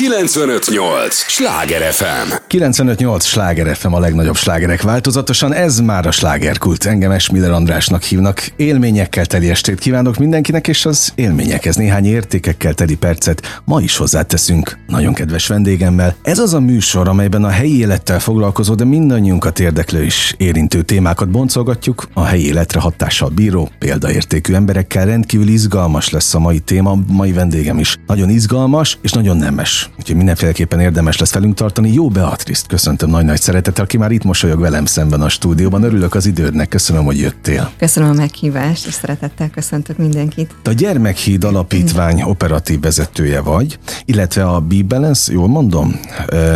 958! 0.00 1.14
Sláger 1.14 1.92
FM! 1.92 2.32
958! 2.46 3.24
Sláger 3.24 3.76
FM 3.76 3.92
a 3.92 3.98
legnagyobb 3.98 4.36
slágerek 4.36 4.82
változatosan, 4.82 5.52
ez 5.52 5.80
már 5.80 6.06
a 6.06 6.10
slágerkult. 6.10 6.84
Engem 6.84 7.10
Esmiller 7.10 7.50
Andrásnak 7.50 8.02
hívnak. 8.02 8.52
Élményekkel 8.56 9.26
teli 9.26 9.50
estét 9.50 9.78
kívánok 9.78 10.16
mindenkinek, 10.16 10.68
és 10.68 10.86
az 10.86 11.12
élményekhez 11.14 11.76
néhány 11.76 12.06
értékekkel 12.06 12.74
teli 12.74 12.96
percet 12.96 13.60
ma 13.64 13.80
is 13.80 13.96
hozzáteszünk 13.96 14.78
nagyon 14.86 15.14
kedves 15.14 15.46
vendégemmel. 15.46 16.14
Ez 16.22 16.38
az 16.38 16.54
a 16.54 16.60
műsor, 16.60 17.08
amelyben 17.08 17.44
a 17.44 17.50
helyi 17.50 17.78
élettel 17.78 18.20
foglalkozó, 18.20 18.74
de 18.74 18.84
mindannyiunkat 18.84 19.58
érdeklő 19.58 20.04
és 20.04 20.34
érintő 20.36 20.82
témákat 20.82 21.30
boncolgatjuk. 21.30 22.08
A 22.12 22.24
helyi 22.24 22.46
életre 22.46 22.80
hatással 22.80 23.28
bíró, 23.28 23.70
példaértékű 23.78 24.54
emberekkel 24.54 25.06
rendkívül 25.06 25.48
izgalmas 25.48 26.10
lesz 26.10 26.34
a 26.34 26.38
mai 26.38 26.58
téma, 26.58 26.98
mai 27.06 27.32
vendégem 27.32 27.78
is. 27.78 27.96
Nagyon 28.06 28.30
izgalmas 28.30 28.98
és 29.02 29.12
nagyon 29.12 29.36
nemes 29.36 29.89
úgyhogy 29.98 30.16
mindenféleképpen 30.16 30.80
érdemes 30.80 31.18
lesz 31.18 31.32
velünk 31.32 31.54
tartani. 31.54 31.92
Jó 31.92 32.08
Beatriszt 32.08 32.66
köszöntöm 32.66 33.10
nagy-nagy 33.10 33.40
szeretettel, 33.40 33.84
aki 33.84 33.96
már 33.96 34.10
itt 34.10 34.24
mosolyog 34.24 34.60
velem 34.60 34.84
szemben 34.84 35.20
a 35.20 35.28
stúdióban. 35.28 35.82
Örülök 35.82 36.14
az 36.14 36.26
idődnek, 36.26 36.68
köszönöm, 36.68 37.04
hogy 37.04 37.18
jöttél. 37.18 37.70
Köszönöm 37.78 38.10
a 38.10 38.12
meghívást, 38.12 38.86
és 38.86 38.92
szeretettel 38.92 39.50
köszöntök 39.50 39.96
mindenkit. 39.96 40.54
A 40.64 40.70
Gyermekhíd 40.70 41.44
Alapítvány 41.44 42.22
operatív 42.22 42.80
vezetője 42.80 43.40
vagy, 43.40 43.78
illetve 44.04 44.44
a 44.44 44.60
B-Balance, 44.60 45.32
jól 45.32 45.48
mondom? 45.48 46.00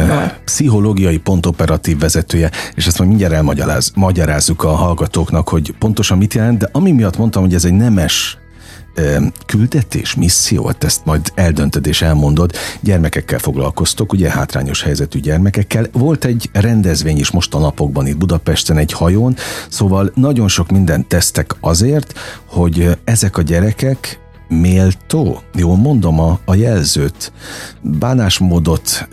Jól. 0.09 0.33
Pszichológiai 0.45 1.19
pont 1.19 1.47
operatív 1.47 1.99
vezetője, 1.99 2.51
és 2.75 2.87
ezt 2.87 2.99
majd 2.99 3.11
mindjárt 3.11 3.35
elmagyarázzuk 3.35 4.65
a 4.65 4.75
hallgatóknak, 4.75 5.49
hogy 5.49 5.75
pontosan 5.79 6.19
mit 6.19 6.35
jelent, 6.35 6.59
de 6.59 6.69
ami 6.73 6.93
miatt 6.93 7.17
mondtam, 7.17 7.43
hogy 7.43 7.55
ez 7.55 7.65
egy 7.65 7.73
nemes 7.73 8.39
küldetés, 9.47 10.15
misszió, 10.15 10.67
hát 10.67 10.85
ezt 10.85 11.05
majd 11.05 11.33
eldöntöd 11.35 11.87
és 11.87 12.03
elmondod. 12.03 12.53
Gyermekekkel 12.81 13.39
foglalkoztok, 13.39 14.13
ugye 14.13 14.31
hátrányos 14.31 14.83
helyzetű 14.83 15.21
gyermekekkel. 15.21 15.87
Volt 15.93 16.25
egy 16.25 16.51
rendezvény 16.53 17.19
is 17.19 17.31
most 17.31 17.55
a 17.55 17.59
napokban 17.59 18.07
itt 18.07 18.17
Budapesten 18.17 18.79
egy 18.79 18.93
hajón, 18.93 19.37
szóval 19.69 20.13
nagyon 20.15 20.49
sok 20.49 20.71
mindent 20.71 21.07
tesztek 21.07 21.57
azért, 21.61 22.19
hogy 22.45 22.99
ezek 23.05 23.37
a 23.37 23.43
gyerekek 23.43 24.19
méltó, 24.49 25.43
jól 25.55 25.77
mondom 25.77 26.21
a, 26.21 26.39
a 26.45 26.55
jelzőt, 26.55 27.33
bánásmódot, 27.81 29.09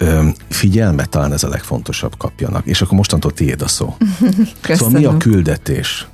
figyelmet 0.50 1.10
talán 1.10 1.34
ez 1.34 1.44
a 1.44 1.50
legfontosabb 1.50 2.18
kapjanak. 2.18 2.66
És 2.66 2.82
akkor 2.82 2.98
mostantól 2.98 3.34
tiéd 3.34 3.62
a 3.62 3.68
szó. 3.68 3.96
Köszönöm. 4.62 4.62
Szóval 4.82 5.00
mi 5.00 5.06
a 5.06 5.18
küldetés? 5.18 6.08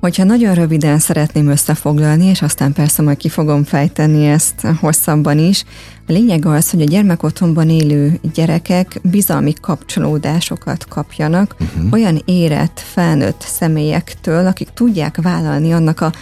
Hogyha 0.00 0.24
nagyon 0.24 0.54
röviden 0.54 0.98
szeretném 0.98 1.48
összefoglalni, 1.48 2.24
és 2.24 2.42
aztán 2.42 2.72
persze 2.72 3.02
majd 3.02 3.16
ki 3.16 3.28
fogom 3.28 3.64
fejteni 3.64 4.26
ezt 4.26 4.66
hosszabban 4.80 5.38
is, 5.38 5.64
a 6.08 6.12
lényeg 6.12 6.46
az, 6.46 6.70
hogy 6.70 6.80
a 6.80 6.84
gyermekotthonban 6.84 7.70
élő 7.70 8.20
gyerekek 8.34 9.00
bizalmi 9.02 9.52
kapcsolódásokat 9.60 10.86
kapjanak 10.88 11.56
uh-huh. 11.60 11.92
olyan 11.92 12.22
érett, 12.24 12.80
felnőtt 12.84 13.40
személyektől, 13.40 14.46
akik 14.46 14.68
tudják 14.74 15.16
vállalni 15.22 15.72
annak 15.72 16.00
a 16.00 16.12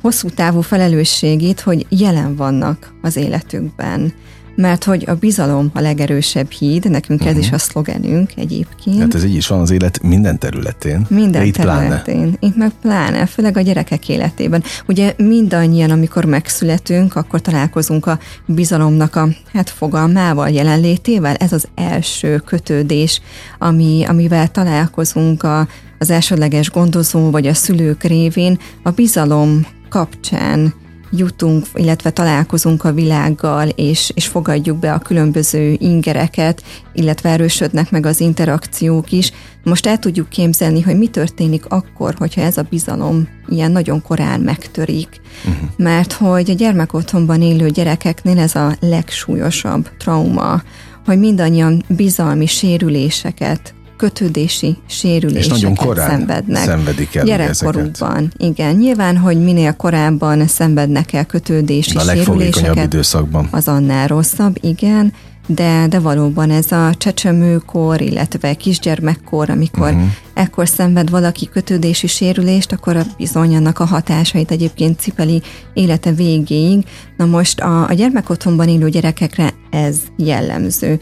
hosszú 0.00 0.28
távú 0.28 0.60
felelősségét, 0.60 1.60
hogy 1.60 1.86
jelen 1.88 2.36
vannak 2.36 2.92
az 3.02 3.16
életükben 3.16 4.12
mert 4.56 4.84
hogy 4.84 5.04
a 5.06 5.14
bizalom 5.14 5.70
a 5.74 5.80
legerősebb 5.80 6.50
híd, 6.50 6.90
nekünk 6.90 7.20
uh-huh. 7.20 7.36
ez 7.36 7.40
is 7.40 7.46
mhm. 7.46 7.54
a 7.54 7.58
szlogenünk 7.58 8.30
egyébként. 8.36 8.98
Hát 9.00 9.14
ez 9.14 9.24
így 9.24 9.34
is 9.34 9.46
van 9.46 9.60
az 9.60 9.70
élet 9.70 10.02
minden 10.02 10.38
területén. 10.38 11.06
Minden 11.08 11.44
itt 11.44 11.54
területén. 11.54 12.14
Pláne. 12.14 12.36
Itt 12.40 12.56
meg 12.56 12.72
pláne, 12.80 13.26
főleg 13.26 13.56
a 13.56 13.60
gyerekek 13.60 14.08
életében. 14.08 14.62
Ugye 14.88 15.14
mindannyian, 15.16 15.90
amikor 15.90 16.24
megszületünk, 16.24 17.16
akkor 17.16 17.40
találkozunk 17.40 18.06
a 18.06 18.18
bizalomnak 18.46 19.16
a 19.16 19.28
hát 19.52 19.70
fogalmával, 19.70 20.48
jelenlétével. 20.48 21.34
Ez 21.34 21.52
az 21.52 21.68
első 21.74 22.38
kötődés, 22.38 23.20
ami, 23.58 24.04
amivel 24.08 24.48
találkozunk 24.48 25.42
a, 25.42 25.68
az 25.98 26.10
elsődleges 26.10 26.70
gondozó 26.70 27.30
vagy 27.30 27.46
a 27.46 27.54
szülők 27.54 28.02
révén. 28.02 28.58
A 28.82 28.90
bizalom 28.90 29.66
kapcsán 29.88 30.74
jutunk, 31.10 31.66
illetve 31.74 32.10
találkozunk 32.10 32.84
a 32.84 32.92
világgal, 32.92 33.68
és, 33.68 34.12
és 34.14 34.26
fogadjuk 34.26 34.78
be 34.78 34.92
a 34.92 34.98
különböző 34.98 35.76
ingereket, 35.78 36.62
illetve 36.92 37.30
erősödnek 37.30 37.90
meg 37.90 38.06
az 38.06 38.20
interakciók 38.20 39.12
is. 39.12 39.32
Most 39.64 39.86
el 39.86 39.98
tudjuk 39.98 40.28
képzelni, 40.28 40.80
hogy 40.80 40.98
mi 40.98 41.06
történik 41.06 41.66
akkor, 41.66 42.14
hogyha 42.18 42.40
ez 42.40 42.56
a 42.56 42.66
bizalom 42.70 43.28
ilyen 43.48 43.70
nagyon 43.70 44.02
korán 44.02 44.40
megtörik. 44.40 45.20
Uh-huh. 45.44 45.68
Mert 45.76 46.12
hogy 46.12 46.50
a 46.50 46.54
gyermekotthonban 46.54 47.42
élő 47.42 47.68
gyerekeknél 47.68 48.38
ez 48.38 48.54
a 48.54 48.76
legsúlyosabb 48.80 49.90
trauma, 49.98 50.62
hogy 51.04 51.18
mindannyian 51.18 51.84
bizalmi 51.88 52.46
sérüléseket 52.46 53.75
kötődési 53.96 54.76
sérüléseket 54.86 55.56
És 55.56 55.62
nagyon 55.62 55.74
korán 55.74 56.08
szenvednek. 56.08 56.64
szenvedik 56.64 57.14
el 57.14 57.24
Gyerekkorukban, 57.24 58.16
ezeket. 58.16 58.34
igen. 58.36 58.74
Nyilván, 58.74 59.16
hogy 59.16 59.44
minél 59.44 59.72
korábban 59.72 60.46
szenvednek 60.46 61.12
el 61.12 61.24
kötődési 61.24 61.96
a 61.96 62.00
sérüléseket, 62.00 62.84
időszakban. 62.84 63.48
az 63.50 63.68
annál 63.68 64.06
rosszabb, 64.06 64.56
igen, 64.60 65.12
de, 65.46 65.86
de 65.88 65.98
valóban 65.98 66.50
ez 66.50 66.72
a 66.72 66.94
csecsemőkor, 66.98 68.00
illetve 68.00 68.54
kisgyermekkor, 68.54 69.50
amikor 69.50 69.90
uh-huh. 69.90 70.08
ekkor 70.34 70.68
szenved 70.68 71.10
valaki 71.10 71.48
kötődési 71.48 72.06
sérülést, 72.06 72.72
akkor 72.72 72.98
bizony 73.16 73.56
annak 73.56 73.78
a 73.78 73.84
hatásait 73.84 74.50
egyébként 74.50 75.00
cipeli 75.00 75.42
élete 75.74 76.12
végéig. 76.12 76.84
Na 77.16 77.24
most 77.24 77.60
a, 77.60 77.88
a 77.88 77.92
gyermekotthonban 77.92 78.68
élő 78.68 78.88
gyerekekre 78.88 79.52
ez 79.70 79.96
jellemző 80.16 81.00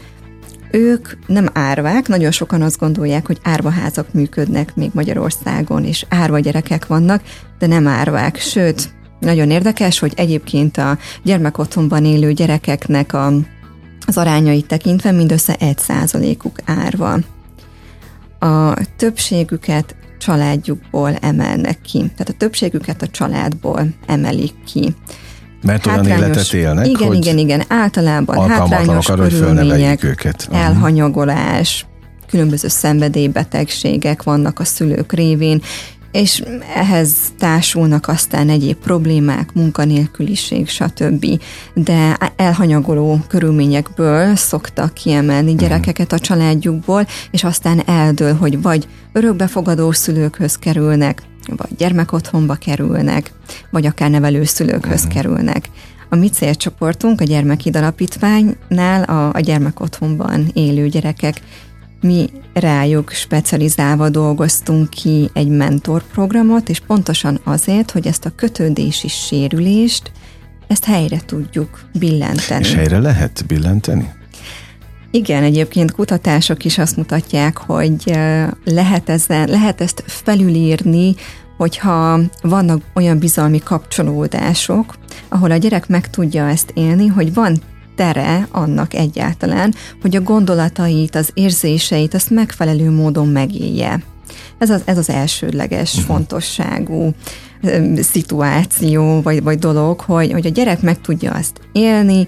ők 0.71 1.09
nem 1.27 1.47
árvák, 1.53 2.07
nagyon 2.07 2.31
sokan 2.31 2.61
azt 2.61 2.79
gondolják, 2.79 3.27
hogy 3.27 3.39
árvaházak 3.43 4.13
működnek 4.13 4.75
még 4.75 4.89
Magyarországon, 4.93 5.85
és 5.85 6.05
árva 6.09 6.39
gyerekek 6.39 6.87
vannak, 6.87 7.21
de 7.59 7.67
nem 7.67 7.87
árvák, 7.87 8.37
sőt, 8.37 8.93
nagyon 9.19 9.49
érdekes, 9.49 9.99
hogy 9.99 10.13
egyébként 10.15 10.77
a 10.77 10.97
gyermekotthonban 11.23 12.05
élő 12.05 12.33
gyerekeknek 12.33 13.13
a, 13.13 13.33
az 14.05 14.17
arányait 14.17 14.67
tekintve 14.67 15.11
mindössze 15.11 15.55
egy 15.55 15.77
százalékuk 15.77 16.59
árva. 16.65 17.17
A 18.39 18.73
többségüket 18.97 19.95
családjukból 20.17 21.15
emelnek 21.15 21.81
ki. 21.81 21.99
Tehát 21.99 22.29
a 22.29 22.37
többségüket 22.37 23.01
a 23.01 23.07
családból 23.07 23.87
emelik 24.05 24.53
ki. 24.65 24.95
Mert 25.65 25.85
olyan 25.85 26.05
életet 26.05 26.53
élnek, 26.53 26.87
Igen, 26.87 27.07
hogy 27.07 27.17
igen, 27.17 27.37
igen. 27.37 27.63
Általában 27.67 28.49
hátrányos 28.49 29.09
arra, 29.09 29.27
körülmények, 29.27 30.03
őket. 30.03 30.47
elhanyagolás, 30.51 31.85
különböző 32.29 32.67
szenvedélybetegségek 32.67 34.23
vannak 34.23 34.59
a 34.59 34.63
szülők 34.63 35.13
révén, 35.13 35.61
és 36.15 36.43
ehhez 36.75 37.15
társulnak 37.37 38.07
aztán 38.07 38.49
egyéb 38.49 38.75
problémák, 38.75 39.53
munkanélküliség, 39.53 40.67
stb. 40.67 41.25
De 41.73 42.17
elhanyagoló 42.35 43.19
körülményekből 43.27 44.35
szoktak 44.35 44.93
kiemelni 44.93 45.51
mhm. 45.51 45.59
gyerekeket 45.59 46.11
a 46.11 46.19
családjukból, 46.19 47.07
és 47.31 47.43
aztán 47.43 47.81
eldől, 47.85 48.33
hogy 48.33 48.61
vagy 48.61 48.87
örökbefogadó 49.13 49.91
szülőkhöz 49.91 50.55
kerülnek, 50.55 51.21
vagy 51.55 51.75
gyermekotthonba 51.77 52.53
kerülnek, 52.53 53.31
vagy 53.69 53.85
akár 53.85 54.09
nevelőszülőkhöz 54.09 54.99
uh-huh. 54.99 55.13
kerülnek. 55.13 55.69
A 56.09 56.15
mi 56.15 56.29
célcsoportunk, 56.29 57.21
a 57.21 57.23
Gyermekid 57.23 57.75
Alapítványnál 57.75 59.03
a, 59.03 59.33
a 59.33 59.39
gyermekotthonban 59.39 60.47
élő 60.53 60.87
gyerekek 60.87 61.41
mi 62.05 62.29
rájuk 62.53 63.11
specializálva 63.11 64.09
dolgoztunk 64.09 64.89
ki 64.89 65.29
egy 65.33 65.47
mentorprogramot, 65.47 66.69
és 66.69 66.79
pontosan 66.79 67.39
azért, 67.43 67.91
hogy 67.91 68.07
ezt 68.07 68.25
a 68.25 68.31
kötődési 68.35 69.07
sérülést, 69.07 70.11
ezt 70.67 70.85
helyre 70.85 71.19
tudjuk 71.25 71.89
billenteni. 71.99 72.65
És 72.65 72.73
helyre 72.73 72.99
lehet 72.99 73.43
billenteni? 73.47 74.13
Igen, 75.11 75.43
egyébként 75.43 75.91
kutatások 75.91 76.65
is 76.65 76.77
azt 76.77 76.97
mutatják, 76.97 77.57
hogy 77.57 78.17
lehet, 78.65 79.09
ezen, 79.09 79.49
lehet 79.49 79.81
ezt 79.81 80.03
felülírni, 80.05 81.15
hogyha 81.57 82.19
vannak 82.41 82.81
olyan 82.93 83.19
bizalmi 83.19 83.59
kapcsolódások, 83.59 84.95
ahol 85.27 85.51
a 85.51 85.57
gyerek 85.57 85.87
meg 85.87 86.09
tudja 86.09 86.47
ezt 86.49 86.71
élni, 86.73 87.07
hogy 87.07 87.33
van 87.33 87.61
tere 87.95 88.47
annak 88.51 88.93
egyáltalán, 88.93 89.73
hogy 90.01 90.15
a 90.15 90.21
gondolatait, 90.21 91.15
az 91.15 91.29
érzéseit 91.33 92.13
azt 92.13 92.29
megfelelő 92.29 92.91
módon 92.91 93.27
megélje. 93.27 94.03
Ez 94.57 94.69
az, 94.69 94.81
ez 94.85 94.97
az 94.97 95.09
elsődleges 95.09 95.93
uh-huh. 95.93 96.05
fontosságú 96.05 97.13
szituáció, 97.97 99.21
vagy, 99.21 99.43
vagy 99.43 99.59
dolog, 99.59 99.99
hogy, 99.99 100.31
hogy 100.31 100.45
a 100.45 100.49
gyerek 100.49 100.81
meg 100.81 101.01
tudja 101.01 101.31
azt 101.31 101.59
élni, 101.71 102.27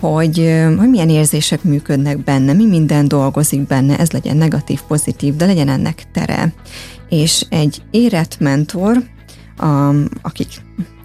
hogy, 0.00 0.64
hogy 0.78 0.88
milyen 0.90 1.08
érzések 1.08 1.62
működnek 1.62 2.24
benne, 2.24 2.52
mi 2.52 2.66
minden 2.66 3.08
dolgozik 3.08 3.66
benne, 3.66 3.98
ez 3.98 4.10
legyen 4.10 4.36
negatív, 4.36 4.80
pozitív, 4.88 5.36
de 5.36 5.46
legyen 5.46 5.68
ennek 5.68 6.02
tere. 6.12 6.52
És 7.08 7.44
egy 7.48 7.82
érett 7.90 8.36
mentor, 8.40 8.96
a, 9.56 9.94
akik 10.22 10.48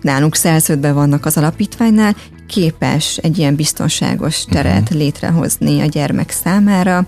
nálunk 0.01 0.35
szerződve 0.35 0.91
vannak 0.91 1.25
az 1.25 1.37
alapítványnál, 1.37 2.15
képes 2.47 3.17
egy 3.17 3.37
ilyen 3.37 3.55
biztonságos 3.55 4.43
teret 4.43 4.81
uh-huh. 4.81 4.97
létrehozni 4.97 5.81
a 5.81 5.85
gyermek 5.85 6.31
számára, 6.31 7.07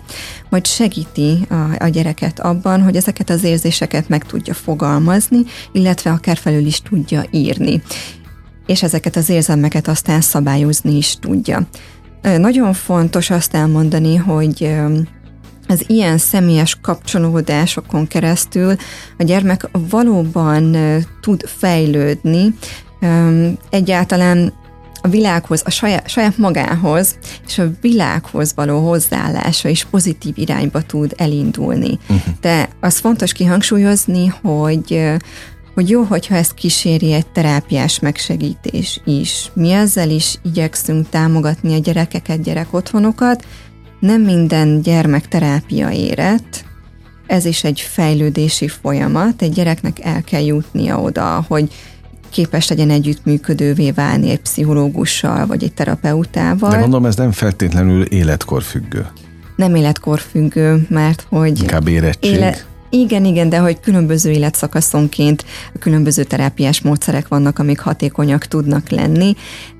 majd 0.50 0.66
segíti 0.66 1.48
a, 1.50 1.84
a 1.84 1.88
gyereket 1.88 2.40
abban, 2.40 2.82
hogy 2.84 2.96
ezeket 2.96 3.30
az 3.30 3.44
érzéseket 3.44 4.10
meg 4.10 4.26
tudja 4.26 4.54
fogalmazni, 4.54 5.40
illetve 5.72 6.12
akár 6.12 6.38
felül 6.38 6.66
is 6.66 6.82
tudja 6.82 7.24
írni. 7.32 7.82
És 8.66 8.84
ezeket 8.84 9.16
az 9.16 9.30
érzelmeket 9.30 9.88
aztán 9.88 10.22
szabályozni 10.22 10.98
is 10.98 11.16
tudja. 11.20 11.68
Nagyon 12.22 12.74
fontos 12.74 13.30
azt 13.30 13.54
elmondani, 13.54 14.16
hogy 14.16 14.76
az 15.68 15.84
ilyen 15.88 16.18
személyes 16.18 16.78
kapcsolódásokon 16.82 18.08
keresztül 18.08 18.76
a 19.18 19.24
gyermek 19.24 19.70
valóban 19.90 20.78
tud 21.22 21.44
fejlődni, 21.46 22.54
egyáltalán 23.70 24.54
a 25.02 25.08
világhoz, 25.08 25.62
a 25.66 25.70
saját, 25.70 26.10
saját 26.10 26.38
magához 26.38 27.18
és 27.48 27.58
a 27.58 27.72
világhoz 27.82 28.54
való 28.56 28.88
hozzáállása 28.88 29.70
is 29.70 29.86
pozitív 29.86 30.38
irányba 30.38 30.82
tud 30.82 31.14
elindulni. 31.18 32.00
Uh-huh. 32.02 32.34
De 32.42 32.70
az 32.80 32.98
fontos 32.98 33.32
kihangsúlyozni, 33.32 34.28
hogy 34.28 35.18
hogy 35.74 35.90
jó, 35.90 36.04
hogyha 36.04 36.36
ezt 36.36 36.54
kíséri 36.54 37.14
egy 37.14 37.28
terápiás 37.28 38.00
megsegítés 38.00 39.02
is. 39.06 39.52
Mi 39.54 39.72
ezzel 39.72 40.10
is 40.10 40.36
igyekszünk 40.44 41.10
támogatni 41.10 41.74
a 41.74 41.80
gyerekeket, 41.80 42.42
gyerekotthonokat. 42.42 43.46
Nem 44.00 44.22
minden 44.22 44.82
gyermek 44.82 45.28
terápia 45.28 45.90
érett, 45.90 46.64
ez 47.30 47.46
is 47.46 47.64
egy 47.64 47.80
fejlődési 47.80 48.68
folyamat. 48.68 49.42
Egy 49.42 49.52
gyereknek 49.52 50.00
el 50.06 50.24
kell 50.24 50.46
jutnia 50.46 51.02
oda, 51.02 51.46
hogy 51.48 51.72
képes 52.30 52.68
legyen 52.68 52.90
együttműködővé 52.90 53.92
válni 53.92 54.30
egy 54.30 54.40
pszichológussal 54.40 55.46
vagy 55.46 55.64
egy 55.64 55.74
terapeutával. 55.74 56.70
De 56.70 56.78
gondolom 56.78 57.06
ez 57.06 57.16
nem 57.16 57.32
feltétlenül 57.32 58.04
életkor 58.04 58.64
függő. 58.64 59.06
Nem 59.56 59.76
életkor 59.76 60.20
függő, 60.20 60.86
mert 60.90 61.26
hogy... 61.30 61.60
Inkább 61.60 61.88
érettség. 61.88 62.34
Éle, 62.34 62.58
igen, 62.90 63.26
igen, 63.26 63.50
de 63.50 63.58
hogy 63.58 63.80
különböző 63.80 64.32
életszakaszonként 64.32 65.46
különböző 65.80 66.24
terápiás 66.24 66.82
módszerek 66.82 67.28
vannak, 67.28 67.60
amik 67.60 67.80
hatékonyak 67.80 68.46
tudnak 68.46 68.90
lenni. 68.90 69.36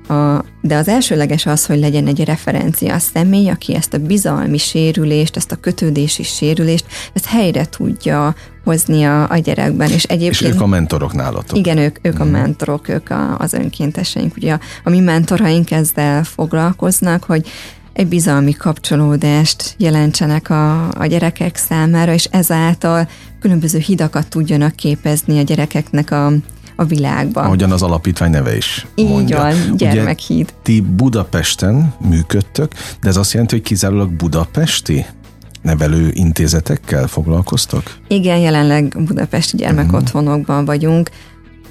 A, 0.08 0.44
de 0.60 0.76
az 0.76 0.88
elsőleges 0.88 1.46
az, 1.46 1.66
hogy 1.66 1.78
legyen 1.78 2.06
egy 2.06 2.24
referencia 2.24 2.94
a 2.94 2.98
személy, 2.98 3.48
aki 3.48 3.74
ezt 3.74 3.94
a 3.94 3.98
bizalmi 3.98 4.58
sérülést, 4.58 5.36
ezt 5.36 5.52
a 5.52 5.56
kötődési 5.56 6.22
sérülést, 6.22 6.86
ezt 7.12 7.26
helyre 7.26 7.64
tudja 7.64 8.34
hozni 8.64 9.04
a, 9.04 9.30
a 9.30 9.36
gyerekben. 9.36 9.90
És, 9.90 10.04
egyébként, 10.04 10.40
és 10.40 10.56
ők 10.56 10.60
a 10.60 10.66
mentorok 10.66 11.12
nálatok. 11.12 11.58
Igen, 11.58 11.78
ők, 11.78 11.96
ők 12.02 12.12
hmm. 12.12 12.22
a 12.22 12.24
mhm. 12.24 12.32
mentorok, 12.32 12.88
ők 12.88 13.10
a, 13.10 13.38
az 13.38 13.52
önkénteseink. 13.52 14.36
Ugye 14.36 14.52
a, 14.52 14.60
a 14.84 14.90
mi 14.90 15.00
mentoraink 15.00 15.70
ezzel 15.70 16.24
foglalkoznak, 16.24 17.24
hogy 17.24 17.48
egy 17.92 18.06
bizalmi 18.06 18.52
kapcsolódást 18.52 19.74
jelentsenek 19.78 20.50
a, 20.50 20.88
a 20.88 21.06
gyerekek 21.06 21.56
számára, 21.56 22.12
és 22.12 22.24
ezáltal 22.24 23.08
különböző 23.40 23.78
hidakat 23.78 24.28
tudjanak 24.28 24.76
képezni 24.76 25.38
a 25.38 25.42
gyerekeknek 25.42 26.10
a, 26.10 26.32
a 26.76 26.84
világban. 26.84 27.44
Ahogyan 27.44 27.72
az 27.72 27.82
alapítvány 27.82 28.30
neve 28.30 28.56
is 28.56 28.86
Így 28.94 29.08
mondja. 29.08 29.36
van, 29.36 29.76
gyermekhíd. 29.76 30.40
Ugye, 30.40 30.52
ti 30.62 30.80
Budapesten 30.80 31.94
működtök, 32.08 32.72
de 33.00 33.08
ez 33.08 33.16
azt 33.16 33.32
jelenti, 33.32 33.54
hogy 33.54 33.64
kizárólag 33.64 34.10
budapesti 34.12 35.06
nevelő 35.62 36.10
intézetekkel 36.12 37.06
foglalkoztok? 37.06 37.82
Igen, 38.08 38.38
jelenleg 38.38 38.96
budapesti 39.06 39.56
gyermekotthonokban 39.56 40.64
vagyunk. 40.64 41.10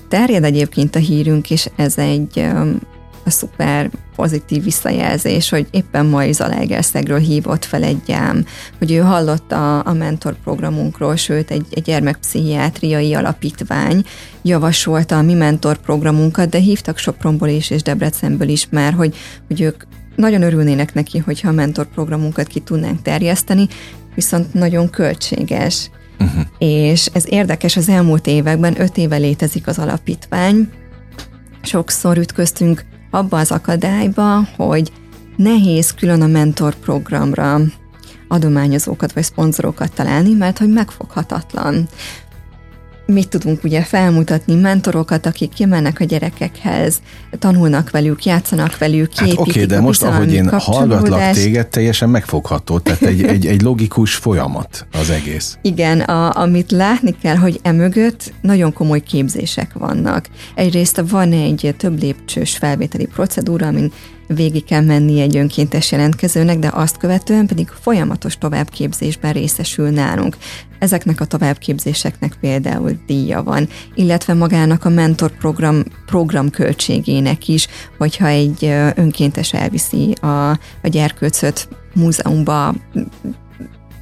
Terjed 0.07 0.43
egyébként 0.43 0.95
a 0.95 0.99
hírünk, 0.99 1.51
és 1.51 1.69
ez 1.75 1.97
egy 1.97 2.47
szuper 3.29 3.89
pozitív 4.15 4.63
visszajelzés, 4.63 5.49
hogy 5.49 5.67
éppen 5.71 6.05
ma 6.05 6.31
Zalaegerszegről 6.31 7.19
hívott 7.19 7.65
fel 7.65 7.83
egy 7.83 8.01
gyám, 8.05 8.45
hogy 8.77 8.91
ő 8.91 8.97
hallotta 8.97 9.79
a 9.79 9.93
mentor 9.93 10.35
programunkról, 10.43 11.15
sőt 11.15 11.51
egy, 11.51 11.65
egy 11.71 11.83
gyermekpszichiátriai 11.83 13.13
alapítvány 13.13 14.03
javasolta 14.41 15.17
a 15.17 15.21
mi 15.21 15.33
mentor 15.33 15.77
programunkat, 15.77 16.49
de 16.49 16.57
hívtak 16.57 16.97
Sopronból 16.97 17.47
is 17.47 17.69
és 17.69 17.81
Debrecenből 17.81 18.49
is 18.49 18.67
már, 18.69 18.93
hogy, 18.93 19.15
hogy 19.47 19.61
ők 19.61 19.83
nagyon 20.15 20.41
örülnének 20.41 20.93
neki, 20.93 21.17
hogyha 21.17 21.49
a 21.49 21.51
mentor 21.51 21.85
programunkat 21.85 22.47
ki 22.47 22.59
tudnánk 22.59 23.01
terjeszteni, 23.01 23.67
viszont 24.15 24.53
nagyon 24.53 24.89
költséges. 24.89 25.89
Uh-huh. 26.19 26.43
És 26.57 27.09
ez 27.13 27.23
érdekes, 27.27 27.75
az 27.75 27.89
elmúlt 27.89 28.27
években, 28.27 28.81
öt 28.81 28.97
éve 28.97 29.17
létezik 29.17 29.67
az 29.67 29.79
alapítvány, 29.79 30.69
sokszor 31.61 32.17
ütköztünk 32.17 32.85
abba 33.09 33.37
az 33.37 33.51
akadályba, 33.51 34.47
hogy 34.55 34.91
nehéz 35.35 35.93
külön 35.93 36.21
a 36.21 36.27
mentor 36.27 36.75
programra 36.75 37.59
adományozókat 38.27 39.13
vagy 39.13 39.23
szponzorokat 39.23 39.93
találni, 39.93 40.33
mert 40.33 40.57
hogy 40.57 40.69
megfoghatatlan 40.69 41.87
mit 43.09 43.29
tudunk 43.29 43.63
ugye 43.63 43.81
felmutatni, 43.81 44.55
mentorokat, 44.55 45.25
akik 45.25 45.49
kimennek 45.53 45.99
a 45.99 46.03
gyerekekhez, 46.03 47.01
tanulnak 47.39 47.89
velük, 47.89 48.25
játszanak 48.25 48.77
velük, 48.77 49.15
hát 49.15 49.29
Oké, 49.29 49.49
okay, 49.49 49.65
de 49.65 49.79
most 49.79 50.03
ahogy 50.03 50.33
én 50.33 50.49
hallgatlak 50.49 51.31
téged, 51.31 51.67
teljesen 51.67 52.09
megfogható, 52.09 52.79
tehát 52.79 53.01
egy, 53.01 53.23
egy, 53.23 53.45
egy 53.45 53.61
logikus 53.61 54.15
folyamat 54.15 54.87
az 54.91 55.09
egész. 55.09 55.57
Igen, 55.61 55.99
a, 55.99 56.41
amit 56.41 56.71
látni 56.71 57.15
kell, 57.21 57.35
hogy 57.35 57.59
emögött 57.63 58.33
nagyon 58.41 58.73
komoly 58.73 58.99
képzések 58.99 59.73
vannak. 59.73 60.29
Egyrészt 60.55 61.03
van 61.09 61.31
egy 61.31 61.75
több 61.77 62.01
lépcsős 62.01 62.57
felvételi 62.57 63.05
procedúra, 63.05 63.67
amin 63.67 63.91
végig 64.35 64.63
kell 64.63 64.81
menni 64.81 65.21
egy 65.21 65.37
önkéntes 65.37 65.91
jelentkezőnek, 65.91 66.59
de 66.59 66.69
azt 66.73 66.97
követően 66.97 67.47
pedig 67.47 67.67
folyamatos 67.67 68.37
továbbképzésben 68.37 69.33
részesül 69.33 69.89
nálunk. 69.89 70.37
Ezeknek 70.79 71.21
a 71.21 71.25
továbbképzéseknek 71.25 72.37
például 72.39 72.91
díja 73.05 73.43
van, 73.43 73.67
illetve 73.95 74.33
magának 74.33 74.85
a 74.85 74.89
mentorprogram 74.89 75.83
program 76.05 76.49
költségének 76.49 77.47
is, 77.47 77.67
hogyha 77.97 78.27
egy 78.27 78.65
önkéntes 78.95 79.53
elviszi 79.53 80.11
a, 80.11 80.49
a 80.81 80.87
gyerkőcöt 80.87 81.67
múzeumba, 81.93 82.75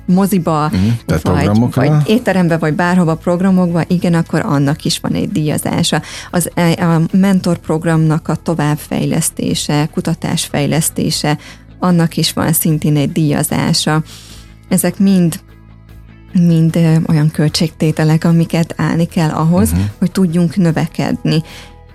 moziba, 0.08 0.66
uh-huh, 0.66 1.22
vagy, 1.24 1.74
vagy 1.74 1.92
étterembe, 2.10 2.58
vagy 2.58 2.74
bárhova 2.74 3.16
programokba, 3.16 3.84
igen, 3.88 4.14
akkor 4.14 4.42
annak 4.46 4.86
is 4.86 5.00
van 5.00 5.14
egy 5.14 5.32
díjazása. 5.32 6.02
Az, 6.32 6.50
e, 6.54 6.96
a 6.96 7.02
mentorprogramnak 7.12 8.28
a 8.28 8.36
továbbfejlesztése, 8.36 9.90
kutatásfejlesztése, 9.94 11.38
annak 11.80 12.18
is 12.18 12.34
van 12.34 12.54
szintén 12.54 12.98
egy 12.98 13.12
díjazása. 13.12 14.04
Ezek 14.70 15.00
mind 15.00 15.40
mind 16.34 16.80
olyan 17.08 17.32
költségtételek, 17.32 18.24
amiket 18.24 18.74
állni 18.78 19.06
kell 19.06 19.30
ahhoz, 19.30 19.72
uh-huh. 19.72 19.86
hogy 20.00 20.12
tudjunk 20.12 20.56
növekedni 20.56 21.44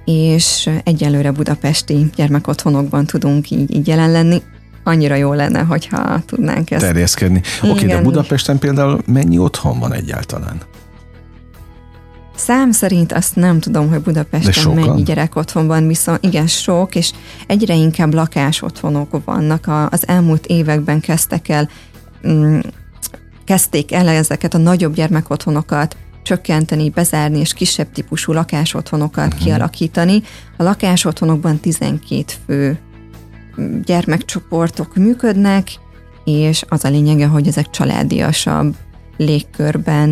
és 0.04 0.70
egyelőre 0.84 1.30
budapesti 1.30 2.10
gyermekotthonokban 2.14 3.06
tudunk 3.06 3.50
így, 3.50 3.74
így 3.74 3.86
jelen 3.86 4.10
lenni 4.10 4.42
annyira 4.84 5.14
jó 5.14 5.32
lenne, 5.32 5.60
hogyha 5.60 6.20
tudnánk 6.26 6.70
ezt. 6.70 6.84
Terjeszkedni. 6.84 7.42
Oké, 7.62 7.70
okay, 7.70 7.86
de 7.86 8.00
Budapesten 8.00 8.58
például 8.58 9.00
mennyi 9.06 9.38
otthon 9.38 9.78
van 9.78 9.92
egyáltalán? 9.92 10.60
Szám 12.36 12.70
szerint 12.70 13.12
azt 13.12 13.36
nem 13.36 13.60
tudom, 13.60 13.88
hogy 13.88 14.00
Budapesten 14.00 14.74
mennyi 14.74 15.02
gyerek 15.02 15.36
otthon 15.36 15.66
van, 15.66 15.86
viszont 15.86 16.24
igen, 16.24 16.46
sok, 16.46 16.94
és 16.94 17.10
egyre 17.46 17.74
inkább 17.74 18.14
lakás 18.14 18.62
otthonok 18.62 19.24
vannak. 19.24 19.70
Az 19.90 20.08
elmúlt 20.08 20.46
években 20.46 21.00
kezdtek 21.00 21.48
el, 21.48 21.68
mm, 22.28 22.58
kezdték 23.44 23.92
el 23.92 24.08
ezeket 24.08 24.54
a 24.54 24.58
nagyobb 24.58 24.94
gyermekotthonokat 24.94 25.96
csökkenteni, 26.22 26.90
bezárni, 26.90 27.38
és 27.38 27.52
kisebb 27.52 27.92
típusú 27.92 28.32
lakásotthonokat 28.32 29.26
uh-huh. 29.26 29.42
kialakítani. 29.42 30.22
A 30.56 30.62
lakásotthonokban 30.62 31.60
12 31.60 32.24
fő 32.46 32.78
gyermekcsoportok 33.84 34.96
működnek, 34.96 35.68
és 36.24 36.64
az 36.68 36.84
a 36.84 36.88
lényege, 36.88 37.26
hogy 37.26 37.46
ezek 37.46 37.70
családiasabb 37.70 38.74
légkörben 39.16 40.08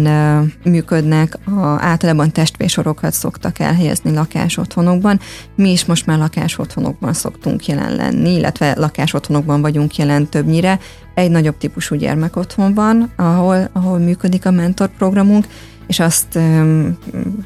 működnek, 0.64 1.38
a, 1.44 1.60
általában 1.60 2.30
testvérsorokat 2.30 3.12
szoktak 3.12 3.58
elhelyezni 3.58 4.12
lakásotthonokban. 4.12 5.20
Mi 5.54 5.70
is 5.70 5.84
most 5.84 6.06
már 6.06 6.18
lakásotthonokban 6.18 7.12
szoktunk 7.12 7.66
jelen 7.66 7.94
lenni, 7.94 8.34
illetve 8.34 8.74
lakásotthonokban 8.76 9.60
vagyunk 9.60 9.96
jelen 9.96 10.28
többnyire. 10.28 10.78
Egy 11.14 11.30
nagyobb 11.30 11.56
típusú 11.56 11.94
gyermekotthon 11.94 12.74
van, 12.74 13.10
ahol, 13.16 13.68
ahol 13.72 13.98
működik 13.98 14.46
a 14.46 14.50
mentorprogramunk, 14.50 15.46
és 15.90 16.00
azt 16.00 16.38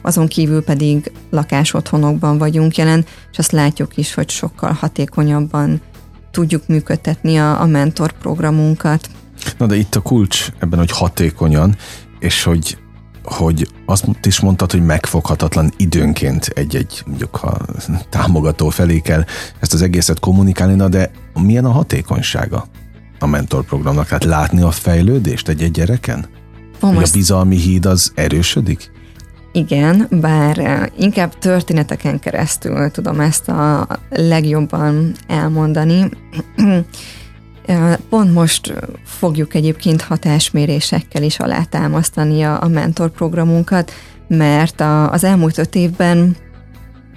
azon 0.02 0.26
kívül 0.26 0.64
pedig 0.64 1.12
lakásotthonokban 1.30 2.38
vagyunk 2.38 2.76
jelen, 2.76 3.04
és 3.32 3.38
azt 3.38 3.52
látjuk 3.52 3.96
is, 3.96 4.14
hogy 4.14 4.30
sokkal 4.30 4.72
hatékonyabban 4.72 5.80
tudjuk 6.30 6.66
működtetni 6.66 7.36
a, 7.36 7.60
a 7.60 7.66
mentor 7.66 8.12
programunkat. 8.12 9.08
Na 9.58 9.66
de 9.66 9.76
itt 9.76 9.94
a 9.94 10.00
kulcs 10.00 10.48
ebben, 10.58 10.78
hogy 10.78 10.90
hatékonyan, 10.90 11.76
és 12.18 12.42
hogy 12.42 12.78
hogy 13.22 13.68
azt 13.86 14.06
is 14.22 14.40
mondtad, 14.40 14.70
hogy 14.70 14.84
megfoghatatlan 14.84 15.72
időnként 15.76 16.44
egy-egy, 16.44 17.02
mondjuk 17.06 17.36
ha 17.36 17.58
támogató 18.08 18.68
felé 18.68 18.98
kell 18.98 19.24
ezt 19.60 19.72
az 19.72 19.82
egészet 19.82 20.20
kommunikálni, 20.20 20.74
na 20.74 20.88
de 20.88 21.10
milyen 21.34 21.64
a 21.64 21.70
hatékonysága 21.70 22.66
a 23.18 23.26
mentorprogramnak? 23.26 24.06
Tehát 24.06 24.24
látni 24.24 24.62
a 24.62 24.70
fejlődést 24.70 25.48
egy-egy 25.48 25.70
gyereken? 25.70 26.26
Hogy 26.92 27.08
a 27.08 27.12
bizalmi 27.12 27.56
híd 27.56 27.86
az 27.86 28.12
erősödik? 28.14 28.90
Igen, 29.52 30.06
bár 30.10 30.58
eh, 30.58 30.86
inkább 30.98 31.38
történeteken 31.38 32.18
keresztül 32.18 32.90
tudom 32.90 33.20
ezt 33.20 33.48
a 33.48 33.86
legjobban 34.10 35.12
elmondani. 35.26 36.08
Eh, 37.66 37.96
pont 38.08 38.32
most 38.32 38.74
fogjuk 39.04 39.54
egyébként 39.54 40.02
hatásmérésekkel 40.02 41.22
is 41.22 41.38
alátámasztani 41.38 42.42
a, 42.42 42.62
a 42.62 42.68
mentorprogramunkat, 42.68 43.92
mert 44.28 44.80
a, 44.80 45.10
az 45.10 45.24
elmúlt 45.24 45.58
öt 45.58 45.74
évben 45.74 46.36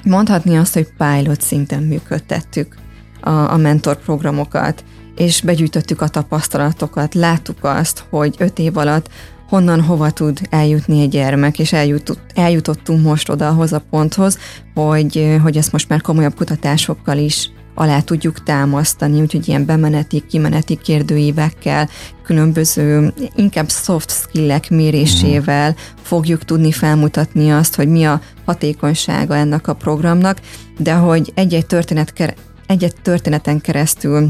mondhatni 0.03 0.57
azt, 0.57 0.73
hogy 0.73 0.87
pilot 0.97 1.41
szinten 1.41 1.83
működtettük 1.83 2.75
a, 3.21 3.29
a 3.29 3.57
mentorprogramokat, 3.57 4.83
és 5.15 5.41
begyűjtöttük 5.41 6.01
a 6.01 6.07
tapasztalatokat, 6.07 7.13
láttuk 7.13 7.63
azt, 7.63 8.05
hogy 8.09 8.35
öt 8.37 8.59
év 8.59 8.77
alatt 8.77 9.09
honnan 9.49 9.81
hova 9.81 10.11
tud 10.11 10.39
eljutni 10.49 11.01
egy 11.01 11.09
gyermek, 11.09 11.59
és 11.59 11.73
eljutott, 11.73 12.31
eljutottunk 12.33 13.03
most 13.03 13.29
odahoz 13.29 13.73
a 13.73 13.83
ponthoz, 13.89 14.37
hogy, 14.73 15.37
hogy 15.41 15.57
ezt 15.57 15.71
most 15.71 15.89
már 15.89 16.01
komolyabb 16.01 16.35
kutatásokkal 16.35 17.17
is 17.17 17.49
alá 17.75 18.01
tudjuk 18.01 18.43
támasztani, 18.43 19.21
úgyhogy 19.21 19.47
ilyen 19.47 19.65
bemeneti, 19.65 20.23
kimeneti 20.29 20.75
kérdőívekkel, 20.75 21.89
különböző 22.23 23.13
inkább 23.35 23.69
soft 23.69 24.11
skillek 24.11 24.69
mérésével 24.69 25.75
fogjuk 26.01 26.43
tudni 26.43 26.71
felmutatni 26.71 27.51
azt, 27.51 27.75
hogy 27.75 27.87
mi 27.87 28.05
a 28.05 28.21
hatékonysága 28.45 29.35
ennek 29.35 29.67
a 29.67 29.73
programnak, 29.73 30.37
de 30.77 30.93
hogy 30.93 31.31
egy-egy, 31.35 31.65
történet, 31.65 32.35
egy-egy 32.67 32.95
történeten 33.01 33.61
keresztül 33.61 34.29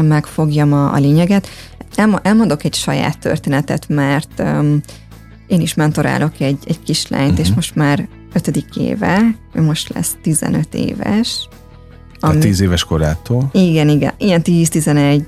megfogjam 0.00 0.72
a, 0.72 0.92
a 0.92 0.98
lényeget, 0.98 1.48
elmondok 2.22 2.64
egy 2.64 2.74
saját 2.74 3.18
történetet, 3.18 3.88
mert 3.88 4.40
um, 4.40 4.80
én 5.46 5.60
is 5.60 5.74
mentorálok 5.74 6.40
egy, 6.40 6.58
egy 6.66 6.82
kislányt, 6.82 7.24
uh-huh. 7.24 7.40
és 7.40 7.46
mhm. 7.46 7.54
most 7.54 7.74
már 7.74 8.08
ötödik 8.32 8.76
éve, 8.76 9.20
ő 9.52 9.62
most 9.62 9.94
lesz 9.94 10.16
15 10.22 10.74
éves. 10.74 11.48
Ami, 12.20 12.38
10 12.38 12.60
éves 12.60 12.84
korától? 12.84 13.50
Igen, 13.52 13.88
igen, 13.88 14.12
ilyen 14.18 14.40
10-11, 14.44 15.22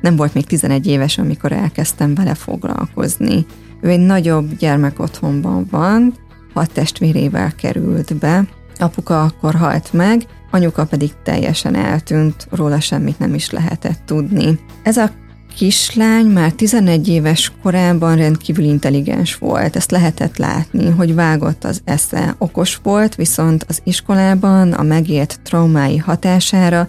nem 0.00 0.16
volt 0.16 0.34
még 0.34 0.46
11 0.46 0.86
éves, 0.86 1.18
amikor 1.18 1.52
elkezdtem 1.52 2.14
vele 2.14 2.34
foglalkozni. 2.34 3.46
Ő 3.80 3.88
egy 3.88 4.00
nagyobb 4.00 4.56
gyermekotthonban 4.56 5.66
van, 5.70 6.14
hat 6.54 6.72
testvérével 6.72 7.54
került 7.54 8.16
be, 8.16 8.44
apuka 8.78 9.22
akkor 9.22 9.54
halt 9.54 9.92
meg, 9.92 10.26
anyuka 10.50 10.84
pedig 10.84 11.10
teljesen 11.22 11.74
eltűnt, 11.74 12.46
róla 12.50 12.80
semmit 12.80 13.18
nem 13.18 13.34
is 13.34 13.50
lehetett 13.50 14.00
tudni. 14.06 14.58
Ez 14.82 14.96
a 14.96 15.10
kislány 15.56 16.26
már 16.26 16.52
11 16.52 17.08
éves 17.08 17.52
korában 17.62 18.16
rendkívül 18.16 18.64
intelligens 18.64 19.36
volt, 19.36 19.76
ezt 19.76 19.90
lehetett 19.90 20.36
látni, 20.36 20.90
hogy 20.90 21.14
vágott 21.14 21.64
az 21.64 21.80
esze, 21.84 22.34
okos 22.38 22.80
volt, 22.82 23.14
viszont 23.14 23.64
az 23.68 23.80
iskolában 23.84 24.72
a 24.72 24.82
megélt 24.82 25.40
traumái 25.42 25.96
hatására 25.96 26.88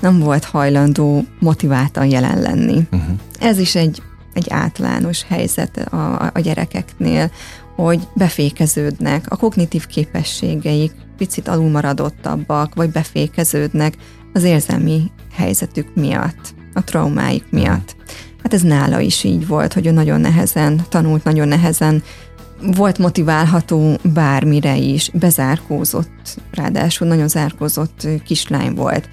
nem 0.00 0.18
volt 0.18 0.44
hajlandó 0.44 1.24
motiváltan 1.38 2.06
jelen 2.06 2.40
lenni. 2.40 2.88
Uh-huh. 2.92 3.18
Ez 3.40 3.58
is 3.58 3.74
egy, 3.74 4.02
egy 4.32 4.46
általános 4.50 5.24
helyzet 5.28 5.76
a, 5.76 6.30
a 6.34 6.40
gyerekeknél, 6.40 7.30
hogy 7.76 8.08
befékeződnek, 8.14 9.24
a 9.28 9.36
kognitív 9.36 9.86
képességeik 9.86 10.92
picit 11.20 11.48
alulmaradottabbak, 11.48 12.74
vagy 12.74 12.90
befékeződnek 12.90 13.94
az 14.32 14.42
érzelmi 14.42 15.10
helyzetük 15.32 15.94
miatt 15.94 16.54
a 16.74 16.84
traumáik 16.84 17.44
miatt. 17.50 17.96
Hát 18.42 18.54
ez 18.54 18.62
nála 18.62 19.00
is 19.00 19.24
így 19.24 19.46
volt, 19.46 19.72
hogy 19.72 19.86
ő 19.86 19.90
nagyon 19.90 20.20
nehezen 20.20 20.82
tanult, 20.88 21.24
nagyon 21.24 21.48
nehezen 21.48 22.02
volt 22.76 22.98
motiválható 22.98 23.96
bármire 24.02 24.76
is, 24.76 25.10
bezárkózott, 25.14 26.36
ráadásul 26.50 27.06
nagyon 27.06 27.28
zárkózott 27.28 28.08
kislány 28.24 28.74
volt. 28.74 29.08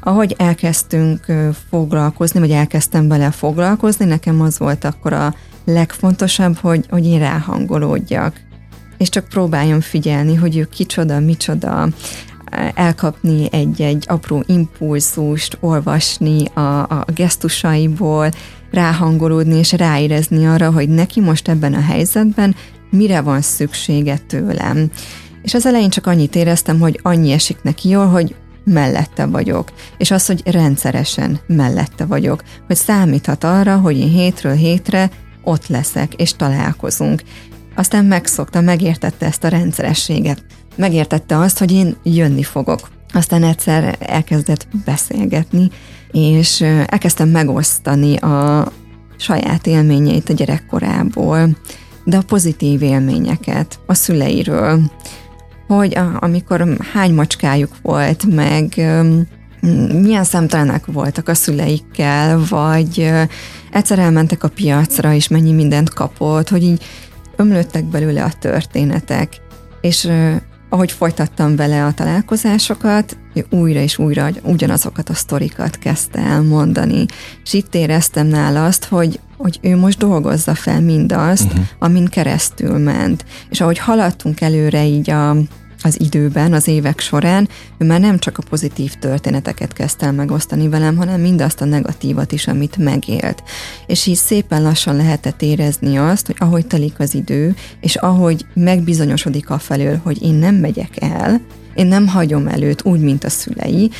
Ahogy 0.00 0.34
elkezdtünk 0.38 1.24
foglalkozni, 1.68 2.40
vagy 2.40 2.50
elkezdtem 2.50 3.08
vele 3.08 3.30
foglalkozni, 3.30 4.04
nekem 4.04 4.40
az 4.40 4.58
volt 4.58 4.84
akkor 4.84 5.12
a 5.12 5.34
legfontosabb, 5.64 6.56
hogy, 6.56 6.86
hogy 6.88 7.06
én 7.06 7.18
ráhangolódjak, 7.18 8.40
és 9.04 9.10
csak 9.10 9.28
próbáljam 9.28 9.80
figyelni, 9.80 10.34
hogy 10.34 10.56
ő 10.56 10.64
kicsoda, 10.64 11.20
micsoda, 11.20 11.88
elkapni 12.74 13.48
egy-egy 13.50 14.04
apró 14.08 14.44
impulzust, 14.46 15.56
olvasni 15.60 16.44
a, 16.44 16.82
a 16.82 17.04
gesztusaiból, 17.14 18.30
ráhangolódni 18.70 19.58
és 19.58 19.72
ráérezni 19.72 20.46
arra, 20.46 20.70
hogy 20.70 20.88
neki 20.88 21.20
most 21.20 21.48
ebben 21.48 21.74
a 21.74 21.80
helyzetben 21.80 22.54
mire 22.90 23.20
van 23.20 23.40
szüksége 23.40 24.18
tőlem. 24.26 24.90
És 25.42 25.54
az 25.54 25.66
elején 25.66 25.90
csak 25.90 26.06
annyit 26.06 26.36
éreztem, 26.36 26.80
hogy 26.80 27.00
annyi 27.02 27.32
esik 27.32 27.62
neki 27.62 27.88
jól, 27.88 28.06
hogy 28.06 28.34
mellette 28.64 29.26
vagyok, 29.26 29.72
és 29.98 30.10
az, 30.10 30.26
hogy 30.26 30.42
rendszeresen 30.44 31.40
mellette 31.46 32.04
vagyok, 32.04 32.42
hogy 32.66 32.76
számíthat 32.76 33.44
arra, 33.44 33.76
hogy 33.76 33.98
én 33.98 34.10
hétről 34.10 34.54
hétre 34.54 35.10
ott 35.42 35.66
leszek, 35.66 36.14
és 36.14 36.36
találkozunk. 36.36 37.22
Aztán 37.74 38.04
megszokta, 38.04 38.60
megértette 38.60 39.26
ezt 39.26 39.44
a 39.44 39.48
rendszerességet 39.48 40.44
megértette 40.76 41.38
azt, 41.38 41.58
hogy 41.58 41.72
én 41.72 41.96
jönni 42.02 42.42
fogok. 42.42 42.88
Aztán 43.12 43.42
egyszer 43.42 43.96
elkezdett 44.00 44.66
beszélgetni, 44.84 45.70
és 46.12 46.60
elkezdtem 46.60 47.28
megosztani 47.28 48.16
a 48.16 48.68
saját 49.16 49.66
élményeit 49.66 50.28
a 50.28 50.32
gyerekkorából, 50.32 51.48
de 52.04 52.16
a 52.16 52.22
pozitív 52.22 52.82
élményeket 52.82 53.78
a 53.86 53.94
szüleiről, 53.94 54.80
hogy 55.66 55.96
a, 55.96 56.16
amikor 56.20 56.76
hány 56.92 57.14
macskájuk 57.14 57.72
volt, 57.82 58.34
meg 58.34 58.74
milyen 60.00 60.24
szemtelenek 60.24 60.86
voltak 60.86 61.28
a 61.28 61.34
szüleikkel, 61.34 62.40
vagy 62.48 63.12
egyszer 63.70 63.98
elmentek 63.98 64.44
a 64.44 64.48
piacra, 64.48 65.12
és 65.12 65.28
mennyi 65.28 65.52
mindent 65.52 65.90
kapott, 65.90 66.48
hogy 66.48 66.62
így 66.62 66.84
ömlöttek 67.36 67.84
belőle 67.84 68.24
a 68.24 68.32
történetek, 68.38 69.40
és 69.80 70.08
ahogy 70.68 70.92
folytattam 70.92 71.56
vele 71.56 71.84
a 71.84 71.92
találkozásokat, 71.92 73.16
újra 73.50 73.80
és 73.80 73.98
újra 73.98 74.28
ugyanazokat 74.42 75.08
a 75.08 75.14
sztorikat 75.14 75.78
kezdte 75.78 76.18
elmondani. 76.18 77.06
És 77.44 77.52
itt 77.52 77.74
éreztem 77.74 78.26
nála 78.26 78.64
azt, 78.64 78.84
hogy, 78.84 79.20
hogy 79.36 79.58
ő 79.62 79.76
most 79.76 79.98
dolgozza 79.98 80.54
fel 80.54 80.80
mindazt, 80.80 81.44
uh-huh. 81.44 81.64
amin 81.78 82.04
keresztül 82.04 82.78
ment. 82.78 83.24
És 83.50 83.60
ahogy 83.60 83.78
haladtunk 83.78 84.40
előre 84.40 84.84
így 84.84 85.10
a, 85.10 85.36
az 85.84 86.00
időben, 86.00 86.52
az 86.52 86.68
évek 86.68 87.00
során, 87.00 87.48
ő 87.78 87.86
már 87.86 88.00
nem 88.00 88.18
csak 88.18 88.38
a 88.38 88.42
pozitív 88.48 88.94
történeteket 88.94 89.72
kezdte 89.72 90.06
el 90.06 90.12
megosztani 90.12 90.68
velem, 90.68 90.96
hanem 90.96 91.20
mindazt 91.20 91.60
a 91.60 91.64
negatívat 91.64 92.32
is, 92.32 92.46
amit 92.46 92.76
megélt. 92.76 93.42
És 93.86 94.06
így 94.06 94.16
szépen 94.16 94.62
lassan 94.62 94.96
lehetett 94.96 95.42
érezni 95.42 95.98
azt, 95.98 96.26
hogy 96.26 96.36
ahogy 96.38 96.66
telik 96.66 96.98
az 96.98 97.14
idő, 97.14 97.54
és 97.80 97.96
ahogy 97.96 98.46
megbizonyosodik 98.54 99.50
a 99.50 99.58
felől, 99.58 100.00
hogy 100.02 100.22
én 100.22 100.34
nem 100.34 100.54
megyek 100.54 101.02
el, 101.02 101.40
én 101.74 101.86
nem 101.86 102.08
hagyom 102.08 102.46
előtt 102.46 102.84
úgy, 102.84 103.00
mint 103.00 103.24
a 103.24 103.30
szülei, 103.30 103.90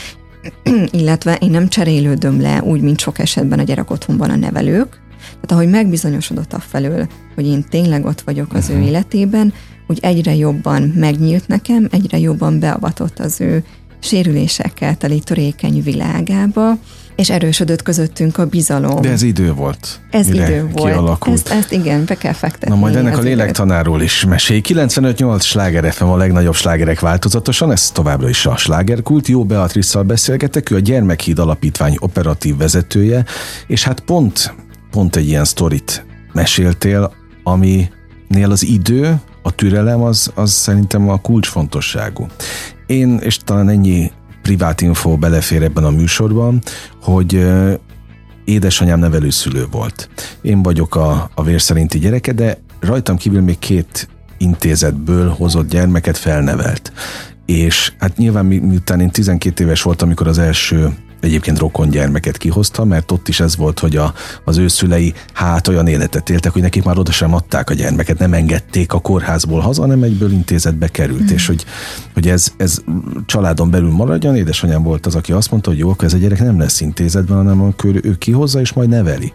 illetve 0.90 1.34
én 1.34 1.50
nem 1.50 1.68
cserélődöm 1.68 2.40
le 2.40 2.62
úgy, 2.62 2.80
mint 2.80 3.00
sok 3.00 3.18
esetben 3.18 3.58
a 3.58 3.62
gyerek 3.62 3.90
otthonban 3.90 4.30
a 4.30 4.36
nevelők, 4.36 5.02
tehát 5.24 5.50
ahogy 5.50 5.68
megbizonyosodott 5.68 6.52
a 6.52 6.58
felől, 6.58 7.06
hogy 7.34 7.46
én 7.46 7.64
tényleg 7.70 8.04
ott 8.04 8.20
vagyok 8.20 8.52
az 8.52 8.62
uh-huh. 8.62 8.76
ő 8.76 8.78
mhm. 8.78 8.88
életében, 8.88 9.52
úgy 9.86 9.98
egyre 10.02 10.34
jobban 10.34 10.82
megnyílt 10.82 11.48
nekem, 11.48 11.88
egyre 11.90 12.18
jobban 12.18 12.58
beavatott 12.58 13.18
az 13.18 13.40
ő 13.40 13.64
sérülésekkel 14.04 14.96
teli 14.96 15.18
törékeny 15.18 15.82
világába, 15.82 16.78
és 17.16 17.30
erősödött 17.30 17.82
közöttünk 17.82 18.38
a 18.38 18.46
bizalom. 18.46 19.00
De 19.00 19.10
ez 19.10 19.22
idő 19.22 19.52
volt. 19.52 20.00
Ez 20.10 20.28
idő 20.28 20.68
volt. 20.72 20.92
Kialakult. 20.92 21.34
Ezt, 21.34 21.48
ezt 21.48 21.72
igen, 21.72 22.04
be 22.04 22.14
kell 22.14 22.32
fektetni. 22.32 22.74
Na 22.74 22.80
majd 22.80 22.96
ennek 22.96 23.18
a 23.18 23.20
lélektanáról 23.20 24.02
is 24.02 24.24
mesélj. 24.24 24.60
95-8 24.68 25.42
sláger 25.42 25.92
FM 25.92 26.04
a 26.04 26.16
legnagyobb 26.16 26.54
slágerek 26.54 27.00
változatosan, 27.00 27.72
ez 27.72 27.90
továbbra 27.90 28.28
is 28.28 28.46
a 28.46 28.56
slágerkult. 28.56 29.28
Jó 29.28 29.44
Beatrisszal 29.44 30.02
beszélgetek, 30.02 30.70
ő 30.70 30.76
a 30.76 30.78
Gyermekhíd 30.78 31.38
Alapítvány 31.38 31.96
operatív 31.98 32.56
vezetője, 32.56 33.24
és 33.66 33.84
hát 33.84 34.00
pont, 34.00 34.54
pont 34.90 35.16
egy 35.16 35.28
ilyen 35.28 35.44
sztorit 35.44 36.06
meséltél, 36.32 37.12
aminél 37.42 38.50
az 38.50 38.64
idő, 38.64 39.20
a 39.46 39.50
türelem 39.50 40.02
az, 40.02 40.30
az 40.34 40.50
szerintem 40.50 41.08
a 41.08 41.20
kulcsfontosságú. 41.20 42.26
Én, 42.86 43.18
és 43.18 43.36
talán 43.36 43.68
ennyi 43.68 44.12
privát 44.42 44.80
info 44.80 45.16
belefér 45.16 45.62
ebben 45.62 45.84
a 45.84 45.90
műsorban, 45.90 46.62
hogy 47.02 47.46
édesanyám 48.44 48.98
nevelőszülő 48.98 49.66
volt. 49.70 50.08
Én 50.42 50.62
vagyok 50.62 50.94
a, 50.94 51.30
a 51.34 51.42
vér 51.42 51.60
szerinti 51.60 51.98
gyereke, 51.98 52.32
de 52.32 52.58
rajtam 52.80 53.16
kívül 53.16 53.40
még 53.40 53.58
két 53.58 54.08
intézetből 54.38 55.28
hozott 55.28 55.68
gyermeket 55.68 56.16
felnevelt. 56.16 56.92
És 57.46 57.92
hát 57.98 58.16
nyilván 58.16 58.46
mi, 58.46 58.58
miután 58.58 59.00
én 59.00 59.10
12 59.10 59.64
éves 59.64 59.82
voltam, 59.82 60.06
amikor 60.06 60.28
az 60.28 60.38
első 60.38 60.94
egyébként 61.24 61.58
rokon 61.58 61.88
gyermeket 61.88 62.36
kihozta, 62.36 62.84
mert 62.84 63.12
ott 63.12 63.28
is 63.28 63.40
ez 63.40 63.56
volt, 63.56 63.78
hogy 63.78 63.96
a, 63.96 64.14
az 64.44 64.56
ő 64.56 64.68
szülei 64.68 65.14
hát 65.32 65.68
olyan 65.68 65.86
életet 65.86 66.30
éltek, 66.30 66.52
hogy 66.52 66.62
nekik 66.62 66.84
már 66.84 66.98
oda 66.98 67.12
sem 67.12 67.34
adták 67.34 67.70
a 67.70 67.74
gyermeket, 67.74 68.18
nem 68.18 68.32
engedték 68.32 68.92
a 68.92 68.98
kórházból 68.98 69.60
haza, 69.60 69.80
hanem 69.80 70.02
egyből 70.02 70.32
intézetbe 70.32 70.88
került, 70.88 71.30
mm. 71.30 71.34
és 71.34 71.46
hogy, 71.46 71.64
hogy 72.14 72.28
ez, 72.28 72.52
ez 72.56 72.78
családon 73.26 73.70
belül 73.70 73.90
maradjon, 73.90 74.36
édesanyám 74.36 74.82
volt 74.82 75.06
az, 75.06 75.14
aki 75.14 75.32
azt 75.32 75.50
mondta, 75.50 75.70
hogy 75.70 75.78
jó, 75.78 75.90
akkor 75.90 76.04
ez 76.04 76.14
a 76.14 76.18
gyerek 76.18 76.38
nem 76.38 76.58
lesz 76.58 76.80
intézetben, 76.80 77.36
hanem 77.36 77.62
akkor 77.62 78.00
ő 78.02 78.18
kihozza, 78.18 78.60
és 78.60 78.72
majd 78.72 78.88
neveli 78.88 79.32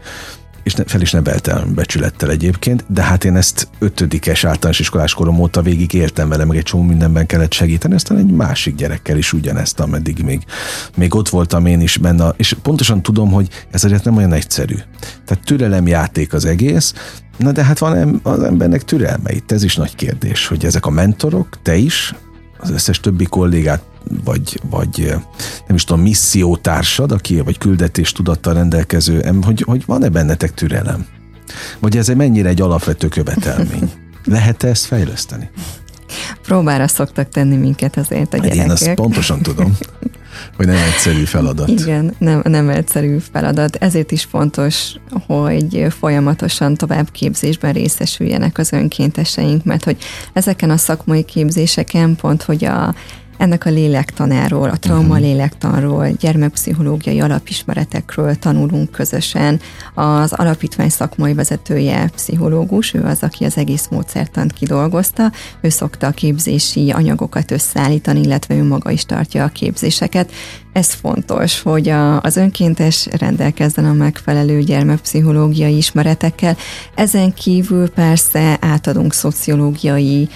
és 0.69 0.75
ne, 0.75 0.83
fel 0.83 1.01
is 1.01 1.11
neveltem 1.11 1.73
becsülettel 1.73 2.29
egyébként, 2.29 2.85
de 2.87 3.01
hát 3.01 3.23
én 3.23 3.35
ezt 3.35 3.67
ötödikes 3.79 4.43
általános 4.43 4.79
iskolás 4.79 5.13
korom 5.13 5.39
óta 5.39 5.61
végig 5.61 5.93
éltem 5.93 6.29
vele, 6.29 6.45
meg 6.45 6.57
egy 6.57 6.63
csomó 6.63 6.83
mindenben 6.83 7.25
kellett 7.25 7.53
segíteni, 7.53 7.93
aztán 7.93 8.17
egy 8.17 8.31
másik 8.31 8.75
gyerekkel 8.75 9.17
is 9.17 9.33
ugyanezt, 9.33 9.79
ameddig 9.79 10.23
még, 10.23 10.43
még 10.95 11.15
ott 11.15 11.29
voltam 11.29 11.65
én 11.65 11.81
is 11.81 11.97
benne, 11.97 12.33
és 12.37 12.55
pontosan 12.61 13.01
tudom, 13.01 13.31
hogy 13.31 13.47
ez 13.71 13.83
azért 13.83 14.03
nem 14.03 14.17
olyan 14.17 14.33
egyszerű. 14.33 14.75
Tehát 15.25 15.45
türelem 15.45 15.87
játék 15.87 16.33
az 16.33 16.45
egész, 16.45 16.93
Na 17.37 17.51
de 17.51 17.63
hát 17.63 17.79
van 17.79 18.19
az 18.23 18.43
embernek 18.43 18.83
türelme 18.83 19.33
itt, 19.33 19.51
ez 19.51 19.63
is 19.63 19.75
nagy 19.75 19.95
kérdés, 19.95 20.47
hogy 20.47 20.65
ezek 20.65 20.85
a 20.85 20.89
mentorok, 20.89 21.61
te 21.61 21.75
is, 21.75 22.13
az 22.57 22.69
összes 22.69 22.99
többi 22.99 23.25
kollégát 23.25 23.81
vagy, 24.23 24.61
vagy 24.69 25.15
nem 25.67 25.75
is 25.75 25.83
tudom, 25.83 26.01
missziótársad, 26.01 27.11
aki, 27.11 27.39
vagy 27.39 27.57
küldetés 27.57 28.11
tudattal 28.11 28.53
rendelkező, 28.53 29.33
hogy, 29.41 29.61
hogy 29.61 29.83
van-e 29.85 30.09
bennetek 30.09 30.53
türelem? 30.53 31.05
Vagy 31.79 31.97
ez 31.97 32.07
mennyire 32.07 32.49
egy 32.49 32.61
alapvető 32.61 33.07
követelmény? 33.07 33.91
Lehet-e 34.25 34.67
ezt 34.67 34.85
fejleszteni? 34.85 35.49
Próbára 36.41 36.87
szoktak 36.87 37.29
tenni 37.29 37.55
minket 37.55 37.97
azért 37.97 38.33
a 38.33 38.37
gyerekek. 38.37 38.63
Én 38.63 38.71
azt 38.71 38.93
pontosan 38.93 39.41
tudom, 39.41 39.77
hogy 40.57 40.65
nem 40.65 40.75
egyszerű 40.75 41.23
feladat. 41.23 41.67
Igen, 41.67 42.15
nem, 42.17 42.41
nem 42.43 42.69
egyszerű 42.69 43.17
feladat. 43.31 43.75
Ezért 43.75 44.11
is 44.11 44.23
fontos, 44.23 44.95
hogy 45.27 45.87
folyamatosan 45.99 46.75
továbbképzésben 46.75 47.73
részesüljenek 47.73 48.57
az 48.57 48.71
önkénteseink, 48.71 49.63
mert 49.63 49.83
hogy 49.83 49.97
ezeken 50.33 50.69
a 50.69 50.77
szakmai 50.77 51.23
képzéseken 51.23 52.15
pont, 52.15 52.43
hogy 52.43 52.65
a 52.65 52.95
ennek 53.39 53.65
a 53.65 53.69
lélektanáról, 53.69 54.69
a 54.69 54.77
trauma 54.77 55.01
uh-huh. 55.01 55.19
lélektanról, 55.19 56.07
gyermekpszichológiai 56.19 57.19
alapismeretekről 57.19 58.35
tanulunk 58.35 58.91
közösen. 58.91 59.59
Az 59.93 60.33
alapítvány 60.33 60.89
szakmai 60.89 61.33
vezetője 61.33 62.09
pszichológus, 62.15 62.93
ő 62.93 63.03
az, 63.03 63.23
aki 63.23 63.45
az 63.45 63.57
egész 63.57 63.87
módszertant 63.87 64.53
kidolgozta, 64.53 65.31
ő 65.61 65.69
szokta 65.69 66.07
a 66.07 66.11
képzési 66.11 66.91
anyagokat 66.91 67.51
összeállítani, 67.51 68.21
illetve 68.21 68.55
ő 68.55 68.63
maga 68.63 68.91
is 68.91 69.05
tartja 69.05 69.43
a 69.43 69.47
képzéseket. 69.47 70.31
Ez 70.73 70.93
fontos, 70.93 71.61
hogy 71.61 71.89
a, 71.89 72.21
az 72.21 72.37
önkéntes 72.37 73.07
rendelkezzen 73.19 73.85
a 73.85 73.93
megfelelő 73.93 74.61
gyermekpszichológiai 74.61 75.77
ismeretekkel. 75.77 76.57
Ezen 76.95 77.33
kívül 77.33 77.89
persze 77.89 78.57
átadunk 78.61 79.13
szociológiai 79.13 80.29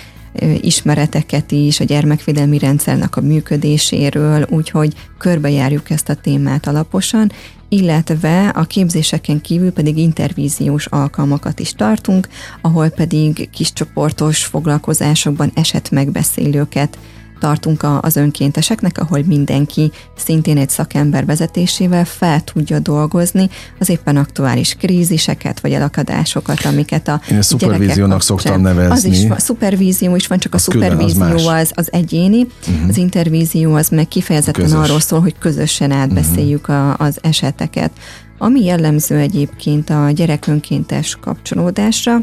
ismereteket 0.62 1.52
is 1.52 1.80
a 1.80 1.84
gyermekvédelmi 1.84 2.58
rendszernek 2.58 3.16
a 3.16 3.22
működéséről, 3.22 4.46
úgyhogy 4.50 4.94
körbejárjuk 5.18 5.90
ezt 5.90 6.10
a 6.10 6.16
témát 6.16 6.68
alaposan, 6.68 7.32
illetve 7.70 8.48
a 8.48 8.64
képzéseken 8.64 9.42
kívül 9.42 9.72
pedig 9.72 9.98
intervíziós 9.98 10.86
alkalmakat 10.86 11.60
is 11.60 11.74
tartunk, 11.74 12.28
ahol 12.62 12.90
pedig 12.90 13.50
kiscsoportos 13.50 14.46
foglalkozásokban 14.46 15.52
esetmegbeszélőket 15.56 16.98
tartunk 17.40 17.86
az 18.02 18.16
önkénteseknek, 18.16 18.98
ahol 18.98 19.24
mindenki 19.26 19.92
szintén 20.18 20.58
egy 20.58 20.70
szakember 20.70 21.26
vezetésével 21.26 22.06
fel 22.06 22.42
tudja 22.42 22.80
dolgozni 22.80 23.50
az 23.80 23.90
éppen 23.90 24.18
aktuális 24.18 24.76
kríziseket 24.76 25.60
vagy 25.60 25.72
elakadásokat, 25.72 26.66
amiket 26.66 27.08
a 27.08 27.22
Én 27.32 27.38
a 27.38 27.42
szupervíziónak 27.42 28.22
szoktam 28.22 28.62
nevezni. 28.62 28.94
Az 28.94 29.04
is 29.04 29.28
van, 29.28 29.38
szupervízió 29.38 30.16
is 30.16 30.28
van, 30.28 30.40
csak 30.40 30.54
az 30.54 30.68
a 30.68 30.72
szupervízió 30.72 31.48
az, 31.48 31.72
az 31.76 31.92
egyéni, 31.92 32.48
uh-huh. 32.68 32.90
az 32.90 32.98
intervízió 32.98 33.74
az 33.74 33.90
meg 33.90 34.08
kifejezetten 34.08 34.64
Közös. 34.64 34.80
arról 34.80 35.00
szól, 35.00 35.22
hogy 35.22 35.36
közösen 35.40 35.92
átbeszéljük 35.92 36.68
uh-huh. 36.68 36.90
a, 36.90 36.96
az 36.98 37.18
eseteket. 37.22 37.92
Ami 38.38 38.64
jellemző 38.64 39.18
egyébként 39.18 39.90
a 39.90 40.12
gyerekönkéntes 40.12 41.18
kapcsolódásra, 41.22 42.22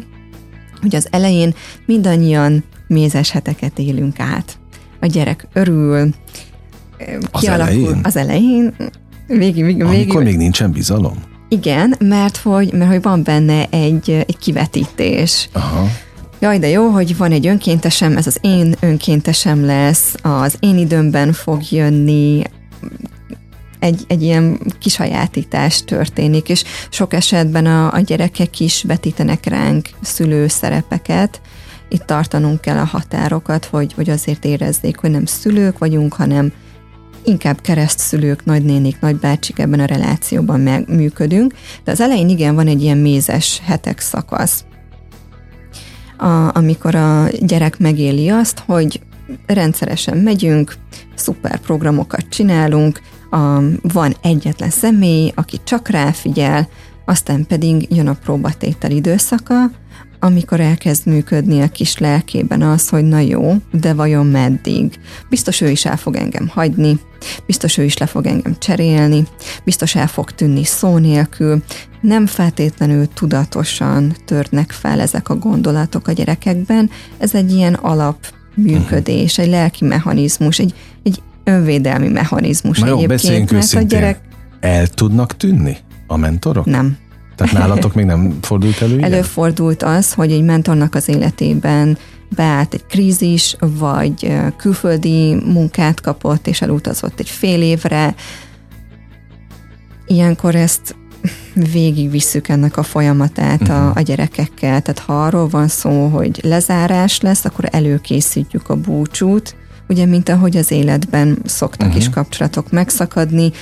hogy 0.80 0.94
az 0.94 1.06
elején 1.10 1.54
mindannyian 1.86 2.64
mézes 2.86 3.30
heteket 3.30 3.78
élünk 3.78 4.20
át 4.20 4.58
a 5.00 5.06
gyerek 5.06 5.48
örül, 5.52 6.14
az 7.30 7.48
elején? 7.48 8.00
az 8.02 8.16
elején, 8.16 8.74
végig, 9.26 9.64
végig, 9.64 9.82
Amikor 9.82 9.96
végig, 9.96 10.22
még 10.22 10.36
nincsen 10.36 10.72
bizalom? 10.72 11.22
Igen, 11.48 11.94
mert 11.98 12.36
hogy, 12.36 12.72
mert 12.72 12.90
hogy 12.90 13.02
van 13.02 13.22
benne 13.22 13.66
egy, 13.70 14.10
egy 14.10 14.38
kivetítés. 14.38 15.48
Aha. 15.52 15.86
Jaj, 16.40 16.58
de 16.58 16.68
jó, 16.68 16.88
hogy 16.88 17.16
van 17.16 17.32
egy 17.32 17.46
önkéntesem, 17.46 18.16
ez 18.16 18.26
az 18.26 18.38
én 18.40 18.74
önkéntesem 18.80 19.64
lesz, 19.64 20.14
az 20.22 20.56
én 20.60 20.78
időmben 20.78 21.32
fog 21.32 21.70
jönni, 21.70 22.42
egy, 23.78 24.04
egy 24.06 24.22
ilyen 24.22 24.60
kisajátítás 24.78 25.84
történik, 25.84 26.48
és 26.48 26.64
sok 26.90 27.12
esetben 27.12 27.66
a, 27.66 27.92
a 27.92 28.00
gyerekek 28.00 28.60
is 28.60 28.82
vetítenek 28.82 29.46
ránk 29.46 29.88
szülő 30.00 30.48
szerepeket, 30.48 31.40
itt 31.90 32.02
tartanunk 32.02 32.60
kell 32.60 32.78
a 32.78 32.84
határokat, 32.84 33.64
hogy, 33.64 33.92
hogy 33.92 34.10
azért 34.10 34.44
érezzék, 34.44 34.96
hogy 34.96 35.10
nem 35.10 35.24
szülők 35.24 35.78
vagyunk, 35.78 36.12
hanem 36.12 36.52
inkább 37.24 37.60
keresztszülők, 37.60 38.44
nagynénik, 38.44 39.00
nagybácsik 39.00 39.58
ebben 39.58 39.80
a 39.80 39.84
relációban 39.84 40.60
meg 40.60 40.88
működünk, 40.88 41.54
de 41.84 41.90
az 41.90 42.00
elején 42.00 42.28
igen, 42.28 42.54
van 42.54 42.66
egy 42.66 42.82
ilyen 42.82 42.98
mézes 42.98 43.60
hetek 43.64 44.00
szakasz, 44.00 44.64
a, 46.16 46.56
amikor 46.56 46.94
a 46.94 47.28
gyerek 47.40 47.78
megéli 47.78 48.28
azt, 48.28 48.62
hogy 48.66 49.00
rendszeresen 49.46 50.18
megyünk, 50.18 50.74
szuper 51.14 51.58
programokat 51.58 52.28
csinálunk, 52.28 53.00
a, 53.30 53.36
van 53.82 54.16
egyetlen 54.22 54.70
személy, 54.70 55.32
aki 55.34 55.60
csak 55.64 55.88
ráfigyel, 55.88 56.68
aztán 57.04 57.46
pedig 57.46 57.86
jön 57.88 58.08
a 58.08 58.16
próbatétel 58.22 58.90
időszaka, 58.90 59.70
amikor 60.20 60.60
elkezd 60.60 61.06
működni 61.06 61.60
a 61.60 61.68
kis 61.68 61.98
lelkében 61.98 62.62
az, 62.62 62.88
hogy 62.88 63.04
na 63.04 63.18
jó, 63.18 63.56
de 63.72 63.94
vajon 63.94 64.26
meddig? 64.26 64.98
Biztos 65.28 65.60
ő 65.60 65.70
is 65.70 65.84
el 65.84 65.96
fog 65.96 66.16
engem 66.16 66.48
hagyni, 66.48 66.98
biztos 67.46 67.78
ő 67.78 67.84
is 67.84 67.96
le 67.96 68.06
fog 68.06 68.26
engem 68.26 68.56
cserélni, 68.58 69.26
biztos 69.64 69.94
el 69.94 70.06
fog 70.06 70.30
tűnni 70.30 70.64
szó 70.64 70.98
nélkül. 70.98 71.62
Nem 72.00 72.26
feltétlenül 72.26 73.08
tudatosan 73.08 74.16
törnek 74.24 74.70
fel 74.70 75.00
ezek 75.00 75.28
a 75.28 75.36
gondolatok 75.36 76.08
a 76.08 76.12
gyerekekben, 76.12 76.90
ez 77.18 77.34
egy 77.34 77.52
ilyen 77.52 77.74
alap 77.74 78.16
működés, 78.54 79.38
egy 79.38 79.48
lelki 79.48 79.84
mechanizmus, 79.84 80.58
egy, 80.58 80.74
egy 81.02 81.22
önvédelmi 81.44 82.08
mechanizmus 82.08 82.78
Na 82.78 82.86
jó, 82.86 82.98
egyébként, 82.98 83.50
mert 83.50 83.74
a 83.74 83.80
gyerek... 83.80 84.20
El 84.60 84.86
tudnak 84.86 85.36
tűnni 85.36 85.76
a 86.06 86.16
mentorok? 86.16 86.64
Nem. 86.64 86.96
Tehát 87.40 87.68
nálatok 87.68 87.94
még 87.94 88.04
nem 88.04 88.38
fordult 88.40 88.82
elő? 88.82 88.96
Ilyen? 88.96 89.12
Előfordult 89.12 89.82
az, 89.82 90.12
hogy 90.12 90.32
egy 90.32 90.42
mentornak 90.42 90.94
az 90.94 91.08
életében 91.08 91.98
beállt 92.36 92.74
egy 92.74 92.86
krízis, 92.86 93.56
vagy 93.78 94.32
külföldi 94.56 95.34
munkát 95.34 96.00
kapott, 96.00 96.46
és 96.46 96.62
elutazott 96.62 97.18
egy 97.20 97.28
fél 97.28 97.62
évre. 97.62 98.14
Ilyenkor 100.06 100.54
ezt 100.54 100.96
végigvisszük 101.72 102.48
ennek 102.48 102.76
a 102.76 102.82
folyamatát 102.82 103.60
uh-huh. 103.60 103.76
a, 103.76 103.88
mhm. 103.88 103.98
a 103.98 104.00
gyerekekkel. 104.00 104.82
Tehát 104.82 104.98
ha 104.98 105.24
arról 105.24 105.48
van 105.48 105.68
szó, 105.68 106.06
hogy 106.06 106.40
lezárás 106.42 107.20
lesz, 107.20 107.44
akkor 107.44 107.68
előkészítjük 107.72 108.68
a 108.68 108.76
búcsút, 108.76 109.56
ugye, 109.88 110.06
mint 110.06 110.28
ahogy 110.28 110.56
az 110.56 110.70
életben 110.70 111.38
szoktak 111.44 111.86
uh-huh. 111.86 112.02
is 112.02 112.10
kapcsolatok 112.10 112.70
megszakadni, 112.70 113.52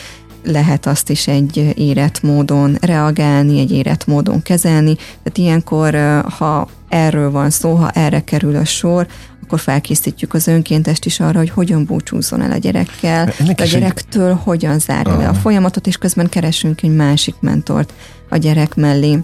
lehet 0.51 0.87
azt 0.87 1.11
is 1.11 1.27
egy 1.27 1.73
érett 1.77 2.23
módon 2.23 2.77
reagálni, 2.81 3.61
egy 3.61 3.73
érett 3.73 4.07
módon 4.07 4.43
kezelni. 4.43 4.95
Tehát 4.95 5.39
ilyenkor, 5.39 5.95
ha 6.39 6.69
erről 6.89 7.31
van 7.31 7.51
szó, 7.51 7.75
ha 7.75 7.91
erre 7.91 8.21
kerül 8.21 8.57
a 8.57 8.65
sor, 8.65 9.07
akkor 9.43 9.61
felkészítjük 9.61 10.35
az 10.35 10.47
önkéntest 10.47 11.05
is 11.05 11.21
arra, 11.21 11.39
hogy 11.39 11.51
hogyan 11.51 11.85
búcsúzzon 11.85 12.43
el 12.43 12.51
a 12.51 12.57
gyerekkel, 12.57 13.33
Ennek 13.39 13.61
a 13.61 13.65
gyerektől 13.65 14.31
egy... 14.31 14.37
hogyan 14.45 14.79
zárja 14.79 15.17
le 15.17 15.29
a 15.29 15.35
folyamatot, 15.35 15.87
és 15.87 15.97
közben 15.97 16.29
keresünk 16.29 16.83
egy 16.83 16.95
másik 16.95 17.35
mentort 17.41 17.93
a 18.29 18.37
gyerek 18.37 18.75
mellé. 18.75 19.19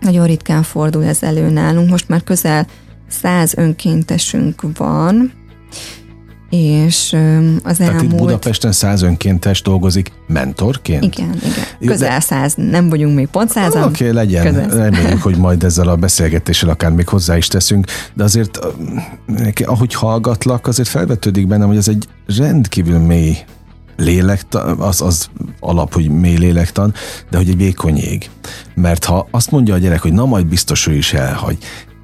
Nagyon 0.00 0.26
ritkán 0.26 0.62
fordul 0.62 1.04
ez 1.04 1.22
elő 1.22 1.48
nálunk, 1.50 1.90
most 1.90 2.08
már 2.08 2.22
közel 2.24 2.66
száz 3.08 3.54
önkéntesünk 3.54 4.62
van, 4.76 5.32
és 6.50 7.16
az 7.62 7.76
Tehát 7.76 7.92
elmúlt... 7.92 8.12
itt 8.12 8.18
Budapesten 8.18 8.72
száz 8.72 9.02
önkéntes 9.02 9.62
dolgozik 9.62 10.12
mentorként? 10.26 11.04
Igen, 11.04 11.34
igen. 11.36 11.90
Közel 11.90 12.20
száz, 12.20 12.54
nem 12.56 12.88
vagyunk 12.88 13.14
még 13.14 13.26
pont 13.26 13.50
százan. 13.50 13.82
Oké, 13.82 14.04
okay, 14.04 14.14
legyen. 14.14 14.44
Közel 14.44 14.68
Reméljük, 14.68 15.22
hogy 15.22 15.36
majd 15.36 15.64
ezzel 15.68 15.88
a 15.88 15.96
beszélgetéssel 15.96 16.68
akár 16.68 16.90
még 16.90 17.08
hozzá 17.08 17.36
is 17.36 17.46
teszünk, 17.46 17.86
de 18.14 18.24
azért, 18.24 18.58
ahogy 19.64 19.94
hallgatlak, 19.94 20.66
azért 20.66 20.88
felvetődik 20.88 21.46
bennem, 21.46 21.68
hogy 21.68 21.76
ez 21.76 21.88
egy 21.88 22.06
rendkívül 22.26 22.98
mély 22.98 23.36
lélektan, 23.96 24.80
az, 24.80 25.00
az 25.00 25.28
alap, 25.60 25.94
hogy 25.94 26.08
mély 26.08 26.36
lélektan, 26.36 26.94
de 27.30 27.36
hogy 27.36 27.48
egy 27.48 27.56
vékony 27.56 27.96
ég. 27.96 28.30
Mert 28.74 29.04
ha 29.04 29.28
azt 29.30 29.50
mondja 29.50 29.74
a 29.74 29.78
gyerek, 29.78 30.02
hogy 30.02 30.12
na 30.12 30.24
majd 30.24 30.46
biztos 30.46 30.86
ő 30.86 30.94
is 30.94 31.12
elhagy, 31.12 31.58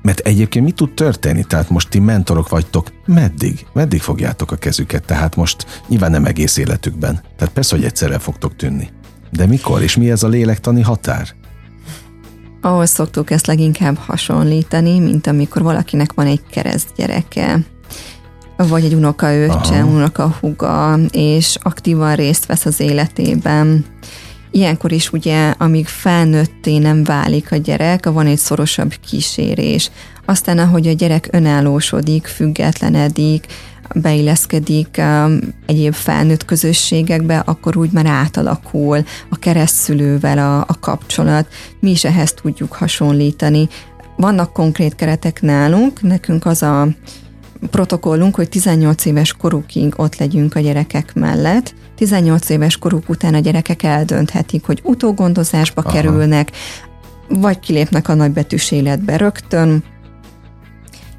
mert 0.04 0.18
egyébként 0.18 0.64
mi 0.64 0.70
tud 0.70 0.94
történni? 0.94 1.44
Tehát 1.44 1.70
most 1.70 1.88
ti 1.88 1.98
mentorok 1.98 2.48
vagytok, 2.48 2.86
meddig? 3.06 3.66
Meddig 3.72 4.00
fogjátok 4.00 4.50
a 4.50 4.56
kezüket? 4.56 5.04
Tehát 5.04 5.36
most 5.36 5.82
nyilván 5.88 6.10
nem 6.10 6.24
egész 6.24 6.56
életükben. 6.56 7.20
Tehát 7.36 7.54
persze, 7.54 7.76
hogy 7.76 7.84
egyszerre 7.84 8.18
fogtok 8.18 8.56
tűnni. 8.56 8.88
De 9.30 9.46
mikor? 9.46 9.82
És 9.82 9.96
mi 9.96 10.10
ez 10.10 10.22
a 10.22 10.28
lélektani 10.28 10.82
határ? 10.82 11.28
Ahhoz 12.60 12.90
szoktuk 12.90 13.30
ezt 13.30 13.46
leginkább 13.46 13.96
hasonlítani, 13.96 14.98
mint 14.98 15.26
amikor 15.26 15.62
valakinek 15.62 16.12
van 16.12 16.26
egy 16.26 16.42
kereszt 16.50 16.88
gyereke, 16.96 17.58
vagy 18.56 18.84
egy 18.84 18.94
unokaöccse, 18.94 19.84
unokahuga, 19.84 20.98
és 21.10 21.56
aktívan 21.62 22.14
részt 22.14 22.46
vesz 22.46 22.66
az 22.66 22.80
életében. 22.80 23.84
Ilyenkor 24.54 24.92
is 24.92 25.12
ugye, 25.12 25.54
amíg 25.58 25.86
felnőtté 25.86 26.78
nem 26.78 27.04
válik 27.04 27.52
a 27.52 27.56
gyerek, 27.56 28.06
van 28.06 28.26
egy 28.26 28.38
szorosabb 28.38 28.94
kísérés. 29.06 29.90
Aztán, 30.24 30.58
ahogy 30.58 30.86
a 30.86 30.92
gyerek 30.92 31.28
önállósodik, 31.30 32.26
függetlenedik, 32.26 33.46
beilleszkedik 33.94 34.96
um, 34.98 35.38
egyéb 35.66 35.92
felnőtt 35.92 36.44
közösségekbe, 36.44 37.38
akkor 37.38 37.76
úgy 37.76 37.90
már 37.92 38.06
átalakul 38.06 39.04
a 39.28 39.36
keresztszülővel 39.38 40.38
a, 40.38 40.58
a 40.58 40.78
kapcsolat. 40.80 41.46
Mi 41.80 41.90
is 41.90 42.04
ehhez 42.04 42.32
tudjuk 42.32 42.72
hasonlítani. 42.72 43.68
Vannak 44.16 44.52
konkrét 44.52 44.94
keretek 44.94 45.42
nálunk, 45.42 46.02
nekünk 46.02 46.46
az 46.46 46.62
a 46.62 46.88
protokollunk, 47.70 48.34
hogy 48.34 48.48
18 48.48 49.04
éves 49.04 49.32
korukig 49.32 49.92
ott 49.96 50.16
legyünk 50.16 50.54
a 50.54 50.60
gyerekek 50.60 51.14
mellett. 51.14 51.74
18 51.96 52.48
éves 52.48 52.76
koruk 52.76 53.09
után 53.09 53.35
a 53.35 53.38
gyerekek 53.38 53.83
eldönthetik, 53.83 54.64
hogy 54.64 54.80
utógondozásba 54.83 55.83
Aha. 55.83 55.92
kerülnek, 55.92 56.50
vagy 57.28 57.59
kilépnek 57.59 58.09
a 58.09 58.14
nagybetűs 58.14 58.70
életbe 58.70 59.16
rögtön. 59.16 59.85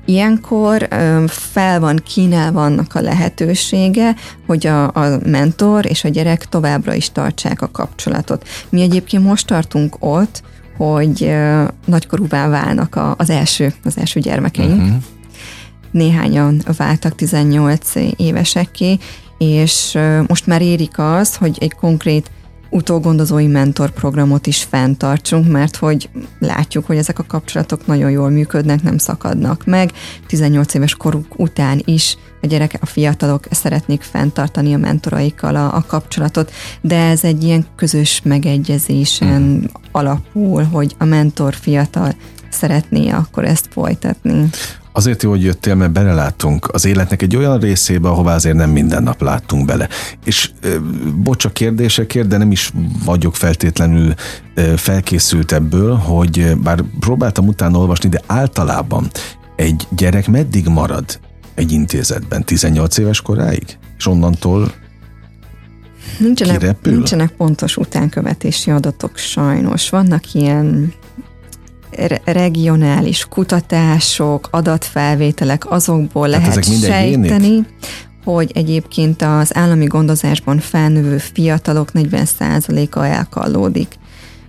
Ilyenkor 0.05 0.87
fel 1.27 1.79
van 1.79 2.01
kínálva 2.05 2.63
annak 2.63 2.95
a 2.95 3.01
lehetősége, 3.01 4.15
hogy 4.45 4.67
a, 4.67 4.83
a 4.83 5.19
mentor 5.25 5.85
és 5.85 6.03
a 6.03 6.09
gyerek 6.09 6.49
továbbra 6.49 6.93
is 6.93 7.11
tartsák 7.11 7.61
a 7.61 7.71
kapcsolatot. 7.71 8.47
Mi 8.69 8.81
egyébként 8.81 9.23
most 9.23 9.47
tartunk 9.47 9.95
ott, 9.99 10.43
hogy 10.77 11.35
nagykorúvá 11.85 12.47
válnak 12.47 12.95
a, 12.95 13.15
az 13.17 13.29
első, 13.29 13.73
az 13.83 13.97
első 13.97 14.19
gyermekeink. 14.19 14.81
Uh-huh 14.81 15.03
néhányan 15.95 16.61
váltak 16.77 17.15
18 17.15 17.91
évesekké, 18.15 18.97
és 19.37 19.97
most 20.27 20.47
már 20.47 20.61
érik 20.61 20.99
az, 20.99 21.35
hogy 21.35 21.57
egy 21.59 21.73
konkrét 21.73 22.29
utógondozói 22.69 23.47
mentorprogramot 23.47 24.47
is 24.47 24.63
fenntartsunk, 24.63 25.51
mert 25.51 25.75
hogy 25.75 26.09
látjuk, 26.39 26.85
hogy 26.85 26.97
ezek 26.97 27.19
a 27.19 27.25
kapcsolatok 27.27 27.85
nagyon 27.85 28.11
jól 28.11 28.29
működnek, 28.29 28.83
nem 28.83 28.97
szakadnak 28.97 29.65
meg. 29.65 29.91
18 30.27 30.73
éves 30.73 30.95
koruk 30.95 31.39
után 31.39 31.81
is 31.85 32.17
a 32.41 32.47
gyerekek, 32.47 32.81
a 32.81 32.85
fiatalok 32.85 33.45
szeretnék 33.51 34.01
fenntartani 34.01 34.73
a 34.73 34.77
mentoraikkal 34.77 35.55
a, 35.55 35.75
a 35.75 35.83
kapcsolatot, 35.87 36.51
de 36.81 36.97
ez 36.97 37.23
egy 37.23 37.43
ilyen 37.43 37.65
közös 37.75 38.21
megegyezésen 38.23 39.41
mm. 39.41 39.63
alapul, 39.91 40.63
hogy 40.63 40.95
a 40.97 41.05
mentor 41.05 41.53
fiatal 41.53 42.15
szeretné 42.49 43.09
akkor 43.09 43.45
ezt 43.45 43.67
folytatni. 43.71 44.49
Azért 44.95 45.23
jó, 45.23 45.29
hogy 45.29 45.43
jöttél, 45.43 45.75
mert 45.75 45.91
belelátunk 45.91 46.69
az 46.71 46.85
életnek 46.85 47.21
egy 47.21 47.35
olyan 47.35 47.59
részébe, 47.59 48.09
ahová 48.09 48.35
azért 48.35 48.55
nem 48.55 48.69
minden 48.69 49.03
nap 49.03 49.21
láttunk 49.21 49.65
bele. 49.65 49.89
És 50.25 50.51
bocs 51.15 51.45
a 51.45 51.49
kérdésekért, 51.49 52.27
de 52.27 52.37
nem 52.37 52.51
is 52.51 52.71
vagyok 53.05 53.35
feltétlenül 53.35 54.13
felkészült 54.75 55.51
ebből, 55.51 55.95
hogy 55.95 56.57
bár 56.63 56.83
próbáltam 56.99 57.47
utána 57.47 57.77
olvasni, 57.77 58.09
de 58.09 58.21
általában 58.25 59.07
egy 59.55 59.87
gyerek 59.89 60.27
meddig 60.27 60.67
marad 60.67 61.19
egy 61.55 61.71
intézetben? 61.71 62.43
18 62.43 62.97
éves 62.97 63.21
koráig? 63.21 63.77
És 63.97 64.07
onnantól 64.07 64.71
nincsenek, 66.19 66.57
kirepül? 66.57 66.93
Nincsenek 66.93 67.31
pontos 67.31 67.77
utánkövetési 67.77 68.71
adatok 68.71 69.17
sajnos. 69.17 69.89
Vannak 69.89 70.33
ilyen 70.33 70.93
regionális 72.25 73.25
kutatások, 73.25 74.47
adatfelvételek, 74.51 75.71
azokból 75.71 76.29
hát 76.29 76.41
lehet 76.41 76.79
sejteni, 76.79 77.65
hogy 78.23 78.51
egyébként 78.53 79.21
az 79.21 79.55
állami 79.55 79.85
gondozásban 79.85 80.59
felnövő 80.59 81.17
fiatalok 81.17 81.89
40%-a 81.93 83.03
elkallódik. 83.03 83.95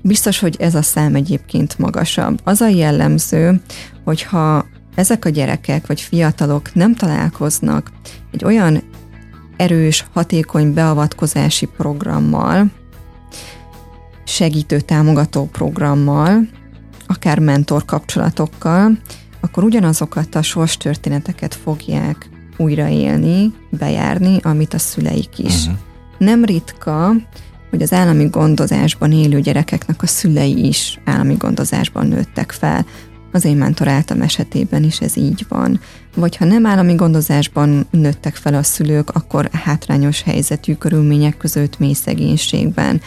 Biztos, 0.03 0.39
hogy 0.39 0.57
ez 0.59 0.75
a 0.75 0.83
szám 0.83 1.15
egyébként 1.15 1.79
magasabb. 1.79 2.41
Az 2.45 2.61
a 2.61 2.69
jellemző, 2.69 3.61
hogyha 4.05 4.67
ezek 4.95 5.25
a 5.25 5.29
gyerekek 5.29 5.87
vagy 5.87 6.01
fiatalok 6.01 6.75
nem 6.75 6.95
találkoznak 6.95 7.91
egy 8.33 8.45
olyan 8.45 8.83
erős, 9.57 10.05
hatékony 10.13 10.73
beavatkozási 10.73 11.67
programmal, 11.77 12.67
segítő 14.25 14.81
támogató 14.81 15.49
programmal, 15.53 16.49
akár 17.07 17.38
mentor 17.38 17.85
kapcsolatokkal, 17.85 18.99
akkor 19.40 19.64
ugyanazokat 19.64 20.35
a 20.35 20.42
sors 20.42 20.77
történeteket 20.77 21.55
fogják 21.55 22.29
újraélni, 22.57 23.53
bejárni, 23.71 24.38
amit 24.42 24.75
a 24.75 24.79
szüleik 24.79 25.38
is. 25.38 25.61
Uh-huh. 25.61 25.79
Nem 26.19 26.45
ritka, 26.45 27.12
hogy 27.71 27.83
az 27.83 27.92
állami 27.92 28.25
gondozásban 28.25 29.12
élő 29.12 29.40
gyerekeknek 29.40 30.03
a 30.03 30.07
szülei 30.07 30.66
is 30.66 31.01
állami 31.05 31.35
gondozásban 31.35 32.07
nőttek 32.07 32.53
fel. 32.53 32.87
Az 33.33 33.45
én 33.45 33.57
mentoráltam 33.57 34.21
esetében 34.21 34.85
is 34.85 35.01
ez 35.01 35.16
így 35.16 35.47
van. 35.49 35.81
Vagy 36.14 36.37
ha 36.37 36.45
nem 36.45 36.66
állami 36.66 36.95
gondozásban 36.95 37.87
nőttek 37.90 38.35
fel 38.35 38.55
a 38.55 38.62
szülők, 38.62 39.11
akkor 39.11 39.49
hátrányos 39.53 40.23
helyzetű 40.23 40.75
körülmények 40.75 41.37
között 41.37 41.79
mély 41.79 41.92
szegénységben 41.92 43.01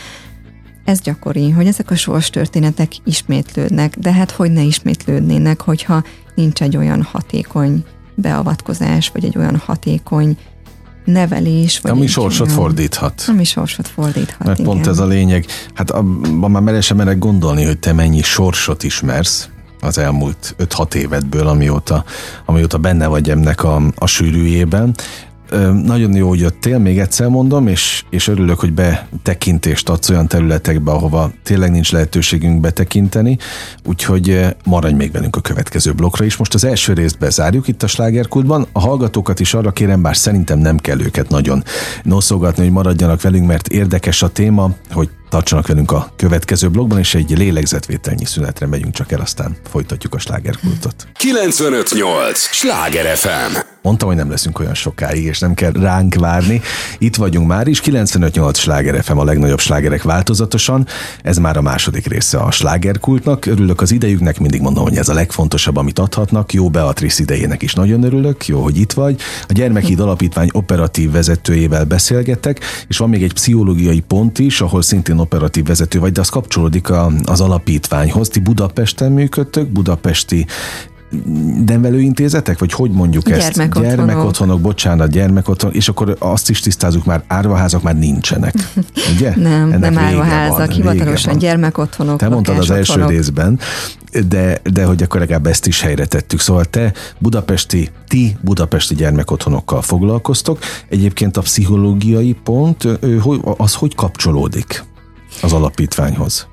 ez 0.90 1.02
gyakori, 1.02 1.50
hogy 1.50 1.68
ezek 1.68 1.92
a 1.92 1.96
sors 1.96 2.30
történetek 2.30 2.92
ismétlődnek, 3.04 3.98
de 3.98 4.14
hát 4.14 4.32
hogy 4.32 4.52
ne 4.52 4.62
ismétlődnének, 4.62 5.62
hogyha 5.62 6.04
nincs 6.36 6.62
egy 6.62 6.78
olyan 6.78 7.02
hatékony 7.02 7.84
beavatkozás, 8.16 9.10
vagy 9.10 9.26
egy 9.26 9.38
olyan 9.38 9.62
hatékony 9.66 10.38
nevelés. 11.06 11.80
Vagy 11.80 11.92
ami 11.92 12.08
sorsot 12.08 12.48
olyan, 12.48 12.60
fordíthat. 12.60 13.24
Ami 13.28 13.44
sorsot 13.44 13.88
fordíthat, 13.88 14.44
Mert 14.44 14.60
igen. 14.60 14.72
pont 14.72 14.88
ez 14.88 15.00
a 15.00 15.06
lényeg. 15.06 15.46
Hát 15.74 15.92
abban 15.92 16.52
már 16.52 16.62
meresen 16.62 16.98
merek 16.98 17.20
gondolni, 17.20 17.64
hogy 17.64 17.80
te 17.80 17.94
mennyi 17.94 18.22
sorsot 18.22 18.84
ismersz, 18.84 19.50
az 19.82 19.98
elmúlt 19.98 20.56
5-6 20.58 20.94
évedből, 20.94 21.48
amióta, 21.48 22.04
amióta 22.46 22.78
benne 22.78 23.08
vagy 23.08 23.30
ennek 23.30 23.64
a, 23.64 23.82
a 23.96 24.06
sűrűjében. 24.06 24.96
Nagyon 25.84 26.16
jó, 26.16 26.28
hogy 26.28 26.40
jöttél, 26.40 26.78
még 26.78 27.00
egyszer 27.00 27.28
mondom, 27.28 27.68
és, 27.68 28.04
és 28.10 28.28
örülök, 28.28 28.60
hogy 28.60 28.74
betekintést 28.74 29.90
adsz 29.90 30.10
olyan 30.10 30.28
területekbe, 30.28 30.92
ahova 30.92 31.32
tényleg 31.44 31.72
nincs 31.72 31.92
lehetőségünk 31.92 32.60
betekinteni, 32.60 33.38
úgyhogy 33.86 34.46
maradj 34.66 34.96
még 34.96 35.12
velünk 35.12 35.36
a 35.36 35.42
következő 35.42 35.94
blokkra 35.94 36.26
is. 36.26 36.38
Most 36.38 36.54
az 36.54 36.64
első 36.64 36.94
részt 36.94 37.20
bezárjuk 37.20 37.68
itt 37.68 37.84
a 37.84 37.88
slágerkultban. 37.88 38.68
A 38.72 38.80
hallgatókat 38.80 39.40
is 39.40 39.54
arra 39.54 39.72
kérem, 39.72 40.02
bár 40.02 40.18
szerintem 40.18 40.60
nem 40.60 40.78
kell 40.78 41.00
őket 41.00 41.30
nagyon 41.30 41.64
noszogatni, 42.04 42.64
hogy 42.64 42.72
maradjanak 42.72 43.22
velünk, 43.22 43.48
mert 43.48 43.68
érdekes 43.68 44.22
a 44.22 44.28
téma, 44.28 44.72
hogy 44.92 45.10
Tartsanak 45.30 45.68
velünk 45.68 45.92
a 45.92 46.14
következő 46.16 46.70
blogban, 46.70 47.00
és 47.00 47.16
egy 47.16 47.38
lélegzetvételnyi 47.38 48.26
szünetre 48.26 48.66
megyünk 48.66 48.94
csak 48.94 49.12
el, 49.12 49.20
aztán 49.20 49.58
folytatjuk 49.70 50.14
a 50.14 50.20
slágerkultot. 50.20 51.08
958! 51.14 52.40
Sláger 52.40 53.16
FM! 53.18 53.58
Mondtam, 53.82 54.08
hogy 54.08 54.18
nem 54.18 54.30
leszünk 54.30 54.60
olyan 54.60 54.74
sokáig, 54.74 55.24
és 55.24 55.40
nem 55.40 55.54
kell 55.54 55.72
ránk 55.72 56.16
várni. 56.16 56.62
Itt 56.98 57.16
vagyunk 57.16 57.48
már 57.48 57.68
is, 57.68 57.80
958 57.80 58.58
Sláger 58.58 59.04
FM 59.04 59.18
a 59.18 59.24
legnagyobb 59.24 59.60
slágerek 59.60 60.04
változatosan. 60.04 60.88
Ez 61.24 61.38
már 61.38 61.58
a 61.58 61.62
második 61.62 62.08
része 62.08 62.38
a 62.38 62.52
slágerkultnak. 62.52 63.46
Örülök 63.46 63.82
az 63.82 63.92
idejüknek, 63.92 64.40
mindig 64.40 64.62
mondom, 64.62 64.84
hogy 64.84 64.98
ez 64.98 65.10
a 65.10 65.14
legfontosabb, 65.14 65.78
amit 65.78 66.00
adhatnak. 66.00 66.54
Jó 66.54 66.70
Beatrice 66.70 67.22
idejének 67.22 67.62
is 67.62 67.74
nagyon 67.74 68.04
örülök, 68.04 68.48
jó, 68.48 68.62
hogy 68.62 68.78
itt 68.78 68.92
vagy. 68.92 69.22
A 69.48 69.54
Gyermekhíd 69.54 70.00
Alapítvány 70.00 70.50
operatív 70.52 71.12
vezetőjével 71.12 71.86
beszélgettek, 71.86 72.60
és 72.88 72.98
van 72.98 73.10
még 73.10 73.24
egy 73.24 73.34
pszichológiai 73.34 74.00
pont 74.00 74.40
is, 74.40 74.62
ahol 74.62 74.82
szintén 74.82 75.19
operatív 75.20 75.66
vezető 75.66 76.00
vagy, 76.00 76.12
de 76.12 76.22
az 76.22 76.30
kapcsolódik 76.30 76.90
a, 76.90 77.12
az 77.24 77.42
alapítványhoz. 77.42 78.28
Ti 78.28 78.40
Budapesten 78.40 79.12
működtök, 79.12 79.68
budapesti 79.68 80.46
nevelőintézetek, 81.66 82.60
vagy 82.60 82.72
hogy 82.72 82.92
mondjuk 82.92 83.30
ezt? 83.30 83.40
Gyermekotthonok. 83.40 83.90
Gyermekotthonok, 83.90 84.62
bocsánat, 84.62 85.10
gyermekotthon, 85.10 85.74
és 85.74 85.88
akkor 85.90 86.16
azt 86.20 86.50
is 86.50 86.60
tisztázunk 86.60 87.06
már, 87.06 87.24
árvaházak 87.28 87.82
már 87.82 87.98
nincsenek, 87.98 88.54
ugye? 89.16 89.34
Nem, 89.36 89.72
Ennek 89.72 89.94
nem 89.94 89.98
árvaházak, 89.98 90.58
van, 90.58 90.70
hivatalosan 90.70 91.32
van. 91.32 91.40
gyermekotthonok, 91.40 92.18
Te 92.18 92.30
mondtad 92.30 92.58
az 92.58 92.72
első 92.72 93.06
részben, 93.06 93.60
de, 94.28 94.62
de 94.74 94.86
hogy 94.86 95.04
akkor 95.04 95.20
legalább 95.20 95.48
ezt 95.48 95.68
is 95.68 95.82
helyre 95.82 96.06
tettük. 96.06 96.40
Szóval 96.40 96.66
te 96.66 96.94
budapesti, 97.18 97.90
ti 98.08 98.38
budapesti 98.42 98.96
gyermekotthonokkal 98.96 99.82
foglalkoztok. 99.82 100.60
Egyébként 100.90 101.38
a 101.38 101.42
pszichológiai 101.42 102.36
pont, 102.44 102.88
az 103.58 103.74
hogy 103.74 103.96
kapcsolódik 103.96 104.84
az 105.42 105.54
alapítványhoz? 105.54 106.48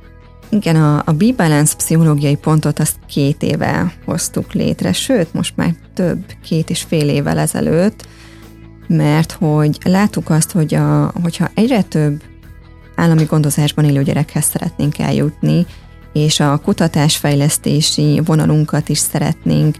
Igen, 0.48 0.76
a, 0.76 1.02
a 1.04 1.12
B-Balance 1.12 1.76
pszichológiai 1.76 2.36
pontot 2.36 2.78
azt 2.78 2.96
két 3.08 3.42
éve 3.42 3.94
hoztuk 4.04 4.52
létre, 4.52 4.92
sőt, 4.92 5.32
most 5.32 5.56
már 5.56 5.74
több, 5.94 6.24
két 6.44 6.70
és 6.70 6.82
fél 6.82 7.08
évvel 7.08 7.38
ezelőtt, 7.38 8.06
mert 8.86 9.32
hogy 9.32 9.78
láttuk 9.84 10.30
azt, 10.30 10.50
hogy 10.50 10.74
a, 10.74 11.12
hogyha 11.22 11.50
egyre 11.54 11.82
több 11.82 12.22
állami 12.96 13.24
gondozásban 13.24 13.84
élő 13.84 14.02
gyerekhez 14.02 14.44
szeretnénk 14.44 14.98
eljutni, 14.98 15.66
és 16.12 16.40
a 16.40 16.60
kutatásfejlesztési 16.64 18.20
vonalunkat 18.24 18.88
is 18.88 18.98
szeretnénk 18.98 19.76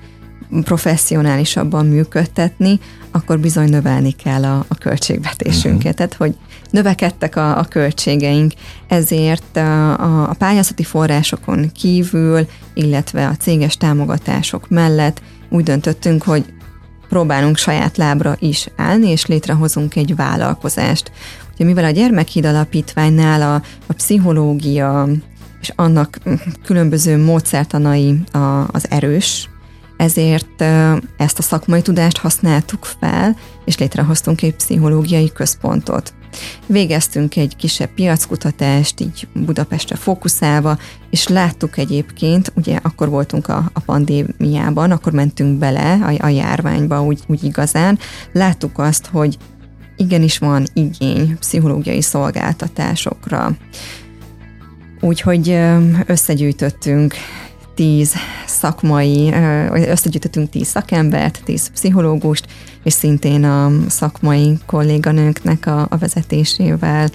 professzionálisabban 0.63 1.87
működtetni, 1.87 2.79
akkor 3.11 3.39
bizony 3.39 3.69
növelni 3.69 4.11
kell 4.11 4.45
a, 4.45 4.65
a 4.69 4.75
költségvetésünket. 4.75 5.77
Uh-huh. 5.77 5.93
Tehát, 5.93 6.15
hogy 6.15 6.35
növekedtek 6.71 7.37
a, 7.37 7.59
a 7.59 7.65
költségeink, 7.65 8.53
ezért 8.89 9.57
a, 9.57 10.29
a 10.29 10.35
pályázati 10.39 10.83
forrásokon 10.83 11.73
kívül, 11.73 12.47
illetve 12.75 13.27
a 13.27 13.37
céges 13.37 13.77
támogatások 13.77 14.69
mellett 14.69 15.23
úgy 15.49 15.65
döntöttünk, 15.65 16.23
hogy 16.23 16.45
próbálunk 17.09 17.57
saját 17.57 17.97
lábra 17.97 18.37
is 18.39 18.69
állni, 18.77 19.11
és 19.11 19.27
létrehozunk 19.27 19.97
egy 19.97 20.17
vállalkozást. 20.17 21.11
Ugye 21.55 21.65
mivel 21.65 21.85
a 21.85 21.91
Gyermekhíd 21.91 22.45
Alapítványnál 22.45 23.43
a, 23.43 23.63
a 23.87 23.93
pszichológia 23.93 25.09
és 25.61 25.73
annak 25.77 26.19
különböző 26.65 27.25
módszertanai 27.25 28.21
a, 28.33 28.39
az 28.73 28.91
erős, 28.91 29.49
ezért 29.97 30.61
ezt 31.17 31.39
a 31.39 31.43
szakmai 31.43 31.83
tudást 31.83 32.19
használtuk 32.19 32.85
fel, 32.85 33.37
és 33.65 33.79
létrehoztunk 33.79 34.43
egy 34.43 34.55
pszichológiai 34.55 35.33
központot. 35.33 36.15
Végeztünk 36.67 37.37
egy 37.37 37.57
kisebb 37.57 37.89
piackutatást, 37.95 39.01
így 39.01 39.29
Budapestre 39.33 39.97
fókuszálva, 39.97 40.79
és 41.11 41.29
láttuk 41.29 41.79
egyébként, 41.79 42.53
ugye 42.57 42.79
akkor 42.83 43.09
voltunk 43.09 43.49
a, 43.49 43.71
a 43.73 43.81
pandémiában, 43.81 44.91
akkor 44.91 45.13
mentünk 45.13 45.59
bele 45.59 45.93
a, 45.93 46.25
a 46.25 46.29
járványba 46.29 47.03
úgy, 47.03 47.21
úgy 47.27 47.45
igazán, 47.45 47.99
láttuk 48.33 48.79
azt, 48.79 49.07
hogy 49.07 49.39
igenis 49.97 50.39
van 50.39 50.67
igény 50.73 51.39
pszichológiai 51.39 52.03
szolgáltatásokra. 52.03 53.57
Úgyhogy 55.01 55.59
összegyűjtöttünk 56.07 57.15
tíz 57.77 58.15
szakmai, 58.47 59.33
összegyűjtöttünk 59.71 60.51
tíz 60.51 60.67
szakembert, 60.67 61.41
tíz 61.45 61.69
pszichológust, 61.69 62.47
és 62.85 62.93
szintén 62.93 63.45
a 63.45 63.71
szakmai 63.89 64.59
kolléganőknek 64.67 65.67
a, 65.67 65.87
a 65.91 65.97
vezetésével 65.97 67.09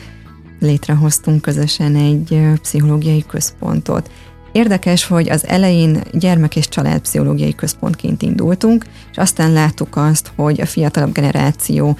létrehoztunk 0.59 1.41
közösen 1.41 1.95
egy 1.95 2.41
pszichológiai 2.61 3.25
központot. 3.27 4.11
Érdekes, 4.51 5.05
hogy 5.05 5.29
az 5.29 5.47
elején 5.47 6.01
gyermek- 6.11 6.55
és 6.55 6.67
családpszichológiai 6.67 7.55
központként 7.55 8.21
indultunk, 8.21 8.85
és 9.11 9.17
aztán 9.17 9.51
láttuk 9.51 9.95
azt, 9.95 10.31
hogy 10.35 10.61
a 10.61 10.65
fiatalabb 10.65 11.11
generáció 11.11 11.97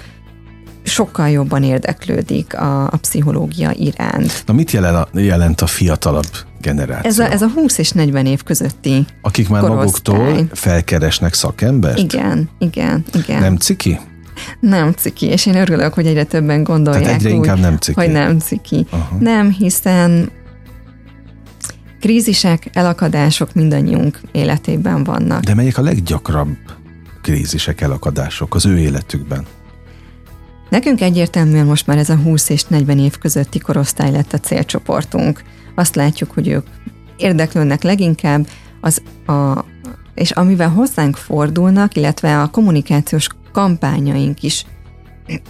sokkal 0.82 1.28
jobban 1.28 1.62
érdeklődik 1.62 2.54
a, 2.54 2.84
a 2.84 2.96
pszichológia 2.96 3.70
iránt. 3.70 4.42
Na 4.46 4.52
mit 4.52 4.70
jelent 4.70 4.96
a, 4.96 5.18
jelent 5.20 5.60
a 5.60 5.66
fiatalabb 5.66 6.30
generáció? 6.60 7.10
Ez 7.10 7.18
a, 7.18 7.30
ez 7.30 7.42
a 7.42 7.48
20 7.48 7.78
és 7.78 7.90
40 7.90 8.26
év 8.26 8.42
közötti. 8.42 9.04
Akik 9.22 9.48
már 9.48 9.60
korosztály. 9.60 10.16
maguktól 10.16 10.56
felkeresnek 10.56 11.34
szakembert? 11.34 11.98
Igen, 11.98 12.50
igen, 12.58 13.04
igen. 13.12 13.40
Nem 13.40 13.56
ciki? 13.56 13.98
Nem 14.60 14.92
ciki, 14.92 15.26
és 15.26 15.46
én 15.46 15.54
örülök, 15.56 15.94
hogy 15.94 16.06
egyre 16.06 16.24
többen 16.24 16.62
gondolják 16.62 17.02
Tehát 17.02 17.18
egyre 17.18 17.30
úgy, 17.30 17.36
inkább 17.36 17.58
nem 17.58 17.76
ciki. 17.76 18.00
hogy 18.00 18.10
nem 18.10 18.38
ciki. 18.38 18.86
Aha. 18.90 19.16
Nem, 19.20 19.50
hiszen 19.50 20.30
krízisek, 22.00 22.70
elakadások 22.72 23.54
mindannyiunk 23.54 24.20
életében 24.32 25.04
vannak. 25.04 25.42
De 25.42 25.54
melyek 25.54 25.78
a 25.78 25.82
leggyakrabb 25.82 26.56
krízisek, 27.22 27.80
elakadások 27.80 28.54
az 28.54 28.66
ő 28.66 28.78
életükben? 28.78 29.46
Nekünk 30.72 31.00
egyértelműen 31.00 31.66
most 31.66 31.86
már 31.86 31.98
ez 31.98 32.08
a 32.08 32.16
20 32.16 32.48
és 32.48 32.64
40 32.64 32.98
év 32.98 33.18
közötti 33.18 33.58
korosztály 33.58 34.10
lett 34.10 34.32
a 34.32 34.38
célcsoportunk. 34.38 35.42
Azt 35.74 35.94
látjuk, 35.94 36.30
hogy 36.30 36.48
ők 36.48 36.66
érdeklődnek 37.16 37.82
leginkább, 37.82 38.46
az 38.80 39.02
a, 39.26 39.64
és 40.14 40.30
amivel 40.30 40.68
hozzánk 40.68 41.16
fordulnak, 41.16 41.96
illetve 41.96 42.40
a 42.40 42.46
kommunikációs 42.46 43.26
kampányaink 43.52 44.42
is 44.42 44.66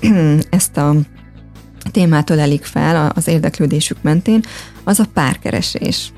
ezt 0.50 0.76
a 0.76 0.94
témát 1.90 2.30
ölelik 2.30 2.64
fel 2.64 3.12
az 3.14 3.28
érdeklődésük 3.28 4.02
mentén, 4.02 4.42
az 4.84 4.98
a 4.98 5.04
párkeresés. 5.14 6.12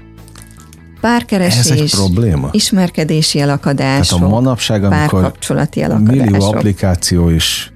Párkeresés, 1.00 1.70
Ez 1.70 1.70
egy 1.70 1.90
probléma? 1.90 2.48
ismerkedési 2.52 3.40
elakadások, 3.40 4.18
Tehát 4.18 4.32
a 4.32 4.34
manapság, 4.34 4.84
amikor 4.84 5.32
millió 6.00 6.44
applikáció 6.44 7.28
is, 7.28 7.72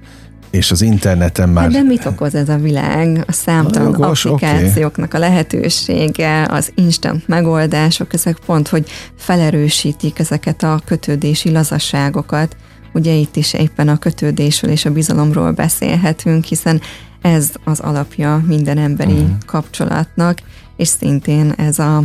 és 0.49 0.71
az 0.71 0.81
interneten 0.81 1.49
már... 1.49 1.63
Hát 1.63 1.71
de 1.71 1.81
mit 1.81 2.05
okoz 2.05 2.35
ez 2.35 2.49
a 2.49 2.57
világ? 2.57 3.23
A 3.27 3.31
számtalan 3.31 3.91
Jogos, 3.91 4.25
applikációknak 4.25 5.13
a 5.13 5.19
lehetősége, 5.19 6.47
az 6.49 6.71
instant 6.75 7.27
megoldások, 7.27 8.13
ezek 8.13 8.37
pont, 8.45 8.67
hogy 8.67 8.89
felerősítik 9.17 10.19
ezeket 10.19 10.63
a 10.63 10.81
kötődési 10.85 11.51
lazasságokat. 11.51 12.55
Ugye 12.93 13.13
itt 13.13 13.35
is 13.35 13.53
éppen 13.53 13.87
a 13.87 13.97
kötődésről 13.97 14.71
és 14.71 14.85
a 14.85 14.91
bizalomról 14.91 15.51
beszélhetünk, 15.51 16.43
hiszen 16.43 16.81
ez 17.21 17.49
az 17.63 17.79
alapja 17.79 18.43
minden 18.47 18.77
emberi 18.77 19.11
uh-huh. 19.11 19.29
kapcsolatnak, 19.45 20.37
és 20.77 20.87
szintén 20.87 21.53
ez 21.57 21.79
a 21.79 22.03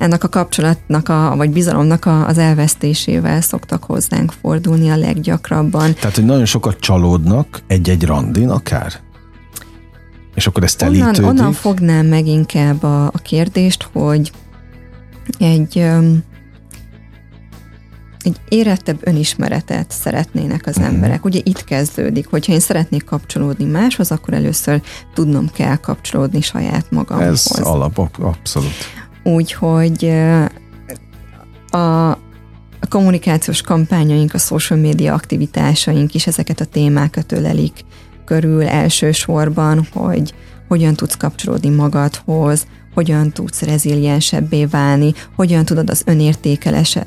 ennek 0.00 0.24
a 0.24 0.28
kapcsolatnak, 0.28 1.08
a, 1.08 1.34
vagy 1.36 1.50
bizalomnak 1.50 2.04
a, 2.04 2.26
az 2.26 2.38
elvesztésével 2.38 3.40
szoktak 3.40 3.84
hozzánk 3.84 4.32
fordulni 4.40 4.90
a 4.90 4.96
leggyakrabban. 4.96 5.94
Tehát, 5.94 6.14
hogy 6.14 6.24
nagyon 6.24 6.44
sokat 6.44 6.78
csalódnak 6.78 7.62
egy-egy 7.66 8.04
randin 8.04 8.48
akár? 8.48 8.92
És 10.34 10.46
akkor 10.46 10.62
ez 10.62 10.74
telítődik? 10.74 11.22
Onnan, 11.22 11.38
onnan 11.38 11.52
fognám 11.52 12.06
meg 12.06 12.26
inkább 12.26 12.82
a, 12.82 13.04
a 13.04 13.18
kérdést, 13.22 13.88
hogy 13.92 14.32
egy, 15.38 15.78
egy 18.18 18.40
érettebb 18.48 18.98
önismeretet 19.00 19.90
szeretnének 19.90 20.66
az 20.66 20.78
emberek. 20.78 21.24
Ugye 21.24 21.40
itt 21.42 21.64
kezdődik, 21.64 22.26
hogyha 22.26 22.52
én 22.52 22.60
szeretnék 22.60 23.04
kapcsolódni 23.04 23.64
máshoz, 23.64 24.10
akkor 24.10 24.34
először 24.34 24.82
tudnom 25.14 25.50
kell 25.52 25.76
kapcsolódni 25.76 26.40
saját 26.40 26.90
magamhoz. 26.90 27.52
Ez 27.56 27.66
alap, 27.66 28.10
abszolút. 28.18 28.98
Úgyhogy 29.22 30.12
a, 31.70 32.18
kommunikációs 32.88 33.60
kampányaink, 33.60 34.34
a 34.34 34.38
social 34.38 34.78
media 34.78 35.14
aktivitásaink 35.14 36.14
is 36.14 36.26
ezeket 36.26 36.60
a 36.60 36.64
témákat 36.64 37.32
ölelik 37.32 37.84
körül 38.24 38.62
elsősorban, 38.62 39.86
hogy 39.92 40.34
hogyan 40.68 40.94
tudsz 40.94 41.16
kapcsolódni 41.16 41.68
magadhoz, 41.68 42.66
hogyan 42.94 43.30
tudsz 43.30 43.62
reziliensebbé 43.62 44.64
válni, 44.64 45.12
hogyan 45.36 45.64
tudod 45.64 45.90
az 45.90 46.04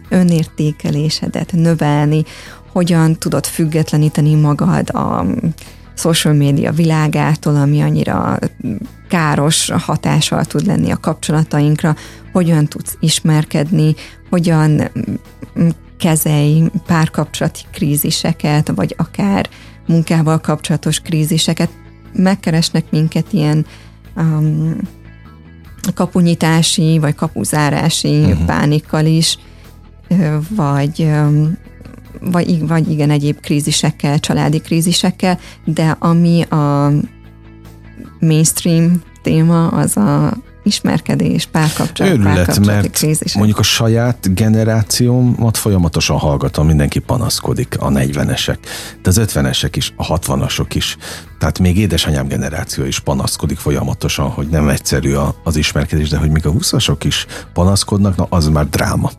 önértékelésedet 0.10 1.52
növelni, 1.52 2.24
hogyan 2.72 3.16
tudod 3.16 3.46
függetleníteni 3.46 4.36
magad 4.36 4.90
a 4.90 5.26
social 5.96 6.34
media 6.34 6.72
világától, 6.72 7.56
ami 7.56 7.82
annyira 7.82 8.40
káros 9.10 9.70
hatással 9.70 10.46
tud 10.46 10.66
lenni 10.66 10.92
a 10.92 10.98
kapcsolatainkra, 10.98 11.96
hogyan 12.32 12.68
tudsz 12.68 12.98
ismerkedni, 13.00 13.96
hogyan 14.30 14.92
kezelj 15.98 16.64
párkapcsolati 16.86 17.62
kríziseket, 17.72 18.72
vagy 18.76 18.96
akár 18.98 19.50
munkával 19.88 20.40
kapcsolatos 20.40 21.00
kríziseket. 21.00 21.70
Megkeresnek 22.14 22.86
minket 22.90 23.34
ilyen 23.34 23.66
um, 24.16 24.78
kapunyitási, 25.94 26.98
vagy 27.00 27.16
kapuzárási 27.16 28.22
uh-huh. 28.22 28.46
pánikkal 28.46 29.06
is, 29.06 29.38
vagy, 30.50 31.00
um, 31.02 31.58
vagy, 32.32 32.68
vagy 32.68 32.92
igen, 32.92 33.10
egyéb 33.10 33.40
krízisekkel, 33.40 34.20
családi 34.20 34.60
krízisekkel, 34.60 35.40
de 35.66 35.96
ami 36.00 36.42
a 36.42 36.92
mainstream 38.20 39.02
téma, 39.22 39.68
az 39.68 39.98
a 39.98 40.34
ismerkedés, 40.64 41.46
párkapcsolat, 41.46 42.14
Őrület, 42.14 42.66
mert 42.66 42.92
krízisek. 42.92 43.36
mondjuk 43.36 43.60
a 43.60 43.64
saját 43.64 44.34
generációmat 44.34 45.58
folyamatosan 45.58 46.18
hallgatom, 46.18 46.66
mindenki 46.66 47.00
panaszkodik, 47.00 47.76
a 47.80 47.90
40-esek, 47.90 48.58
de 49.02 49.10
az 49.10 49.22
50-esek 49.24 49.72
is, 49.74 49.94
a 49.96 50.20
60-asok 50.20 50.68
is. 50.74 50.98
Tehát 51.44 51.60
még 51.60 51.78
édesanyám 51.78 52.28
generáció 52.28 52.86
is 52.86 53.00
panaszkodik 53.00 53.58
folyamatosan, 53.58 54.30
hogy 54.30 54.48
nem 54.48 54.70
egyszerű 54.70 55.14
a, 55.14 55.36
az 55.44 55.56
ismerkedés, 55.56 56.10
de 56.10 56.18
hogy 56.18 56.30
még 56.30 56.46
a 56.46 56.52
20-asok 56.52 56.98
is 57.04 57.26
panaszkodnak, 57.54 58.16
na 58.16 58.26
az 58.30 58.48
már 58.48 58.70
dráma. 58.70 59.12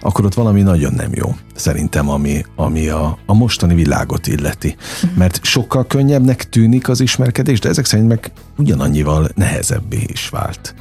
Akkor 0.00 0.24
ott 0.24 0.34
valami 0.34 0.62
nagyon 0.62 0.92
nem 0.92 1.10
jó, 1.14 1.34
szerintem, 1.54 2.08
ami, 2.08 2.44
ami 2.54 2.88
a, 2.88 3.18
a 3.26 3.34
mostani 3.34 3.74
világot 3.74 4.26
illeti. 4.26 4.76
Mhm. 5.02 5.18
Mert 5.18 5.44
sokkal 5.44 5.86
könnyebbnek 5.86 6.48
tűnik 6.48 6.88
az 6.88 7.00
ismerkedés, 7.00 7.60
de 7.60 7.68
ezek 7.68 7.84
szerint 7.84 8.08
meg 8.08 8.32
ugyanannyival 8.58 9.28
nehezebbé 9.34 10.04
is 10.06 10.28
vált. 10.28 10.74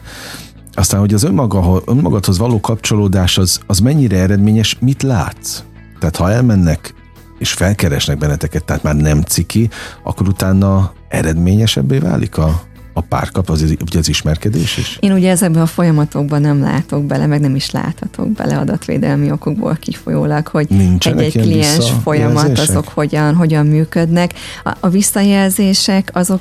Aztán, 0.74 1.00
hogy 1.00 1.14
az 1.14 1.24
önmaga, 1.24 1.82
önmagadhoz 1.86 2.38
való 2.38 2.60
kapcsolódás 2.60 3.38
az, 3.38 3.60
az 3.66 3.80
mennyire 3.80 4.18
eredményes, 4.18 4.78
mit 4.80 5.04
látsz? 5.04 5.64
Tehát 6.00 6.16
ha 6.16 6.32
elmennek 6.32 6.94
és 7.38 7.52
felkeresnek 7.52 8.18
benneteket, 8.18 8.64
tehát 8.64 8.84
már 8.84 8.96
nem 8.96 9.22
ciki, 9.22 9.70
akkor 10.04 10.28
utána 10.28 10.94
eredményesebbé 11.08 11.98
válik 11.98 12.38
a, 12.38 12.62
a 12.94 13.02
párkap, 13.02 13.50
az, 13.50 13.62
ugye 13.62 14.00
az 14.00 14.10
ismerkedés 14.10 14.78
is? 14.78 14.98
Én 15.00 15.12
ugye 15.12 15.30
ezekben 15.30 15.62
a 15.62 15.66
folyamatokban 15.66 16.42
nem 16.42 16.62
látok 16.62 17.04
bele, 17.04 17.26
meg 17.26 17.40
nem 17.40 17.56
is 17.56 17.72
láthatok 17.72 18.30
bele 18.30 18.58
adatvédelmi 18.58 19.32
okokból 19.32 19.78
kifolyólag, 19.80 20.48
hogy 20.48 20.68
egy-egy 21.00 21.32
kliens 21.32 21.92
folyamat 22.04 22.60
azok 22.60 22.88
hogyan, 22.88 23.36
hogyan 23.36 23.66
működnek. 23.66 24.34
A, 24.64 24.74
a 24.80 24.90
visszajelzések 24.90 26.10
azok 26.14 26.40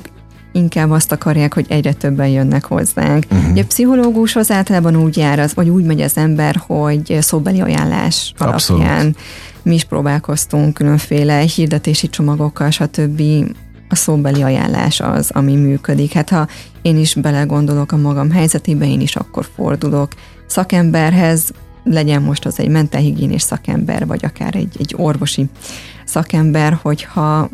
inkább 0.51 0.91
azt 0.91 1.11
akarják, 1.11 1.53
hogy 1.53 1.65
egyre 1.69 1.93
többen 1.93 2.27
jönnek 2.27 2.65
hozzánk. 2.65 3.25
Uh-huh. 3.31 3.51
Ugye 3.51 3.61
a 3.61 3.65
pszichológushoz 3.65 4.51
általában 4.51 4.95
úgy 4.95 5.17
jár, 5.17 5.39
az, 5.39 5.53
vagy 5.53 5.69
úgy 5.69 5.83
megy 5.83 6.01
az 6.01 6.17
ember, 6.17 6.61
hogy 6.67 7.17
szóbeli 7.21 7.61
ajánlás 7.61 8.33
Abszolút. 8.37 8.83
alapján 8.83 9.15
mi 9.65 9.73
is 9.73 9.83
próbálkoztunk 9.83 10.73
különféle 10.73 11.39
hirdetési 11.39 12.09
csomagokkal, 12.09 12.69
stb. 12.69 13.21
A 13.89 13.95
szóbeli 13.95 14.41
ajánlás 14.41 14.99
az, 14.99 15.31
ami 15.33 15.55
működik. 15.55 16.13
Hát 16.13 16.29
ha 16.29 16.47
én 16.81 16.97
is 16.97 17.13
belegondolok 17.13 17.91
a 17.91 17.97
magam 17.97 18.31
helyzetébe, 18.31 18.85
én 18.87 19.01
is 19.01 19.15
akkor 19.15 19.45
fordulok 19.55 20.11
szakemberhez, 20.47 21.51
legyen 21.83 22.21
most 22.21 22.45
az 22.45 22.59
egy 22.59 22.69
mentálhigiénés 22.69 23.41
szakember, 23.41 24.07
vagy 24.07 24.25
akár 24.25 24.55
egy, 24.55 24.75
egy 24.79 24.93
orvosi 24.97 25.49
szakember, 26.05 26.79
hogyha 26.81 27.49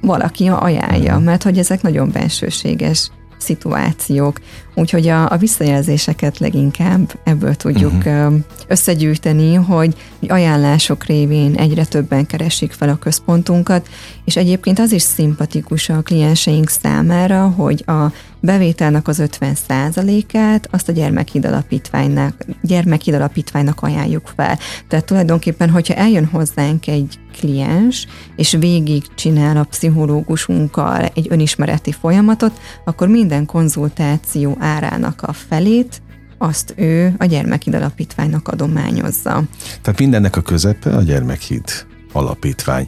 valaki 0.00 0.48
ajánlja, 0.48 1.14
mhm. 1.14 1.24
mert 1.24 1.42
hogy 1.42 1.58
ezek 1.58 1.82
nagyon 1.82 2.10
bensőséges 2.12 3.10
szituációk. 3.38 4.40
Úgyhogy 4.74 5.08
a, 5.08 5.30
a 5.30 5.36
visszajelzéseket 5.36 6.38
leginkább 6.38 7.12
ebből 7.24 7.54
tudjuk 7.54 7.92
uh-huh. 7.92 8.34
összegyűjteni, 8.68 9.54
hogy 9.54 9.94
ajánlások 10.28 11.04
révén 11.04 11.54
egyre 11.54 11.84
többen 11.84 12.26
keresik 12.26 12.72
fel 12.72 12.88
a 12.88 12.96
központunkat, 12.96 13.88
és 14.24 14.36
egyébként 14.36 14.78
az 14.78 14.92
is 14.92 15.02
szimpatikus 15.02 15.88
a 15.88 16.02
klienseink 16.02 16.68
számára, 16.68 17.48
hogy 17.48 17.84
a 17.86 18.12
bevételnek 18.40 19.08
az 19.08 19.22
50%-át 19.40 20.68
azt 20.70 20.88
a 20.88 20.92
gyermekhíd 20.92 21.44
alapítványnak, 21.44 22.44
gyermekhíd 22.62 23.14
alapítványnak 23.14 23.82
ajánljuk 23.82 24.32
fel. 24.36 24.58
Tehát 24.88 25.04
tulajdonképpen, 25.04 25.70
hogyha 25.70 25.94
eljön 25.94 26.24
hozzánk 26.24 26.86
egy 26.86 27.18
kliens, 27.38 28.06
és 28.36 28.56
végig 28.60 29.02
csinál 29.14 29.56
a 29.56 29.64
pszichológusunkkal 29.64 31.04
egy 31.14 31.26
önismereti 31.30 31.92
folyamatot, 31.92 32.60
akkor 32.84 33.08
minden 33.08 33.46
konzultáció 33.46 34.56
árának 34.70 35.22
a 35.22 35.32
felét 35.32 36.02
azt 36.38 36.74
ő 36.76 37.14
a 37.18 37.24
gyermekhíd 37.24 37.74
alapítványnak 37.74 38.48
adományozza. 38.48 39.42
Tehát 39.82 39.98
mindennek 39.98 40.36
a 40.36 40.40
közepe 40.40 40.96
a 40.96 41.02
gyermekhíd 41.02 41.64
alapítvány. 42.12 42.86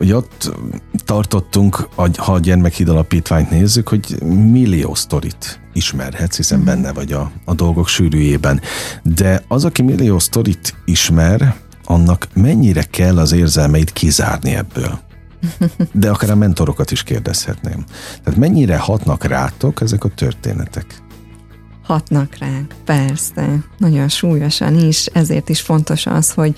Ugye 0.00 0.16
ott 0.16 0.52
tartottunk, 1.04 1.88
ha 2.16 2.32
a 2.32 2.38
gyermekhíd 2.38 2.88
alapítványt 2.88 3.50
nézzük, 3.50 3.88
hogy 3.88 4.22
millió 4.22 4.94
sztorit 4.94 5.60
ismerhetsz, 5.72 6.36
hiszen 6.36 6.58
mm. 6.58 6.64
benne 6.64 6.92
vagy 6.92 7.12
a, 7.12 7.30
a 7.44 7.54
dolgok 7.54 7.88
sűrűjében. 7.88 8.60
De 9.02 9.44
az, 9.48 9.64
aki 9.64 9.82
millió 9.82 10.18
sztorit 10.18 10.74
ismer, 10.84 11.54
annak 11.84 12.28
mennyire 12.34 12.82
kell 12.82 13.18
az 13.18 13.32
érzelmeit 13.32 13.92
kizárni 13.92 14.54
ebből? 14.54 15.00
De 15.92 16.10
akár 16.10 16.30
a 16.30 16.34
mentorokat 16.34 16.90
is 16.90 17.02
kérdezhetném. 17.02 17.84
Tehát 18.24 18.40
mennyire 18.40 18.76
hatnak 18.76 19.24
rátok 19.24 19.80
ezek 19.80 20.04
a 20.04 20.08
történetek? 20.08 21.02
Hatnak 21.82 22.36
ránk, 22.38 22.74
persze. 22.84 23.58
Nagyon 23.78 24.08
súlyosan 24.08 24.78
is, 24.78 25.06
ezért 25.06 25.48
is 25.48 25.60
fontos 25.60 26.06
az, 26.06 26.32
hogy 26.32 26.56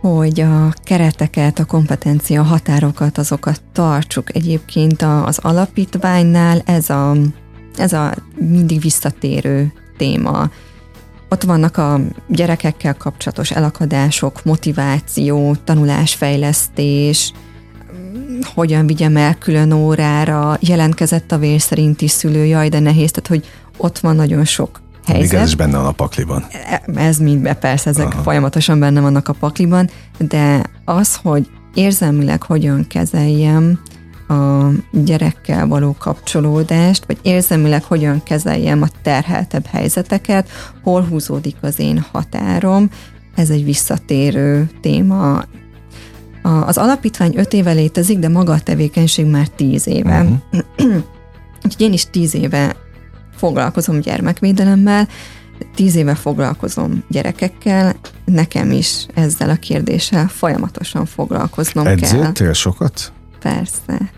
hogy 0.00 0.40
a 0.40 0.72
kereteket, 0.84 1.58
a 1.58 1.64
kompetencia 1.64 2.42
határokat, 2.42 3.18
azokat 3.18 3.62
tartsuk. 3.72 4.34
Egyébként 4.34 5.02
az 5.02 5.38
alapítványnál 5.38 6.62
ez 6.64 6.90
a, 6.90 7.16
ez 7.76 7.92
a 7.92 8.14
mindig 8.38 8.80
visszatérő 8.80 9.72
téma. 9.96 10.50
Ott 11.28 11.42
vannak 11.42 11.76
a 11.76 12.00
gyerekekkel 12.28 12.94
kapcsolatos 12.94 13.50
elakadások, 13.50 14.44
motiváció, 14.44 15.56
tanulásfejlesztés, 15.64 17.32
hogyan 18.54 18.86
vigyem 18.86 19.16
el 19.16 19.38
külön 19.38 19.72
órára, 19.72 20.56
jelentkezett 20.60 21.32
a 21.32 21.38
vér 21.38 21.60
szerinti 21.60 22.08
szülő, 22.08 22.44
jaj, 22.44 22.68
de 22.68 22.78
nehéz, 22.78 23.10
tehát 23.10 23.28
hogy 23.28 23.50
ott 23.76 23.98
van 23.98 24.16
nagyon 24.16 24.44
sok 24.44 24.80
helyzet. 25.06 25.32
Még 25.32 25.40
ez 25.40 25.46
is 25.48 25.54
benne 25.54 25.76
van 25.76 25.86
a 25.86 25.92
pakliban. 25.92 26.44
Ez 26.94 27.18
mind, 27.18 27.54
persze, 27.54 27.90
ezek 27.90 28.06
Aha. 28.06 28.22
folyamatosan 28.22 28.78
benne 28.78 29.00
vannak 29.00 29.28
a 29.28 29.32
pakliban, 29.32 29.90
de 30.18 30.62
az, 30.84 31.16
hogy 31.22 31.50
érzelmileg 31.74 32.42
hogyan 32.42 32.86
kezeljem 32.86 33.80
a 34.28 34.68
gyerekkel 34.92 35.66
való 35.66 35.96
kapcsolódást, 35.98 37.04
vagy 37.06 37.18
érzelmileg 37.22 37.84
hogyan 37.84 38.22
kezeljem 38.22 38.82
a 38.82 38.88
terheltebb 39.02 39.66
helyzeteket, 39.66 40.48
hol 40.82 41.02
húzódik 41.02 41.56
az 41.60 41.78
én 41.78 42.04
határom, 42.12 42.90
ez 43.34 43.50
egy 43.50 43.64
visszatérő 43.64 44.70
téma. 44.80 45.42
Az 46.42 46.78
alapítvány 46.78 47.36
öt 47.36 47.52
éve 47.52 47.72
létezik, 47.72 48.18
de 48.18 48.28
maga 48.28 48.52
a 48.52 48.60
tevékenység 48.60 49.26
már 49.26 49.48
tíz 49.48 49.86
éve. 49.86 50.20
Uh-huh. 50.20 51.02
Úgyhogy 51.64 51.86
én 51.86 51.92
is 51.92 52.06
tíz 52.10 52.34
éve 52.34 52.76
foglalkozom 53.36 54.00
gyermekvédelemmel, 54.00 55.08
tíz 55.74 55.94
éve 55.94 56.14
foglalkozom 56.14 57.04
gyerekekkel, 57.08 57.94
nekem 58.24 58.70
is 58.70 59.06
ezzel 59.14 59.50
a 59.50 59.56
kérdéssel 59.56 60.28
folyamatosan 60.28 61.06
foglalkoznom 61.06 61.86
Edzőttél 61.86 62.10
kell. 62.10 62.20
Edzőttél 62.20 62.52
sokat? 62.52 63.12
Persze. 63.40 64.10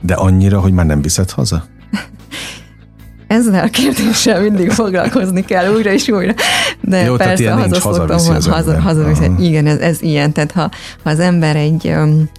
De 0.00 0.14
annyira, 0.14 0.60
hogy 0.60 0.72
már 0.72 0.86
nem 0.86 1.02
viszed 1.02 1.30
haza? 1.30 1.64
Ezzel 3.26 3.64
a 3.64 3.68
kérdéssel 3.68 4.40
mindig 4.40 4.70
foglalkozni 4.70 5.44
kell 5.44 5.74
újra 5.74 5.92
és 5.92 6.08
újra. 6.08 6.34
De 6.80 7.02
Jó, 7.02 7.16
persze, 7.16 7.52
haza 7.52 7.80
szoktam, 7.80 8.18
haza, 8.52 8.80
haza, 8.80 9.34
Igen, 9.38 9.66
ez, 9.66 9.78
ez 9.78 10.02
ilyen. 10.02 10.32
Tehát 10.32 10.52
ha, 10.52 10.70
ha 11.02 11.10
az 11.10 11.18
ember 11.18 11.56
egy 11.56 11.86
um, 11.86 12.30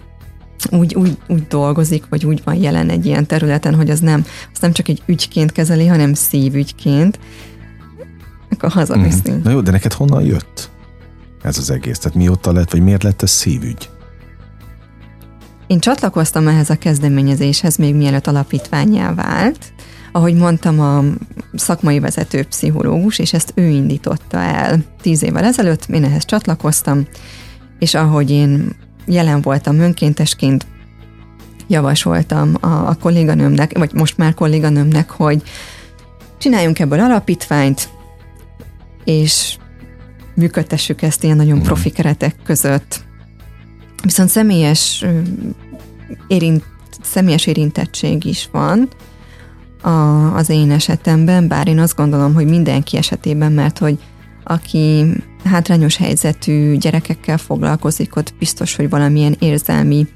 úgy, 0.72 0.96
úgy, 0.96 1.18
úgy 1.28 1.48
dolgozik, 1.48 2.04
vagy 2.10 2.26
úgy 2.26 2.42
van 2.44 2.56
jelen 2.56 2.90
egy 2.90 3.06
ilyen 3.06 3.26
területen, 3.26 3.76
hogy 3.76 3.90
az 3.90 4.00
nem, 4.00 4.26
az 4.54 4.60
nem 4.60 4.72
csak 4.72 4.88
egy 4.88 5.02
ügyként 5.06 5.52
kezeli, 5.52 5.88
hanem 5.88 6.14
szívügyként, 6.14 7.20
akkor 8.50 8.72
hazaviszi. 8.72 9.32
Mm. 9.32 9.42
Na 9.44 9.50
jó, 9.50 9.62
de 9.62 9.72
neked 9.72 9.94
honnan 9.94 10.24
jött 10.24 10.70
ez 11.42 11.58
az 11.58 11.70
egész? 11.70 11.98
Tehát 11.98 12.18
mióta 12.18 12.52
lett, 12.52 12.72
vagy 12.72 12.82
miért 12.82 13.04
lett 13.04 13.22
ez 13.22 13.32
szívügy? 13.32 13.90
Én 15.68 15.80
csatlakoztam 15.80 16.48
ehhez 16.48 16.70
a 16.70 16.76
kezdeményezéshez 16.76 17.76
még 17.76 17.96
mielőtt 17.96 18.28
alapítványá 18.28 19.14
vált. 19.14 19.74
Ahogy 20.12 20.36
mondtam, 20.36 20.80
a 20.80 21.04
szakmai 21.54 22.00
vezető 22.00 22.44
pszichológus, 22.44 23.20
és 23.20 23.34
ezt 23.34 23.52
ő 23.56 23.68
indította 23.68 24.38
el 24.38 24.84
tíz 25.02 25.24
évvel 25.24 25.44
ezelőtt, 25.44 25.86
én 25.86 26.04
ehhez 26.04 26.26
csatlakoztam, 26.26 27.08
és 27.80 27.94
ahogy 27.94 28.30
én 28.30 28.76
jelen 29.06 29.42
voltam 29.42 29.80
önkéntesként, 29.80 30.66
javasoltam 31.68 32.56
a, 32.60 32.68
a 32.68 32.98
kolléganőmnek, 33.00 33.78
vagy 33.78 33.94
most 33.94 34.18
már 34.18 34.34
kolléganőmnek, 34.34 35.10
hogy 35.10 35.42
csináljunk 36.38 36.80
ebből 36.80 37.00
alapítványt, 37.00 37.90
és 39.04 39.58
működtessük 40.36 41.02
ezt 41.02 41.24
ilyen 41.24 41.38
nagyon 41.38 41.62
profi 41.62 41.90
keretek 41.90 42.36
között. 42.44 43.04
Viszont 44.04 44.30
személyes, 44.30 45.06
érint, 46.28 46.64
személyes 47.02 47.46
érintettség 47.46 48.26
is 48.26 48.50
van 48.52 48.90
a, 49.82 49.90
az 50.36 50.50
én 50.50 50.72
esetemben, 50.72 51.48
bár 51.48 51.68
én 51.68 51.80
azt 51.80 51.96
gondolom, 51.96 52.34
hogy 52.34 52.46
mindenki 52.46 52.98
esetében, 52.98 53.52
mert 53.52 53.78
hogy 53.78 53.98
aki 54.44 55.06
hátrányos 55.44 55.96
helyzetű 55.96 56.76
gyerekekkel 56.78 57.38
foglalkozik, 57.38 58.16
ott 58.16 58.34
biztos, 58.40 58.76
hogy 58.76 58.90
valamilyen 58.90 59.36
érzelmi, 59.40 60.08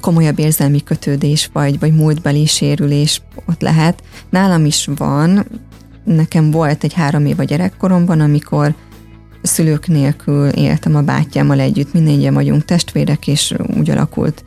komolyabb 0.00 0.38
érzelmi 0.38 0.82
kötődés 0.82 1.50
vagy, 1.52 1.78
vagy 1.78 1.94
múltbeli 1.94 2.46
sérülés 2.46 3.22
ott 3.46 3.60
lehet. 3.60 4.02
Nálam 4.30 4.64
is 4.64 4.88
van, 4.96 5.46
nekem 6.04 6.50
volt 6.50 6.84
egy 6.84 6.92
három 6.92 7.26
év 7.26 7.38
a 7.38 7.44
gyerekkoromban, 7.44 8.20
amikor 8.20 8.74
szülők 9.42 9.86
nélkül 9.86 10.48
éltem 10.48 10.96
a 10.96 11.02
bátyámmal 11.02 11.60
együtt, 11.60 11.92
mindennyian 11.92 12.34
vagyunk 12.34 12.64
testvérek, 12.64 13.28
és 13.28 13.54
úgy 13.76 13.90
alakult 13.90 14.44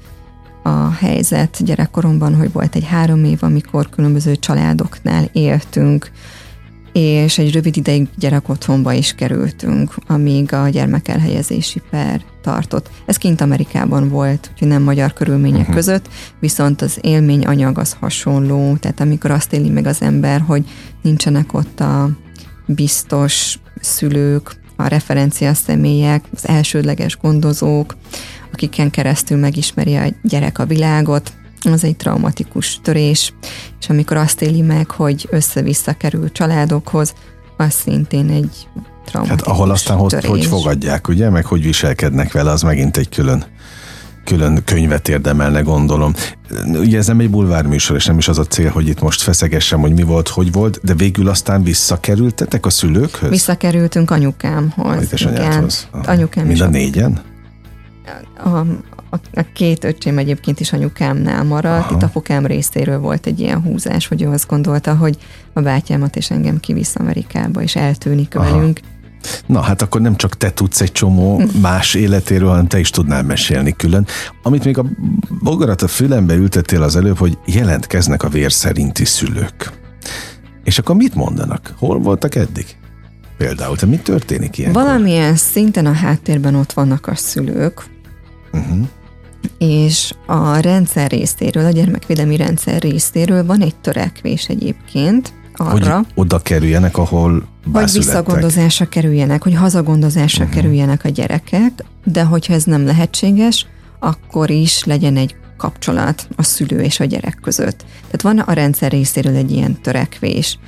a 0.64 0.91
helyzet 0.91 1.64
gyerekkoromban, 1.64 2.36
hogy 2.36 2.51
volt 2.51 2.76
egy 2.76 2.86
három 2.86 3.24
év, 3.24 3.38
amikor 3.41 3.89
különböző 3.89 4.36
családoknál 4.36 5.30
éltünk, 5.32 6.12
és 6.92 7.38
egy 7.38 7.52
rövid 7.52 7.78
ideig 7.78 8.08
gyerekotthonba 8.18 8.94
is 8.94 9.14
kerültünk, 9.14 9.96
amíg 10.08 10.54
a 10.54 10.70
gyermekelhelyezési 10.70 11.82
per 11.90 12.22
tartott. 12.42 12.90
Ez 13.06 13.18
kint 13.18 13.42
Amerikában 13.42 14.10
volt, 14.10 14.50
úgyhogy 14.52 14.68
nem 14.68 14.84
magyar 14.84 15.14
körülmények 15.14 15.60
uh-huh. 15.60 15.76
között, 15.76 16.10
viszont 16.40 16.82
az 16.82 16.98
élmény 17.02 17.46
anyag 17.46 17.78
az 17.78 17.96
hasonló, 18.00 18.76
tehát 18.76 19.00
amikor 19.00 19.32
azt 19.32 19.54
éli 19.54 19.70
meg 19.70 19.86
az 19.86 20.02
ember, 20.02 20.42
hogy 20.42 20.64
nincsenek 21.02 21.54
ott 21.54 21.80
a 21.80 22.10
biztos 22.66 23.60
szülők, 23.80 24.58
a 24.76 24.88
referencia 24.88 25.54
személyek, 25.54 26.24
az 26.36 26.48
elsődleges 26.48 27.18
gondozók, 27.18 27.96
akiken 28.54 28.90
keresztül 28.90 29.38
megismeri 29.38 29.96
a 29.96 30.04
gyerek 30.24 30.60
a 30.60 30.66
világot, 30.66 31.32
az 31.62 31.84
egy 31.84 31.95
traumatikus 31.95 32.80
törés, 32.84 33.34
és 33.80 33.89
amikor 33.89 34.18
azt 34.18 34.41
éli 34.41 34.62
meg, 34.62 34.91
hogy 34.91 35.28
össze-vissza 35.32 35.93
kerül 35.93 36.32
családokhoz, 36.32 37.14
az 37.57 37.74
szintén 37.74 38.30
egy 38.30 38.68
traumatikus 39.05 39.45
Hát 39.45 39.55
ahol 39.55 39.72
aztán 39.72 39.97
hogy, 39.97 40.26
hogy 40.26 40.45
fogadják, 40.45 41.07
ugye, 41.07 41.30
meg 41.30 41.45
hogy 41.45 41.64
viselkednek 41.64 42.32
vele, 42.32 42.51
az 42.51 42.62
megint 42.62 42.97
egy 42.97 43.10
külön 43.10 43.45
külön 44.30 44.64
könyvet 44.66 45.07
érdemelne, 45.07 45.62
gondolom. 45.62 46.14
Ugye 46.66 46.97
ez 46.97 47.07
nem 47.07 47.20
egy 47.20 47.30
bulvárműsor, 47.30 47.95
és 47.95 48.05
nem 48.05 48.18
is 48.18 48.28
az 48.28 48.38
a 48.38 48.45
cél, 48.45 48.70
hogy 48.70 48.88
itt 48.88 49.01
most 49.01 49.22
feszegessem, 49.22 49.80
hogy 49.80 49.93
mi 49.93 50.03
volt, 50.03 50.28
hogy 50.28 50.51
volt, 50.51 50.80
de 50.84 50.93
végül 50.93 51.28
aztán 51.28 51.64
visszakerültetek 51.64 52.66
a 52.66 52.70
szülőkhöz? 52.70 53.30
Visszakerültünk 53.30 54.12
anyukámhoz. 54.12 55.12
Igen. 55.14 55.70
Anyukám 55.91 56.45
Mind 56.45 56.62
a 56.62 56.68
négyen? 56.68 57.22
A, 58.43 58.49
a, 58.49 58.66
a 59.10 59.45
két 59.53 59.84
öcsém 59.84 60.18
egyébként 60.18 60.60
is 60.60 60.74
anyukámnál 60.74 61.43
maradt. 61.43 61.86
Aha. 61.86 61.95
Itt 61.95 62.03
apukám 62.03 62.45
részéről 62.45 62.99
volt 62.99 63.26
egy 63.26 63.39
ilyen 63.39 63.62
húzás, 63.62 64.07
hogy 64.07 64.22
ő 64.22 64.28
azt 64.28 64.47
gondolta, 64.47 64.95
hogy 64.95 65.18
a 65.53 65.62
bátyámat 65.62 66.16
és 66.16 66.32
engem 66.32 66.60
kivisz 66.60 66.95
Amerikába, 66.95 67.62
és 67.62 67.76
eltűnik 67.76 68.36
Aha. 68.36 68.55
velünk. 68.55 68.80
Na 69.45 69.62
hát 69.62 69.82
akkor 69.82 70.01
nem 70.01 70.16
csak 70.16 70.38
te 70.38 70.51
tudsz 70.51 70.82
egy 70.82 70.91
csomó 70.91 71.41
más 71.62 71.93
életéről, 71.93 72.49
hanem 72.49 72.68
te 72.68 72.80
is 72.80 72.89
tudnál 72.89 73.24
mesélni 73.24 73.76
külön. 73.76 74.05
Amit 74.43 74.64
még 74.64 74.78
a 74.78 74.86
bogarat 75.43 75.82
a 75.82 75.88
fülembe 75.88 76.34
ültettél 76.34 76.82
az 76.82 76.95
előbb, 76.95 77.18
hogy 77.18 77.38
jelentkeznek 77.45 78.24
a 78.24 78.30
vér 78.30 78.51
szerinti 78.51 79.05
szülők. 79.05 79.72
És 80.64 80.80
akkor 80.80 80.95
mit 80.95 81.16
mondanak? 81.16 81.74
Hol 81.78 81.99
voltak 81.99 82.36
eddig? 82.36 82.66
Például, 83.38 83.76
te 83.76 83.86
mi 83.86 83.97
történik 83.97 84.57
ilyen? 84.57 84.72
Valamilyen 84.72 85.36
szinten 85.36 85.86
a 85.86 85.91
háttérben 85.91 86.55
ott 86.55 86.74
vannak 86.74 87.07
a 87.07 87.16
szülők, 87.16 87.84
uh-huh. 88.51 88.88
És 89.58 90.14
a 90.26 90.58
rendszer 90.58 91.10
részéről, 91.10 91.66
a 91.66 91.72
gyermekvédelmi 91.72 92.36
rendszer 92.36 92.82
részéről 92.82 93.46
van 93.46 93.62
egy 93.62 93.76
törekvés 93.76 94.46
egyébként, 94.46 95.34
arra, 95.56 95.96
hogy 95.96 96.06
oda 96.16 96.40
kerüljenek, 96.40 96.98
ahol 96.98 97.48
Vagy 97.66 97.92
visszagondozásra 97.92 98.90
kerüljenek, 98.90 99.44
hogy 99.44 99.56
hazagondozásra 99.56 100.44
uh-huh. 100.44 100.60
kerüljenek 100.60 101.04
a 101.04 101.10
gyerekek, 101.10 101.84
de 102.04 102.24
hogyha 102.24 102.54
ez 102.54 102.64
nem 102.64 102.86
lehetséges, 102.86 103.66
akkor 104.00 104.50
is 104.50 104.84
legyen 104.84 105.18
egy 105.18 105.36
kapcsolat 105.58 106.28
a 106.36 106.44
szülő 106.44 106.82
és 106.82 107.00
a 107.00 107.06
gyerek 107.06 107.40
között. 107.42 107.86
Tehát 108.12 108.22
van 108.22 108.40
a 108.40 108.54
rendszer 108.54 108.92
részéről 108.92 109.36
egy 109.36 109.52
ilyen 109.52 109.82
törekvés. 109.82 110.60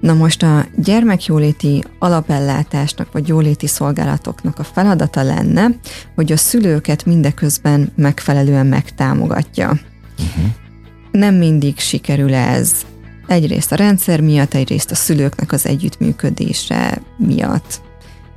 Na 0.00 0.14
most 0.14 0.42
a 0.42 0.66
gyermekjóléti 0.76 1.84
alapellátásnak 1.98 3.12
vagy 3.12 3.28
jóléti 3.28 3.66
szolgálatoknak 3.66 4.58
a 4.58 4.64
feladata 4.64 5.22
lenne, 5.22 5.66
hogy 6.14 6.32
a 6.32 6.36
szülőket 6.36 7.04
mindeközben 7.04 7.92
megfelelően 7.96 8.66
megtámogatja. 8.66 9.68
Uh-huh. 9.68 10.44
Nem 11.10 11.34
mindig 11.34 11.78
sikerül 11.78 12.34
ez. 12.34 12.72
Egyrészt 13.26 13.72
a 13.72 13.76
rendszer 13.76 14.20
miatt, 14.20 14.54
egyrészt 14.54 14.90
a 14.90 14.94
szülőknek 14.94 15.52
az 15.52 15.66
együttműködése 15.66 17.02
miatt. 17.16 17.80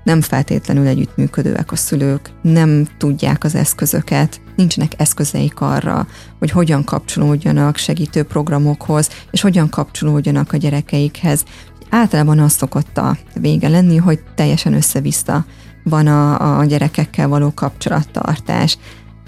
Nem 0.04 0.22
feltétlenül 0.22 0.88
együttműködőek 0.88 1.72
a 1.72 1.76
szülők, 1.76 2.32
nem 2.42 2.88
tudják 2.98 3.44
az 3.44 3.56
eszközöket, 3.56 4.42
nincsenek 4.56 4.94
eszközeik 4.98 5.60
arra, 5.60 6.08
hogy 6.40 6.52
hogyan 6.52 6.84
kapcsolódjanak 6.84 7.78
segítő 7.78 8.24
programokhoz, 8.24 9.10
és 9.32 9.42
hogyan 9.42 9.70
kapcsolódjanak 9.70 10.54
a 10.54 10.58
gyerekeikhez. 10.58 11.44
Általában 11.90 12.40
az 12.40 12.52
szokott 12.52 12.98
a 12.98 13.18
vége 13.34 13.70
lenni, 13.70 13.98
hogy 13.98 14.20
teljesen 14.36 14.74
össze-vissza 14.74 15.46
van 15.84 16.08
a, 16.08 16.60
a 16.60 16.66
gyerekekkel 16.66 17.28
való 17.28 17.52
kapcsolattartás. 17.54 18.78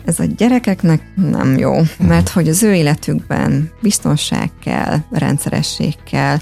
Ez 0.06 0.20
a 0.20 0.24
gyerekeknek 0.24 1.12
nem 1.16 1.58
jó, 1.58 1.74
mert 2.00 2.30
hogy 2.30 2.48
az 2.50 2.64
ő 2.64 2.74
életükben 2.74 3.72
biztonság 3.82 4.52
kell, 4.64 4.98
rendszeresség 5.12 5.96
kell, 6.04 6.38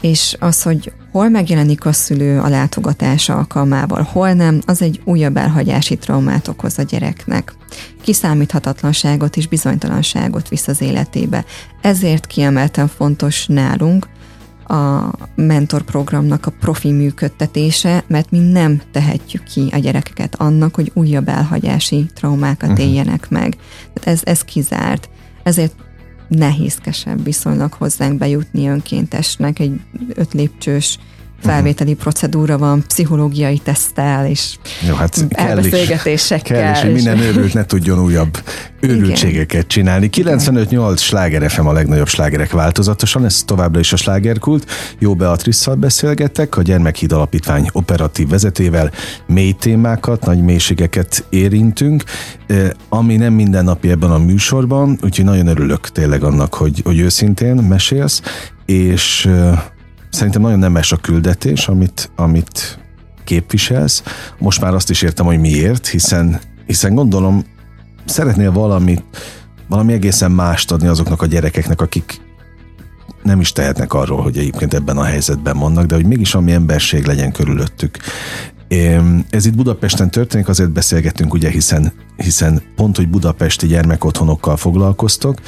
és 0.00 0.36
az, 0.40 0.62
hogy 0.62 0.92
hol 1.12 1.28
megjelenik 1.28 1.84
a 1.84 1.92
szülő 1.92 2.40
a 2.40 2.48
látogatás 2.48 3.28
alkalmával, 3.28 4.02
hol 4.02 4.32
nem, 4.32 4.60
az 4.66 4.82
egy 4.82 5.00
újabb 5.04 5.36
elhagyási 5.36 5.96
traumát 5.96 6.48
okoz 6.48 6.78
a 6.78 6.82
gyereknek. 6.82 7.54
Kiszámíthatatlanságot 8.02 9.36
és 9.36 9.48
bizonytalanságot 9.48 10.48
visz 10.48 10.68
az 10.68 10.80
életébe. 10.80 11.44
Ezért 11.80 12.26
kiemelten 12.26 12.88
fontos 12.88 13.46
nálunk 13.46 14.06
a 14.68 15.10
mentorprogramnak 15.34 16.46
a 16.46 16.52
profi 16.60 16.92
működtetése, 16.92 18.04
mert 18.06 18.30
mi 18.30 18.38
nem 18.38 18.82
tehetjük 18.92 19.42
ki 19.42 19.68
a 19.72 19.78
gyerekeket 19.78 20.34
annak, 20.34 20.74
hogy 20.74 20.90
újabb 20.94 21.28
elhagyási 21.28 22.06
traumákat 22.14 22.70
uh-huh. 22.70 22.84
éljenek 22.84 23.28
meg. 23.28 23.56
Tehát 23.92 24.18
ez, 24.18 24.20
ez 24.24 24.40
kizárt. 24.40 25.08
Ezért 25.42 25.74
nehézkesebb 26.28 27.24
viszonylag 27.24 27.72
hozzánk 27.72 28.18
bejutni 28.18 28.68
önkéntesnek 28.68 29.58
egy 29.58 29.80
öt 30.14 30.32
lépcsős 30.32 30.98
felvételi 31.40 31.94
procedúra 31.94 32.58
van, 32.58 32.84
pszichológiai 32.86 33.58
tesztel, 33.58 34.26
és 34.26 34.56
Jó, 34.88 34.94
hát 34.94 35.26
elbeszélgetésekkel. 35.28 36.60
Kell, 36.60 36.74
és 36.74 36.80
hogy 36.80 36.92
minden 36.92 37.18
őrült 37.18 37.54
ne 37.54 37.64
tudjon 37.64 37.98
újabb 37.98 38.38
őrültségeket 38.80 39.66
csinálni. 39.66 40.08
95-8 40.12 40.98
sláger 40.98 41.50
FM 41.50 41.66
a 41.66 41.72
legnagyobb 41.72 42.08
slágerek 42.08 42.52
változatosan, 42.52 43.24
ez 43.24 43.42
továbbra 43.44 43.80
is 43.80 43.92
a 43.92 43.96
slágerkult. 43.96 44.70
Jó 44.98 45.14
Beatrisszal 45.14 45.74
beszélgetek, 45.74 46.56
a 46.56 46.62
Gyermekhíd 46.62 47.12
Alapítvány 47.12 47.68
operatív 47.72 48.28
vezetével 48.28 48.90
mély 49.26 49.52
témákat, 49.52 50.24
nagy 50.26 50.42
mélységeket 50.42 51.24
érintünk, 51.28 52.04
ami 52.88 53.16
nem 53.16 53.32
mindennapi 53.32 53.90
ebben 53.90 54.10
a 54.10 54.18
műsorban, 54.18 54.98
úgyhogy 55.02 55.24
nagyon 55.24 55.46
örülök 55.46 55.88
tényleg 55.88 56.22
annak, 56.22 56.54
hogy, 56.54 56.80
hogy 56.84 56.98
őszintén 56.98 57.54
mesélsz, 57.54 58.22
és 58.66 59.28
Szerintem 60.16 60.42
nagyon 60.42 60.58
nemes 60.58 60.92
a 60.92 60.96
küldetés, 60.96 61.68
amit, 61.68 62.10
amit 62.16 62.78
képviselsz. 63.24 64.02
Most 64.38 64.60
már 64.60 64.74
azt 64.74 64.90
is 64.90 65.02
értem, 65.02 65.26
hogy 65.26 65.40
miért, 65.40 65.86
hiszen, 65.86 66.40
hiszen 66.66 66.94
gondolom 66.94 67.44
szeretnél 68.04 68.52
valamit, 68.52 69.02
valami 69.68 69.92
egészen 69.92 70.30
mást 70.30 70.72
adni 70.72 70.86
azoknak 70.86 71.22
a 71.22 71.26
gyerekeknek, 71.26 71.80
akik 71.80 72.20
nem 73.22 73.40
is 73.40 73.52
tehetnek 73.52 73.94
arról, 73.94 74.22
hogy 74.22 74.38
egyébként 74.38 74.74
ebben 74.74 74.96
a 74.96 75.04
helyzetben 75.04 75.58
vannak, 75.58 75.86
de 75.86 75.94
hogy 75.94 76.06
mégis 76.06 76.34
ami 76.34 76.52
emberség 76.52 77.04
legyen 77.04 77.32
körülöttük. 77.32 77.98
Ez 79.30 79.46
itt 79.46 79.54
Budapesten 79.54 80.10
történik, 80.10 80.48
azért 80.48 80.70
beszélgetünk, 80.70 81.32
ugye, 81.32 81.50
hiszen, 81.50 81.92
hiszen 82.16 82.62
pont, 82.76 82.96
hogy 82.96 83.08
budapesti 83.08 83.66
gyermekotthonokkal 83.66 84.56
foglalkoztok. 84.56 85.40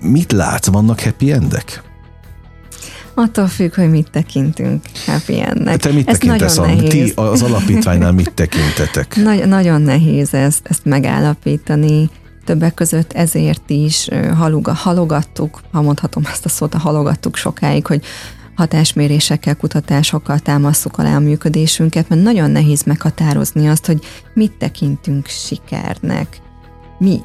Mit 0.00 0.32
látsz, 0.32 0.66
vannak 0.66 1.00
happy 1.00 1.32
endek? 1.32 1.90
Attól 3.14 3.46
függ, 3.46 3.74
hogy 3.74 3.90
mit 3.90 4.10
tekintünk 4.10 4.82
happy 5.06 5.40
endnek. 5.40 5.80
Te 5.80 5.92
mit 5.92 6.08
ez 6.08 6.18
tekintesz? 6.18 6.56
Nagyon 6.56 6.76
nehéz. 6.76 7.14
Ti 7.14 7.20
az 7.20 7.42
alapítványnál 7.42 8.12
mit 8.12 8.32
tekintetek? 8.32 9.16
Nagy, 9.24 9.48
nagyon 9.48 9.82
nehéz 9.82 10.34
ezt, 10.34 10.60
ezt 10.62 10.84
megállapítani. 10.84 12.10
Többek 12.44 12.74
között 12.74 13.12
ezért 13.12 13.70
is 13.70 14.08
haluga, 14.36 14.72
halogattuk, 14.72 15.60
ha 15.72 15.82
mondhatom 15.82 16.22
ezt 16.30 16.44
a 16.44 16.48
szót, 16.48 16.74
halogattuk 16.74 17.36
sokáig, 17.36 17.86
hogy 17.86 18.04
hatásmérésekkel, 18.56 19.56
kutatásokkal 19.56 20.38
támaszuk 20.38 20.98
alá 20.98 21.16
a 21.16 21.20
működésünket, 21.20 22.08
mert 22.08 22.22
nagyon 22.22 22.50
nehéz 22.50 22.82
meghatározni 22.82 23.68
azt, 23.68 23.86
hogy 23.86 24.04
mit 24.34 24.52
tekintünk 24.52 25.26
sikernek. 25.26 26.40
Mi, 26.98 27.20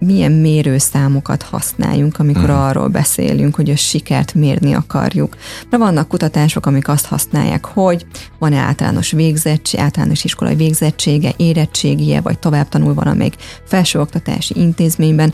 milyen 0.00 0.32
mérőszámokat 0.32 1.42
használjunk, 1.42 2.18
amikor 2.18 2.50
uh-huh. 2.50 2.64
arról 2.64 2.88
beszélünk, 2.88 3.54
hogy 3.54 3.70
a 3.70 3.76
sikert 3.76 4.34
mérni 4.34 4.72
akarjuk. 4.72 5.36
De 5.70 5.76
vannak 5.76 6.08
kutatások, 6.08 6.66
amik 6.66 6.88
azt 6.88 7.06
használják, 7.06 7.64
hogy 7.64 8.06
van-e 8.38 8.58
általános 8.58 9.10
végzettség, 9.10 9.80
általános 9.80 10.24
iskolai 10.24 10.54
végzettsége, 10.54 11.32
érettségie, 11.36 12.20
vagy 12.20 12.38
tovább 12.38 12.68
tanul 12.68 12.94
valamelyik 12.94 13.34
felsőoktatási 13.64 14.54
intézményben, 14.56 15.32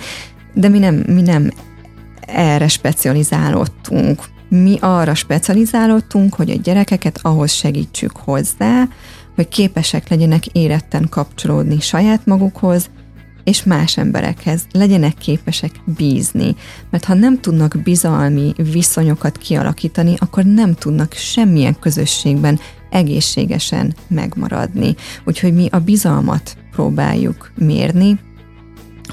de 0.54 0.68
mi 0.68 0.78
nem, 0.78 0.94
mi 0.94 1.20
nem 1.20 1.50
erre 2.20 2.68
specializálódtunk. 2.68 4.22
Mi 4.48 4.76
arra 4.80 5.14
specializálódtunk, 5.14 6.34
hogy 6.34 6.50
a 6.50 6.60
gyerekeket 6.62 7.18
ahhoz 7.22 7.52
segítsük 7.52 8.16
hozzá, 8.16 8.88
hogy 9.34 9.48
képesek 9.48 10.08
legyenek 10.08 10.46
éretten 10.46 11.06
kapcsolódni 11.08 11.80
saját 11.80 12.26
magukhoz, 12.26 12.90
és 13.46 13.62
más 13.62 13.96
emberekhez 13.96 14.62
legyenek 14.72 15.14
képesek 15.14 15.70
bízni. 15.96 16.56
Mert 16.90 17.04
ha 17.04 17.14
nem 17.14 17.40
tudnak 17.40 17.76
bizalmi 17.82 18.52
viszonyokat 18.56 19.38
kialakítani, 19.38 20.14
akkor 20.18 20.44
nem 20.44 20.74
tudnak 20.74 21.12
semmilyen 21.12 21.78
közösségben 21.78 22.60
egészségesen 22.90 23.94
megmaradni. 24.08 24.94
Úgyhogy 25.24 25.54
mi 25.54 25.68
a 25.70 25.78
bizalmat 25.78 26.56
próbáljuk 26.72 27.50
mérni, 27.54 28.18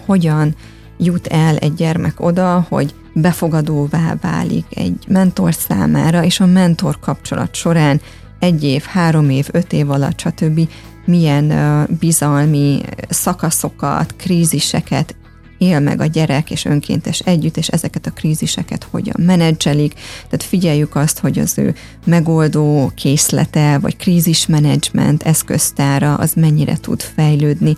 hogyan 0.06 0.56
jut 0.98 1.28
el 1.28 1.56
egy 1.56 1.74
gyermek 1.74 2.20
oda, 2.20 2.66
hogy 2.70 2.94
befogadóvá 3.14 4.16
válik 4.22 4.66
egy 4.70 5.06
mentor 5.08 5.54
számára, 5.54 6.24
és 6.24 6.40
a 6.40 6.46
mentor 6.46 7.00
kapcsolat 7.00 7.56
során 7.56 8.02
egy 8.40 8.64
év, 8.64 8.84
három 8.84 9.30
év, 9.30 9.48
öt 9.52 9.74
év 9.74 9.90
alatt, 9.90 10.20
stb. 10.20 10.70
Milyen 11.06 11.88
bizalmi 12.00 12.82
szakaszokat, 13.10 14.16
kríziseket 14.18 15.16
él 15.58 15.80
meg 15.80 16.02
a 16.02 16.06
gyerek 16.06 16.52
és 16.52 16.66
önkéntes 16.66 17.20
együtt, 17.20 17.58
és 17.58 17.68
ezeket 17.68 18.06
a 18.06 18.12
kríziseket 18.12 18.88
hogyan 18.92 19.16
menedzselik. 19.18 19.94
Tehát 20.24 20.44
figyeljük 20.44 20.96
azt, 20.96 21.20
hogy 21.20 21.40
az 21.40 21.58
ő 21.58 21.76
megoldó 22.06 22.92
készlete, 22.96 23.78
vagy 23.78 23.96
krízismenedzsment 23.96 25.24
eszköztára 25.24 26.16
az 26.16 26.34
mennyire 26.34 26.78
tud 26.78 27.02
fejlődni. 27.02 27.76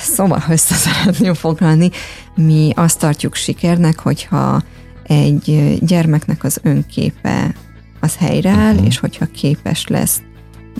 Szóval 0.00 0.42
össze 0.48 0.74
szeretném 0.74 1.34
foglalni, 1.34 1.90
mi 2.34 2.72
azt 2.74 2.98
tartjuk 2.98 3.34
sikernek, 3.34 3.98
hogyha 3.98 4.62
egy 5.02 5.78
gyermeknek 5.80 6.44
az 6.44 6.60
önképe 6.62 7.54
az 8.00 8.16
helyreáll, 8.16 8.72
uh-huh. 8.72 8.86
és 8.86 8.98
hogyha 8.98 9.26
képes 9.26 9.86
lesz 9.86 10.20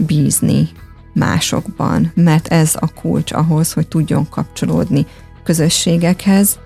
bízni 0.06 0.68
másokban, 1.16 2.12
mert 2.14 2.48
ez 2.48 2.74
a 2.80 2.92
kulcs 2.92 3.32
ahhoz, 3.32 3.72
hogy 3.72 3.88
tudjon 3.88 4.28
kapcsolódni 4.28 5.06
közösségekhez, 5.44 6.58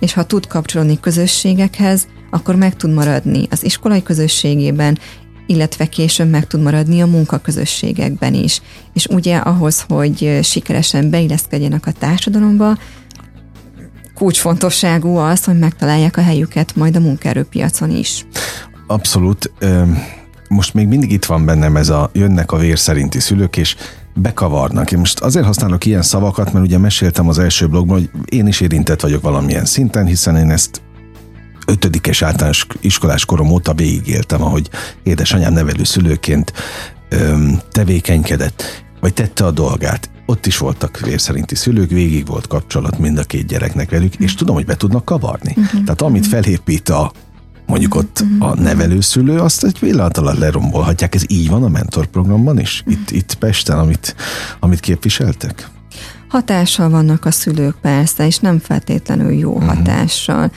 és 0.00 0.12
ha 0.12 0.24
tud 0.24 0.46
kapcsolódni 0.46 1.00
közösségekhez, 1.00 2.06
akkor 2.30 2.56
meg 2.56 2.76
tud 2.76 2.92
maradni 2.92 3.46
az 3.50 3.64
iskolai 3.64 4.02
közösségében, 4.02 4.98
illetve 5.46 5.86
később 5.86 6.30
meg 6.30 6.46
tud 6.46 6.62
maradni 6.62 7.00
a 7.00 7.06
munkaközösségekben 7.06 8.34
is. 8.34 8.62
És 8.92 9.06
ugye 9.06 9.36
ahhoz, 9.36 9.84
hogy 9.88 10.38
sikeresen 10.42 11.10
beilleszkedjenek 11.10 11.86
a 11.86 11.92
társadalomba, 11.92 12.78
kulcsfontosságú 14.14 15.16
az, 15.16 15.44
hogy 15.44 15.58
megtalálják 15.58 16.16
a 16.16 16.22
helyüket 16.22 16.76
majd 16.76 16.96
a 16.96 17.00
munkaerőpiacon 17.00 17.90
is. 17.90 18.26
Abszolút. 18.86 19.52
Most 20.48 20.74
még 20.74 20.86
mindig 20.86 21.12
itt 21.12 21.24
van 21.24 21.44
bennem 21.44 21.76
ez 21.76 21.88
a 21.88 22.10
jönnek 22.12 22.52
a 22.52 22.56
vér 22.56 22.78
szerinti 22.78 23.20
szülők, 23.20 23.56
és 23.56 23.76
bekavarnak. 24.14 24.92
Én 24.92 24.98
most 24.98 25.20
azért 25.20 25.46
használok 25.46 25.84
ilyen 25.84 26.02
szavakat, 26.02 26.52
mert 26.52 26.64
ugye 26.64 26.78
meséltem 26.78 27.28
az 27.28 27.38
első 27.38 27.66
blogban, 27.66 27.98
hogy 27.98 28.10
én 28.24 28.46
is 28.46 28.60
érintett 28.60 29.00
vagyok 29.00 29.22
valamilyen 29.22 29.64
szinten, 29.64 30.06
hiszen 30.06 30.36
én 30.36 30.50
ezt 30.50 30.82
ötödikes 31.66 32.22
általános 32.22 32.66
iskolás 32.80 33.24
korom 33.24 33.50
óta 33.50 33.74
végigéltem, 33.74 34.42
ahogy 34.42 34.70
édesanyám 35.02 35.52
nevelő 35.52 35.84
szülőként 35.84 36.52
öm, 37.08 37.60
tevékenykedett, 37.70 38.84
vagy 39.00 39.14
tette 39.14 39.44
a 39.44 39.50
dolgát. 39.50 40.10
Ott 40.26 40.46
is 40.46 40.58
voltak 40.58 41.00
vérszerinti 41.00 41.54
szülők, 41.54 41.90
végig 41.90 42.26
volt 42.26 42.46
kapcsolat 42.46 42.98
mind 42.98 43.18
a 43.18 43.22
két 43.22 43.46
gyereknek 43.46 43.90
velük, 43.90 44.14
és 44.14 44.34
tudom, 44.34 44.54
hogy 44.54 44.64
be 44.64 44.76
tudnak 44.76 45.04
kavarni. 45.04 45.54
Uh-huh. 45.56 45.84
Tehát 45.84 46.02
amit 46.02 46.26
felépít 46.26 46.88
a 46.88 47.12
mondjuk 47.66 47.94
ott 47.94 48.24
a 48.38 48.54
nevelőszülő, 48.54 49.38
azt 49.38 49.64
egy 49.64 49.78
pillanat 49.78 50.16
alatt 50.16 50.38
lerombolhatják. 50.38 51.14
Ez 51.14 51.22
így 51.28 51.48
van 51.48 51.62
a 51.62 51.68
mentorprogramban 51.68 52.58
is? 52.58 52.82
Itt, 52.86 53.10
itt 53.10 53.34
Pesten, 53.34 53.78
amit, 53.78 54.14
amit 54.60 54.80
képviseltek? 54.80 55.68
Hatással 56.28 56.90
vannak 56.90 57.24
a 57.24 57.30
szülők 57.30 57.76
persze, 57.80 58.26
és 58.26 58.38
nem 58.38 58.58
feltétlenül 58.58 59.32
jó 59.32 59.52
uh-huh. 59.52 59.74
hatással. 59.74 60.50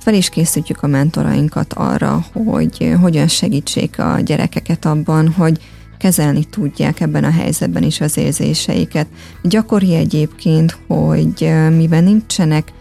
Fel 0.00 0.14
is 0.14 0.28
készítjük 0.28 0.82
a 0.82 0.86
mentorainkat 0.86 1.72
arra, 1.72 2.24
hogy 2.32 2.94
hogyan 3.00 3.28
segítsék 3.28 3.98
a 3.98 4.20
gyerekeket 4.20 4.84
abban, 4.84 5.28
hogy 5.28 5.60
kezelni 5.98 6.44
tudják 6.44 7.00
ebben 7.00 7.24
a 7.24 7.30
helyzetben 7.30 7.82
is 7.82 8.00
az 8.00 8.16
érzéseiket. 8.16 9.06
Gyakori 9.42 9.94
egyébként, 9.94 10.78
hogy 10.86 11.52
mivel 11.76 12.00
nincsenek 12.00 12.72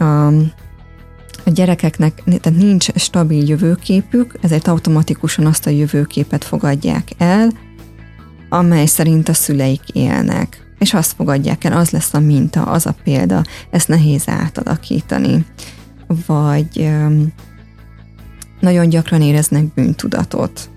um, 0.00 0.52
a 1.50 1.52
gyerekeknek 1.52 2.22
tehát 2.24 2.58
nincs 2.58 2.88
stabil 2.94 3.48
jövőképük, 3.48 4.34
ezért 4.40 4.68
automatikusan 4.68 5.46
azt 5.46 5.66
a 5.66 5.70
jövőképet 5.70 6.44
fogadják 6.44 7.08
el, 7.18 7.50
amely 8.48 8.86
szerint 8.86 9.28
a 9.28 9.32
szüleik 9.32 9.88
élnek. 9.92 10.68
És 10.78 10.94
azt 10.94 11.12
fogadják 11.12 11.64
el, 11.64 11.72
az 11.72 11.90
lesz 11.90 12.14
a 12.14 12.20
minta, 12.20 12.62
az 12.62 12.86
a 12.86 12.94
példa, 13.04 13.44
ezt 13.70 13.88
nehéz 13.88 14.22
átalakítani. 14.26 15.44
Vagy 16.26 16.90
nagyon 18.60 18.88
gyakran 18.88 19.22
éreznek 19.22 19.64
bűntudatot. 19.74 20.70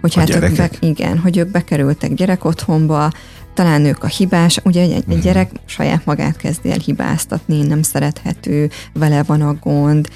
Hogy 0.00 0.12
a 0.16 0.18
hát 0.18 0.34
ők 0.34 0.56
be, 0.56 0.70
igen, 0.80 1.18
hogy 1.18 1.36
ők 1.36 1.50
bekerültek 1.50 2.14
gyerekotthonba, 2.14 3.12
talán 3.58 3.84
ők 3.84 4.04
a 4.04 4.06
hibás, 4.06 4.60
ugye 4.64 4.82
egy, 4.82 4.92
egy 4.92 5.06
mhm. 5.06 5.20
gyerek 5.20 5.50
saját 5.64 6.04
magát 6.04 6.36
kezdi 6.36 6.70
el 6.70 6.78
hibáztatni, 6.78 7.62
nem 7.62 7.82
szerethető, 7.82 8.70
vele 8.92 9.22
van 9.22 9.40
a 9.40 9.54
gond, 9.54 10.08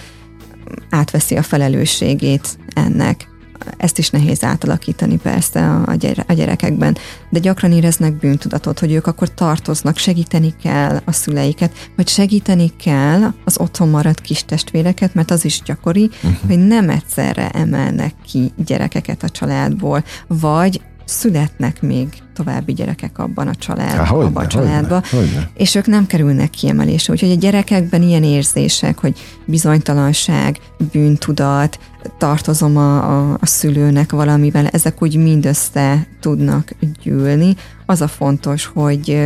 átveszi 0.91 1.37
a 1.37 1.43
felelősségét 1.43 2.59
ennek. 2.75 3.29
Ezt 3.77 3.99
is 3.99 4.11
nehéz 4.11 4.45
átalakítani 4.45 5.17
persze 5.17 5.71
a, 5.71 5.97
a 6.27 6.33
gyerekekben, 6.33 6.97
de 7.31 7.39
gyakran 7.39 7.73
éreznek 7.73 8.19
bűntudatot, 8.19 8.79
hogy 8.79 8.93
ők 8.93 9.07
akkor 9.07 9.35
tartoznak, 9.35 9.97
segíteni 9.97 10.55
kell 10.63 11.01
a 11.05 11.13
szüleiket, 11.13 11.91
vagy 11.97 12.09
segíteni 12.09 12.73
kell 12.77 13.33
az 13.45 13.59
otthon 13.59 13.89
maradt 13.89 14.21
kis 14.21 14.45
testvéreket, 14.45 15.15
mert 15.15 15.31
az 15.31 15.45
is 15.45 15.63
gyakori, 15.65 16.11
uh-huh. 16.23 16.39
hogy 16.47 16.59
nem 16.59 16.91
egyszerre 16.91 17.49
emelnek 17.49 18.15
ki 18.27 18.53
gyerekeket 18.65 19.23
a 19.23 19.29
családból, 19.29 20.05
vagy 20.27 20.81
születnek 21.05 21.83
még 21.83 22.09
további 22.35 22.73
gyerekek 22.73 23.19
abban 23.19 23.49
a, 23.49 23.55
család, 23.55 23.89
Há, 23.89 24.05
hogyne, 24.05 24.27
abban 24.27 24.45
a 24.45 24.47
családban, 24.47 25.03
hogyne, 25.11 25.27
hogyne. 25.27 25.51
és 25.55 25.75
ők 25.75 25.87
nem 25.87 26.07
kerülnek 26.07 26.51
kiemelésre. 26.51 27.13
Úgyhogy 27.13 27.31
a 27.31 27.35
gyerekekben 27.35 28.03
ilyen 28.03 28.23
érzések, 28.23 28.99
hogy 28.99 29.19
bizonytalanság, 29.45 30.59
bűntudat, 30.93 31.79
tartozom 32.19 32.77
a, 32.77 32.97
a, 32.97 33.39
a 33.41 33.47
szülőnek 33.47 34.13
valamivel, 34.13 34.67
ezek 34.67 35.03
úgy 35.03 35.17
mind 35.17 35.47
össze 35.47 36.07
tudnak 36.21 36.71
gyűlni. 37.03 37.57
Az 37.87 38.01
a 38.01 38.09
fontos, 38.09 38.65
hogy 38.75 39.19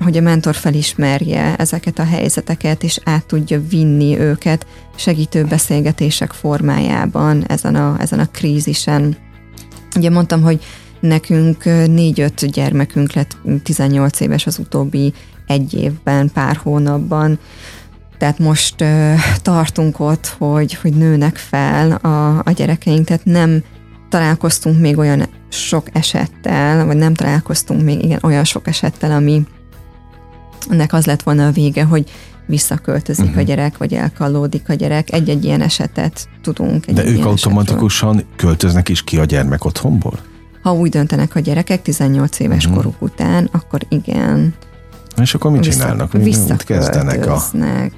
hogy 0.00 0.16
a 0.16 0.20
mentor 0.20 0.54
felismerje 0.54 1.56
ezeket 1.56 1.98
a 1.98 2.04
helyzeteket, 2.04 2.82
és 2.82 3.00
át 3.04 3.26
tudja 3.26 3.60
vinni 3.68 4.18
őket 4.18 4.66
segítő 4.96 5.44
beszélgetések 5.44 6.32
formájában 6.32 7.44
ezen 7.46 7.74
a, 7.74 7.96
ezen 7.98 8.18
a 8.18 8.26
krízisen. 8.30 9.16
Ugye 9.96 10.10
mondtam, 10.10 10.42
hogy 10.42 10.64
nekünk 11.00 11.64
négy-öt 11.86 12.50
gyermekünk 12.50 13.12
lett 13.12 13.36
18 13.62 14.20
éves 14.20 14.46
az 14.46 14.58
utóbbi 14.58 15.12
egy 15.46 15.74
évben, 15.74 16.30
pár 16.32 16.56
hónapban, 16.56 17.38
tehát 18.18 18.38
most 18.38 18.84
tartunk 19.42 20.00
ott, 20.00 20.26
hogy, 20.38 20.74
hogy 20.74 20.92
nőnek 20.92 21.36
fel 21.36 21.90
a, 21.92 22.38
a 22.38 22.50
gyerekeink, 22.50 23.06
tehát 23.06 23.24
nem 23.24 23.62
találkoztunk 24.08 24.80
még 24.80 24.98
olyan 24.98 25.26
sok 25.48 25.86
esettel, 25.92 26.86
vagy 26.86 26.96
nem 26.96 27.14
találkoztunk 27.14 27.82
még 27.82 28.04
igen, 28.04 28.18
olyan 28.22 28.44
sok 28.44 28.66
esettel, 28.66 29.10
ami 29.10 29.42
ennek 30.70 30.92
az 30.92 31.06
lett 31.06 31.22
volna 31.22 31.46
a 31.46 31.50
vége, 31.50 31.84
hogy 31.84 32.10
visszaköltözik 32.46 33.24
uh-huh. 33.24 33.38
a 33.38 33.40
mhm. 33.40 33.50
gyerek, 33.50 33.78
vagy 33.78 33.94
elkallódik 33.94 34.68
a 34.68 34.74
gyerek. 34.74 35.12
Egy-egy 35.12 35.44
ilyen 35.44 35.60
esetet 35.60 36.28
tudunk. 36.42 36.86
Egy 36.86 36.94
De 36.94 37.04
ők 37.04 37.24
automatikusan 37.24 38.14
esetről. 38.14 38.36
költöznek 38.36 38.88
is 38.88 39.04
ki 39.04 39.18
a 39.18 39.24
gyermek 39.24 39.64
otthonból? 39.64 40.18
Ha 40.62 40.72
úgy 40.72 40.90
döntenek 40.90 41.34
a 41.34 41.40
gyerekek 41.40 41.82
18 41.82 42.38
éves 42.38 42.64
uh-huh. 42.64 42.76
koruk 42.82 43.02
után, 43.02 43.48
akkor 43.52 43.80
igen. 43.88 44.54
És 45.20 45.34
akkor 45.34 45.50
mit 45.50 45.62
csinálnak? 45.62 46.12
Mit 46.12 46.64
kezdenek 46.64 47.26
a... 47.26 47.42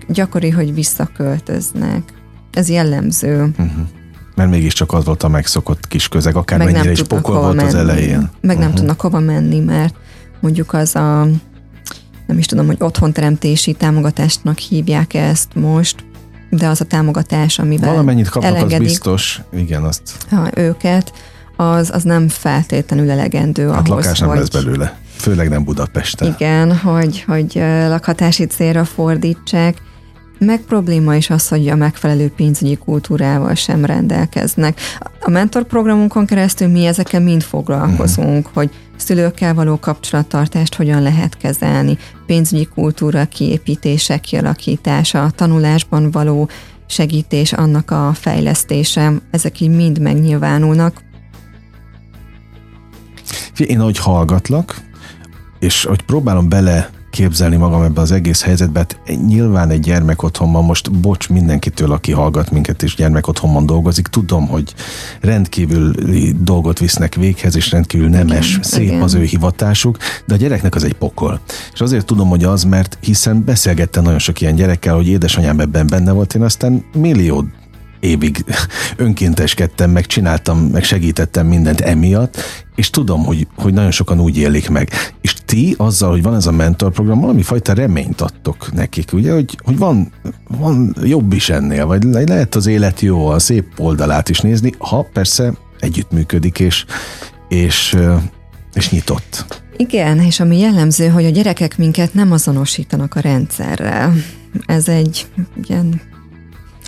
Gyakori, 0.09 0.51
hogy 0.51 0.75
visszaköltöznek. 0.75 2.03
Ez 2.53 2.69
jellemző. 2.69 3.43
Uh-huh. 3.43 3.87
Mert 4.35 4.51
mégiscsak 4.51 4.93
az 4.93 5.05
volt 5.05 5.23
a 5.23 5.29
megszokott 5.29 5.87
kis 5.87 6.09
közeg, 6.09 6.37
akár 6.37 6.59
Meg 6.59 6.73
mennyire 6.73 6.91
is 6.91 7.03
pokol 7.03 7.41
volt 7.41 7.57
menni. 7.57 7.69
az 7.69 7.75
elején. 7.75 8.19
Meg 8.19 8.31
uh-huh. 8.43 8.59
nem 8.59 8.75
tudnak 8.75 9.01
hova 9.01 9.19
menni, 9.19 9.61
mert 9.61 9.95
mondjuk 10.41 10.73
az 10.73 10.95
a 10.95 11.29
nem 12.29 12.39
is 12.39 12.47
tudom, 12.47 12.67
hogy 12.67 12.77
otthonteremtési 12.81 13.73
támogatásnak 13.73 14.59
hívják 14.59 15.15
ezt 15.15 15.55
most, 15.55 16.05
de 16.51 16.67
az 16.67 16.81
a 16.81 16.85
támogatás, 16.85 17.59
amivel 17.59 17.91
Valamennyit 17.91 18.29
kapnak, 18.29 18.51
elengedik, 18.51 18.87
az 18.87 18.93
biztos, 18.93 19.41
igen, 19.53 19.85
azt. 19.85 20.17
Ha 20.31 20.51
őket, 20.55 21.13
az, 21.57 21.91
az 21.93 22.03
nem 22.03 22.29
feltétlenül 22.29 23.11
elegendő 23.11 23.69
hát 23.69 23.89
ahhoz, 23.89 24.05
lakás 24.05 24.19
nem 24.19 24.29
hogy, 24.29 24.39
lesz 24.39 24.49
belőle, 24.49 24.99
főleg 25.17 25.49
nem 25.49 25.65
Budapesten. 25.65 26.35
Igen, 26.35 26.77
hogy, 26.77 27.25
hogy 27.27 27.53
lakhatási 27.89 28.45
célra 28.45 28.85
fordítsák, 28.85 29.83
meg 30.39 30.61
probléma 30.61 31.15
is 31.15 31.31
az, 31.31 31.49
hogy 31.49 31.69
a 31.69 31.77
megfelelő 31.77 32.31
pénzügyi 32.37 32.77
kultúrával 32.77 33.55
sem 33.55 33.85
rendelkeznek. 33.85 34.81
A 35.21 35.31
mentorprogramunkon 35.31 36.27
keresztül 36.27 36.69
mi 36.69 36.87
ezekkel 36.87 37.21
mind 37.21 37.43
foglalkozunk, 37.43 38.39
uh-huh. 38.39 38.55
hogy 38.55 38.71
szülőkkel 38.97 39.55
való 39.55 39.79
kapcsolattartást 39.79 40.75
hogyan 40.75 41.03
lehet 41.03 41.37
kezelni, 41.37 41.99
pénzügyi 42.27 42.65
kultúra 42.65 43.25
kiépítése, 43.25 44.19
kialakítása, 44.19 45.23
a 45.23 45.31
tanulásban 45.31 46.11
való 46.11 46.49
segítés, 46.87 47.53
annak 47.53 47.91
a 47.91 48.13
fejlesztése, 48.15 49.13
ezek 49.31 49.61
így 49.61 49.71
mind 49.71 50.01
megnyilvánulnak. 50.01 51.03
Én 53.57 53.81
ahogy 53.81 53.99
hallgatlak, 53.99 54.81
és 55.59 55.85
hogy 55.85 56.03
próbálom 56.03 56.49
bele 56.49 56.91
képzelni 57.19 57.57
magam 57.57 57.83
ebbe 57.83 58.01
az 58.01 58.13
egész 58.13 58.43
helyzetbe. 58.43 58.79
Hát 58.79 59.01
nyilván 59.27 59.71
egy 59.71 59.81
gyermek 59.81 60.23
otthonban, 60.23 60.65
most 60.65 60.93
bocs 60.93 61.29
mindenkitől, 61.29 61.93
aki 61.93 62.13
hallgat 62.13 62.51
minket 62.51 62.83
és 62.83 62.95
gyermek 62.95 63.27
otthonban 63.27 63.67
dolgozik, 63.67 64.07
tudom, 64.07 64.47
hogy 64.47 64.75
rendkívüli 65.21 66.35
dolgot 66.41 66.79
visznek 66.79 67.15
véghez, 67.15 67.57
és 67.57 67.71
rendkívül 67.71 68.09
nemes, 68.09 68.51
igen, 68.51 68.63
szép 68.63 68.83
igen. 68.83 69.03
az 69.03 69.15
ő 69.15 69.23
hivatásuk, 69.23 69.97
de 70.27 70.35
a 70.35 70.37
gyereknek 70.37 70.75
az 70.75 70.85
egy 70.85 70.93
pokol. 70.93 71.41
És 71.73 71.81
azért 71.81 72.07
tudom, 72.07 72.29
hogy 72.29 72.45
az, 72.45 72.65
mert 72.65 72.99
hiszen 73.01 73.45
beszélgettem 73.45 74.03
nagyon 74.03 74.19
sok 74.19 74.41
ilyen 74.41 74.55
gyerekkel, 74.55 74.95
hogy 74.95 75.09
édesanyám 75.09 75.61
ebben 75.61 75.87
benne 75.87 76.13
volt, 76.13 76.35
én 76.35 76.43
aztán 76.43 76.85
millió 76.93 77.45
évig 78.01 78.45
önkénteskedtem, 78.97 79.91
meg 79.91 80.07
csináltam, 80.07 80.59
meg 80.59 80.85
segítettem 80.85 81.47
mindent 81.47 81.81
emiatt, 81.81 82.37
és 82.75 82.91
tudom, 82.91 83.25
hogy, 83.25 83.47
hogy 83.57 83.73
nagyon 83.73 83.91
sokan 83.91 84.21
úgy 84.21 84.37
élik 84.37 84.69
meg. 84.69 84.91
És 85.21 85.35
ti 85.45 85.75
azzal, 85.79 86.11
hogy 86.11 86.23
van 86.23 86.35
ez 86.35 86.47
a 86.47 86.53
mentorprogram, 86.53 87.21
valami 87.21 87.43
fajta 87.43 87.73
reményt 87.73 88.21
adtok 88.21 88.73
nekik, 88.73 89.13
ugye, 89.13 89.33
hogy, 89.33 89.59
hogy 89.65 89.79
van, 89.79 90.13
van 90.49 90.97
jobb 91.03 91.33
is 91.33 91.49
ennél, 91.49 91.87
vagy 91.87 92.03
lehet 92.03 92.55
az 92.55 92.67
élet 92.67 93.01
jó, 93.01 93.27
a 93.27 93.39
szép 93.39 93.67
oldalát 93.77 94.29
is 94.29 94.41
nézni, 94.41 94.73
ha 94.79 95.09
persze 95.13 95.53
együttműködik, 95.81 96.59
és, 96.59 96.85
és, 97.49 97.97
és 98.75 98.91
nyitott. 98.91 99.63
Igen, 99.77 100.21
és 100.21 100.41
ami 100.41 100.59
jellemző, 100.59 101.09
hogy 101.09 101.25
a 101.25 101.31
gyerekek 101.31 101.79
minket 101.79 102.15
nem 102.15 102.33
azonosítanak 102.33 103.15
a 103.15 103.21
rendszerrel. 103.21 104.15
Ez 104.67 104.89
egy 104.89 105.27
ilyen 105.63 106.01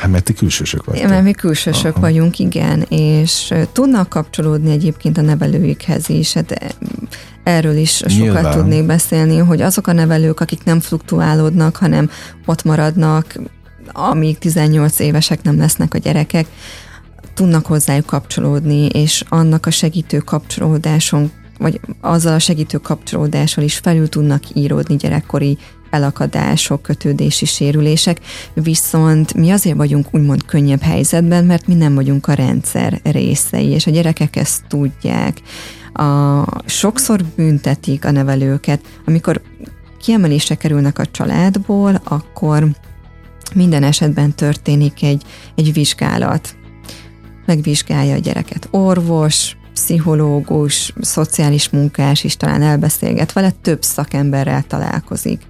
Hát 0.01 0.11
mert 0.11 0.25
ti 0.25 0.33
külsősök 0.33 0.85
vagytok. 0.85 1.09
Mert 1.09 1.23
mi 1.23 1.33
külsősök 1.33 1.93
Aha. 1.93 2.01
vagyunk, 2.01 2.39
igen, 2.39 2.87
és 2.89 3.55
tudnak 3.73 4.09
kapcsolódni 4.09 4.71
egyébként 4.71 5.19
a 5.19 5.21
nevelőikhez 5.21 6.09
is. 6.09 6.33
Hát 6.33 6.77
erről 7.43 7.77
is 7.77 7.91
sokat 7.97 8.17
Nyilván. 8.17 8.51
tudnék 8.51 8.87
beszélni, 8.87 9.39
hogy 9.39 9.61
azok 9.61 9.87
a 9.87 9.93
nevelők, 9.93 10.41
akik 10.41 10.65
nem 10.65 10.81
fluktuálódnak, 10.81 11.77
hanem 11.77 12.11
ott 12.47 12.65
maradnak, 12.65 13.35
amíg 13.93 14.39
18 14.39 14.99
évesek 14.99 15.43
nem 15.43 15.59
lesznek 15.59 15.95
a 15.95 15.99
gyerekek, 15.99 16.47
tudnak 17.35 17.67
hozzájuk 17.67 18.07
kapcsolódni, 18.07 18.87
és 18.87 19.25
annak 19.29 19.67
a 19.67 19.71
segítő 19.71 20.19
kapcsolódáson, 20.19 21.31
vagy 21.59 21.81
azzal 22.01 22.35
a 22.35 22.39
segítő 22.39 22.79
kapcsolódással 22.79 23.65
is 23.65 23.77
felül 23.79 24.09
tudnak 24.09 24.43
íródni 24.55 24.97
gyerekkori 24.97 25.59
elakadások, 25.91 26.83
kötődési 26.83 27.45
sérülések, 27.45 28.21
viszont 28.55 29.35
mi 29.35 29.51
azért 29.51 29.77
vagyunk 29.77 30.07
úgymond 30.11 30.45
könnyebb 30.45 30.81
helyzetben, 30.81 31.45
mert 31.45 31.67
mi 31.67 31.75
nem 31.75 31.95
vagyunk 31.95 32.27
a 32.27 32.33
rendszer 32.33 33.01
részei, 33.03 33.67
és 33.67 33.87
a 33.87 33.91
gyerekek 33.91 34.37
ezt 34.37 34.65
tudják. 34.69 35.41
A, 35.93 36.45
sokszor 36.67 37.25
büntetik 37.37 38.05
a 38.05 38.11
nevelőket, 38.11 38.81
amikor 39.07 39.41
kiemelésre 40.01 40.55
kerülnek 40.55 40.99
a 40.99 41.07
családból, 41.07 42.01
akkor 42.05 42.67
minden 43.55 43.83
esetben 43.83 44.35
történik 44.35 45.03
egy, 45.03 45.23
egy 45.55 45.73
vizsgálat. 45.73 46.55
Megvizsgálja 47.47 48.15
a 48.15 48.19
gyereket 48.19 48.69
orvos, 48.71 49.57
pszichológus, 49.73 50.93
szociális 51.01 51.71
munkás 51.71 52.25
is 52.25 52.37
talán 52.37 52.63
elbeszélget 52.63 53.33
vele, 53.33 53.51
több 53.51 53.83
szakemberrel 53.83 54.63
találkozik 54.63 55.43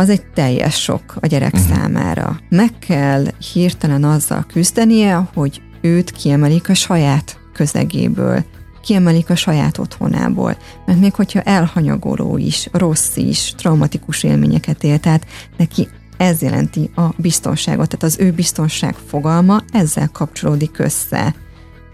az 0.00 0.08
egy 0.08 0.26
teljes 0.34 0.82
sok 0.82 1.16
a 1.20 1.26
gyerek 1.26 1.52
uh-huh. 1.52 1.68
számára. 1.68 2.40
Meg 2.48 2.70
kell 2.78 3.24
hirtelen 3.52 4.04
azzal 4.04 4.44
küzdenie, 4.48 5.28
hogy 5.34 5.62
őt 5.80 6.10
kiemelik 6.10 6.68
a 6.68 6.74
saját 6.74 7.38
közegéből, 7.52 8.44
kiemelik 8.82 9.30
a 9.30 9.36
saját 9.36 9.78
otthonából. 9.78 10.56
Mert 10.86 11.00
még 11.00 11.14
hogyha 11.14 11.40
elhanyagoló 11.40 12.36
is, 12.38 12.68
rossz 12.72 13.16
is, 13.16 13.54
traumatikus 13.56 14.22
élményeket 14.22 14.84
élt 14.84 15.06
át, 15.06 15.26
neki 15.56 15.88
ez 16.16 16.42
jelenti 16.42 16.90
a 16.94 17.08
biztonságot, 17.16 17.88
tehát 17.88 18.02
az 18.02 18.18
ő 18.18 18.30
biztonság 18.30 18.94
fogalma 19.06 19.60
ezzel 19.72 20.08
kapcsolódik 20.12 20.78
össze. 20.78 21.34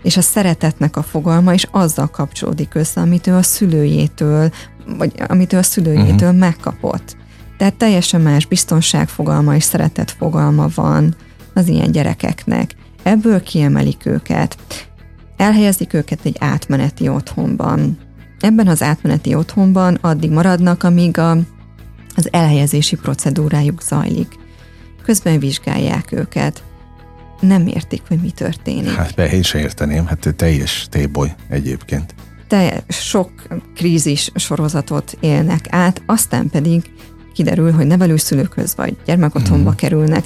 És 0.02 0.16
a 0.16 0.20
szeretetnek 0.20 0.96
a 0.96 1.02
fogalma 1.02 1.52
is 1.52 1.66
azzal 1.70 2.06
kapcsolódik 2.06 2.74
össze, 2.74 3.00
amit 3.00 3.26
ő 3.26 3.34
a 3.34 3.42
szülőjétől, 3.42 4.52
vagy 4.98 5.12
amit 5.28 5.52
ő 5.52 5.58
a 5.58 5.62
szülőjétől 5.62 6.28
uh-huh. 6.28 6.38
megkapott. 6.38 7.16
Tehát 7.56 7.74
teljesen 7.74 8.20
más 8.20 8.46
biztonságfogalma 8.46 9.54
és 9.54 9.64
szeretetfogalma 9.64 10.68
van 10.74 11.14
az 11.54 11.68
ilyen 11.68 11.90
gyerekeknek. 11.92 12.74
Ebből 13.02 13.42
kiemelik 13.42 14.06
őket. 14.06 14.56
Elhelyezik 15.36 15.92
őket 15.92 16.20
egy 16.22 16.36
átmeneti 16.38 17.08
otthonban. 17.08 17.98
Ebben 18.40 18.66
az 18.68 18.82
átmeneti 18.82 19.34
otthonban 19.34 19.94
addig 19.94 20.30
maradnak, 20.30 20.82
amíg 20.82 21.18
a, 21.18 21.30
az 22.14 22.28
elhelyezési 22.30 22.96
procedúrájuk 22.96 23.82
zajlik. 23.82 24.38
Közben 25.02 25.38
vizsgálják 25.38 26.12
őket. 26.12 26.62
Nem 27.40 27.66
értik, 27.66 28.02
hogy 28.08 28.20
mi 28.20 28.30
történik. 28.30 28.94
Hát 28.94 29.14
be, 29.14 29.30
én 29.30 29.42
sem 29.42 29.60
érteném, 29.60 30.06
hát 30.06 30.34
teljes 30.36 30.86
téboly 30.90 31.34
egyébként. 31.48 32.14
Te 32.48 32.84
sok 32.88 33.30
krízis 33.74 34.30
sorozatot 34.34 35.16
élnek 35.20 35.66
át, 35.70 36.02
aztán 36.06 36.50
pedig 36.50 36.90
kiderül, 37.36 37.72
hogy 37.72 37.86
nevelőszülőkhöz 37.86 38.76
vagy 38.76 38.96
gyermekotthonba 39.04 39.70
mm. 39.70 39.74
kerülnek. 39.74 40.24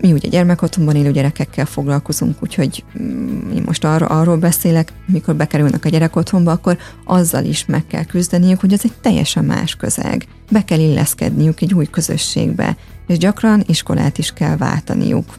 Mi 0.00 0.12
ugye 0.12 0.28
gyermekotthonban 0.28 0.96
élő 0.96 1.10
gyerekekkel 1.10 1.66
foglalkozunk, 1.66 2.36
úgyhogy 2.42 2.84
mm, 2.98 3.50
én 3.50 3.62
most 3.66 3.84
arról, 3.84 4.08
arról 4.08 4.36
beszélek, 4.36 4.92
mikor 5.06 5.34
bekerülnek 5.34 5.84
a 5.84 5.88
gyerekotthonba, 5.88 6.50
akkor 6.50 6.78
azzal 7.04 7.44
is 7.44 7.66
meg 7.66 7.86
kell 7.86 8.04
küzdeniük, 8.04 8.60
hogy 8.60 8.72
ez 8.72 8.80
egy 8.84 8.92
teljesen 9.00 9.44
más 9.44 9.74
közeg. 9.74 10.26
Be 10.50 10.64
kell 10.64 10.78
illeszkedniük 10.78 11.60
egy 11.60 11.74
új 11.74 11.86
közösségbe, 11.86 12.76
és 13.06 13.18
gyakran 13.18 13.62
iskolát 13.66 14.18
is 14.18 14.32
kell 14.32 14.56
váltaniuk. 14.56 15.34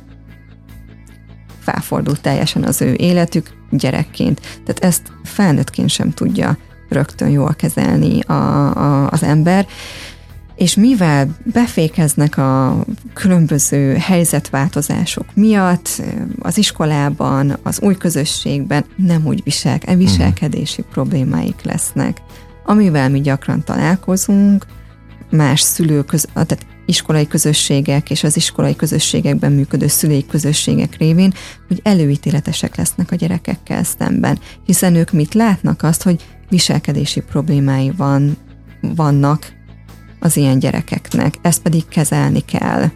Felfordult 1.59 2.21
teljesen 2.21 2.63
az 2.63 2.81
ő 2.81 2.93
életük 2.93 3.49
gyerekként. 3.71 4.39
Tehát 4.41 4.79
ezt 4.79 5.11
felnőttként 5.23 5.89
sem 5.89 6.11
tudja 6.11 6.57
rögtön 6.89 7.29
jól 7.29 7.53
kezelni 7.53 8.19
a, 8.19 8.33
a, 8.33 9.09
az 9.09 9.23
ember, 9.23 9.67
és 10.57 10.75
mivel 10.75 11.37
befékeznek 11.43 12.37
a 12.37 12.83
különböző 13.13 13.95
helyzetváltozások 13.95 15.25
miatt 15.33 16.01
az 16.39 16.57
iskolában, 16.57 17.57
az 17.63 17.81
új 17.81 17.97
közösségben 17.97 18.85
nem 18.95 19.25
úgy 19.25 19.43
visel, 19.43 19.79
mhm. 19.87 19.97
viselkedési 19.97 20.79
uh-huh. 20.81 20.93
problémáik 20.93 21.61
lesznek. 21.63 22.17
Amivel 22.65 23.09
mi 23.09 23.21
gyakran 23.21 23.63
találkozunk, 23.63 24.65
más 25.29 25.61
szülőköz, 25.61 26.27
tehát 26.33 26.65
iskolai 26.85 27.27
közösségek 27.27 28.09
és 28.09 28.23
az 28.23 28.35
iskolai 28.35 28.75
közösségekben 28.75 29.51
működő 29.51 29.87
szülői 29.87 30.25
közösségek 30.25 30.97
révén, 30.97 31.33
hogy 31.67 31.79
előítéletesek 31.83 32.75
lesznek 32.75 33.11
a 33.11 33.15
gyerekekkel 33.15 33.83
szemben, 33.83 34.39
hiszen 34.65 34.95
ők 34.95 35.11
mit 35.11 35.33
látnak 35.33 35.83
azt, 35.83 36.03
hogy 36.03 36.25
viselkedési 36.49 37.21
problémái 37.21 37.91
van, 37.97 38.37
vannak 38.81 39.56
az 40.27 40.37
ilyen 40.37 40.59
gyerekeknek, 40.59 41.35
ezt 41.41 41.61
pedig 41.61 41.87
kezelni 41.87 42.39
kell. 42.39 42.89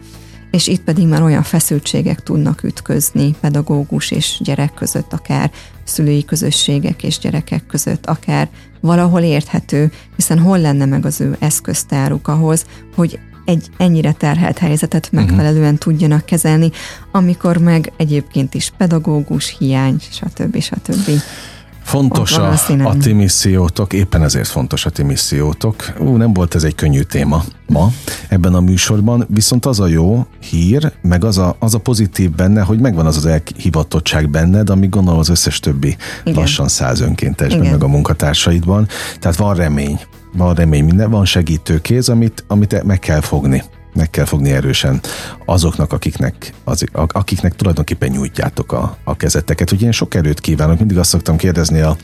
És 0.50 0.66
itt 0.66 0.82
pedig 0.82 1.06
már 1.06 1.22
olyan 1.22 1.42
feszültségek 1.42 2.22
tudnak 2.22 2.62
ütközni 2.62 3.34
pedagógus 3.40 4.10
és 4.10 4.40
gyerek 4.40 4.74
között, 4.74 5.12
akár 5.12 5.50
szülői 5.84 6.24
közösségek 6.24 7.02
és 7.02 7.18
gyerekek 7.18 7.66
között, 7.66 8.06
akár 8.06 8.48
valahol 8.80 9.20
érthető, 9.20 9.92
hiszen 10.16 10.38
hol 10.38 10.58
lenne 10.58 10.84
meg 10.84 11.06
az 11.06 11.20
ő 11.20 11.36
eszköztáruk 11.38 12.28
ahhoz, 12.28 12.66
hogy 12.94 13.18
egy 13.44 13.66
ennyire 13.76 14.12
terhelt 14.12 14.58
helyzetet 14.58 15.12
mhm. 15.12 15.20
megfelelően 15.20 15.78
tudjanak 15.78 16.24
kezelni, 16.24 16.70
amikor 17.12 17.56
meg 17.56 17.92
egyébként 17.96 18.54
is 18.54 18.72
pedagógus 18.76 19.56
hiány, 19.58 19.96
stb. 20.10 20.60
stb. 20.60 21.10
Fontos 21.82 22.36
a, 22.36 22.54
a 22.82 22.96
ti 22.96 23.12
missziótok, 23.12 23.92
éppen 23.92 24.22
ezért 24.22 24.48
fontos 24.48 24.86
a 24.86 24.90
ti 24.90 25.02
missziótok. 25.02 25.92
Ú, 25.98 26.16
nem 26.16 26.32
volt 26.32 26.54
ez 26.54 26.64
egy 26.64 26.74
könnyű 26.74 27.02
téma 27.02 27.44
ma 27.68 27.90
ebben 28.28 28.54
a 28.54 28.60
műsorban, 28.60 29.26
viszont 29.28 29.66
az 29.66 29.80
a 29.80 29.86
jó 29.86 30.26
hír, 30.50 30.92
meg 31.02 31.24
az 31.24 31.38
a, 31.38 31.56
az 31.58 31.74
a 31.74 31.78
pozitív 31.78 32.30
benne, 32.30 32.60
hogy 32.60 32.78
megvan 32.78 33.06
az 33.06 33.16
az 33.16 33.26
elhivatottság 33.26 34.30
benned, 34.30 34.70
ami 34.70 34.88
gondolom 34.88 35.20
az 35.20 35.28
összes 35.28 35.60
többi 35.60 35.96
Igen. 36.24 36.38
lassan 36.38 36.68
száz 36.68 37.00
önkéntesben, 37.00 37.70
meg 37.70 37.82
a 37.82 37.88
munkatársaidban. 37.88 38.88
Tehát 39.18 39.36
van 39.36 39.54
remény, 39.54 40.00
van 40.32 40.54
remény 40.54 40.84
minden, 40.84 41.10
van 41.10 41.24
segítőkéz, 41.24 42.08
amit, 42.08 42.44
amit 42.48 42.82
meg 42.82 42.98
kell 42.98 43.20
fogni 43.20 43.62
meg 43.94 44.10
kell 44.10 44.24
fogni 44.24 44.50
erősen 44.50 45.00
azoknak, 45.44 45.92
akiknek, 45.92 46.52
az, 46.64 46.84
akiknek 46.92 47.56
tulajdonképpen 47.56 48.10
nyújtjátok 48.10 48.72
a, 48.72 48.96
a 49.04 49.16
kezeteket. 49.16 49.72
Ugye 49.72 49.86
én 49.86 49.92
sok 49.92 50.14
erőt 50.14 50.40
kívánok, 50.40 50.78
mindig 50.78 50.98
azt 50.98 51.10
szoktam 51.10 51.36
kérdezni 51.36 51.80
a, 51.80 51.96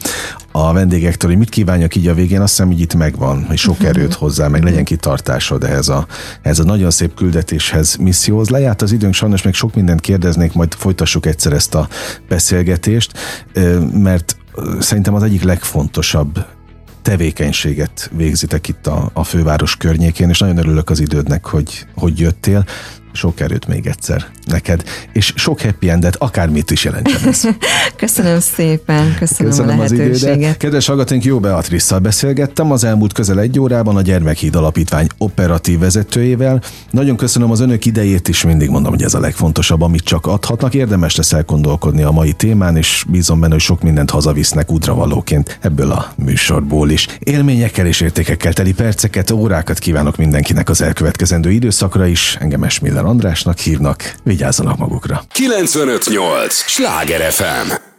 a 0.53 0.72
vendégektől, 0.72 1.30
hogy 1.30 1.39
mit 1.39 1.49
kívánjak 1.49 1.95
így 1.95 2.09
a 2.09 2.14
végén, 2.14 2.41
azt 2.41 2.51
hiszem, 2.51 2.66
hogy 2.66 2.80
itt 2.80 2.95
megvan, 2.95 3.45
hogy 3.45 3.59
sok 3.59 3.82
erőt 3.82 4.14
hozzá, 4.14 4.49
meg 4.49 4.62
legyen 4.62 4.84
kitartásod 4.84 5.64
ehhez 5.64 5.89
a, 5.89 6.07
ehhez 6.43 6.59
a 6.59 6.64
nagyon 6.64 6.91
szép 6.91 7.14
küldetéshez, 7.14 7.97
misszióhoz. 7.97 8.49
Lejárt 8.49 8.82
az 8.82 8.93
időnk, 8.93 9.14
sajnos 9.14 9.43
még 9.43 9.55
sok 9.55 9.74
mindent 9.74 10.01
kérdeznék, 10.01 10.53
majd 10.53 10.74
folytassuk 10.74 11.26
egyszer 11.26 11.53
ezt 11.53 11.74
a 11.74 11.89
beszélgetést, 12.28 13.12
mert 13.93 14.36
szerintem 14.78 15.14
az 15.14 15.22
egyik 15.22 15.43
legfontosabb 15.43 16.45
tevékenységet 17.09 18.11
végzitek 18.17 18.69
itt 18.69 18.87
a, 18.87 19.11
a 19.13 19.25
főváros 19.25 19.77
környékén, 19.77 20.29
és 20.29 20.39
nagyon 20.39 20.57
örülök 20.57 20.91
az 20.91 21.01
idődnek, 21.01 21.47
hogy, 21.47 21.87
hogy 21.95 22.19
jöttél. 22.19 22.65
Sok 23.13 23.41
erőt 23.41 23.67
még 23.67 23.87
egyszer 23.87 24.27
neked, 24.47 24.83
és 25.13 25.33
sok 25.37 25.61
happy 25.61 25.91
endet, 25.91 26.17
akármit 26.17 26.71
is 26.71 26.85
jelentsen 26.85 27.29
ez. 27.29 27.43
köszönöm 27.97 28.41
szépen, 28.41 29.15
köszönöm, 29.19 29.51
köszönöm 29.51 29.75
a 29.75 29.77
lehetőséget. 29.77 30.15
Az 30.15 30.23
idődet. 30.23 30.57
Kedves 30.57 30.87
hallgatóink, 30.87 31.25
jó 31.25 31.41
Beatrisszal 31.41 31.99
beszélgettem 31.99 32.73
az 32.73 32.85
elmúlt 32.85 33.13
közel 33.13 33.41
egy 33.41 33.61
órában 33.61 33.97
a 33.97 34.03
Gyermekhíd 34.03 34.55
Alapítvány 34.55 35.07
operatív 35.19 35.79
vezetőjével. 35.79 36.63
Nagyon 36.91 37.17
köszönöm 37.17 37.51
az 37.51 37.61
önök 37.61 37.85
idejét 37.85 38.29
is, 38.29 38.43
mindig 38.43 38.69
mondom, 38.69 38.93
hogy 38.93 39.03
ez 39.03 39.15
a 39.15 39.21
legfontosabb, 39.21 39.83
amit 39.83 40.05
csak 40.05 40.27
adhatnak. 40.27 40.75
Érdemes 40.75 41.17
lesz 41.17 41.33
elgondolkodni 41.33 42.03
a 42.03 42.11
mai 42.11 42.33
témán, 42.33 42.77
és 42.77 43.05
bízom 43.09 43.41
benne, 43.41 43.53
hogy 43.53 43.63
sok 43.63 43.83
mindent 43.83 44.11
hazavisznek 44.11 44.73
útravalóként 44.73 45.59
ebből 45.61 45.91
a 45.91 46.13
műsorból 46.17 46.91
is. 46.91 47.07
Élményekkel 47.19 47.87
és 47.87 48.01
értékekkel 48.01 48.53
teli 48.53 48.75
perceket, 48.75 49.31
órákat 49.31 49.79
kívánok 49.79 50.17
mindenkinek 50.17 50.69
az 50.69 50.83
elkövetkezendő 50.83 51.51
időszakra 51.51 52.07
is. 52.07 52.37
Engem 52.41 52.63
Esmiller 52.63 52.97
Andrásnak 53.05 53.59
hívnak. 53.59 54.14
Vigyázzanak 54.22 54.76
magukra. 54.76 55.22
958! 55.32 56.49
Sláger 56.51 57.32
FM! 57.32 57.97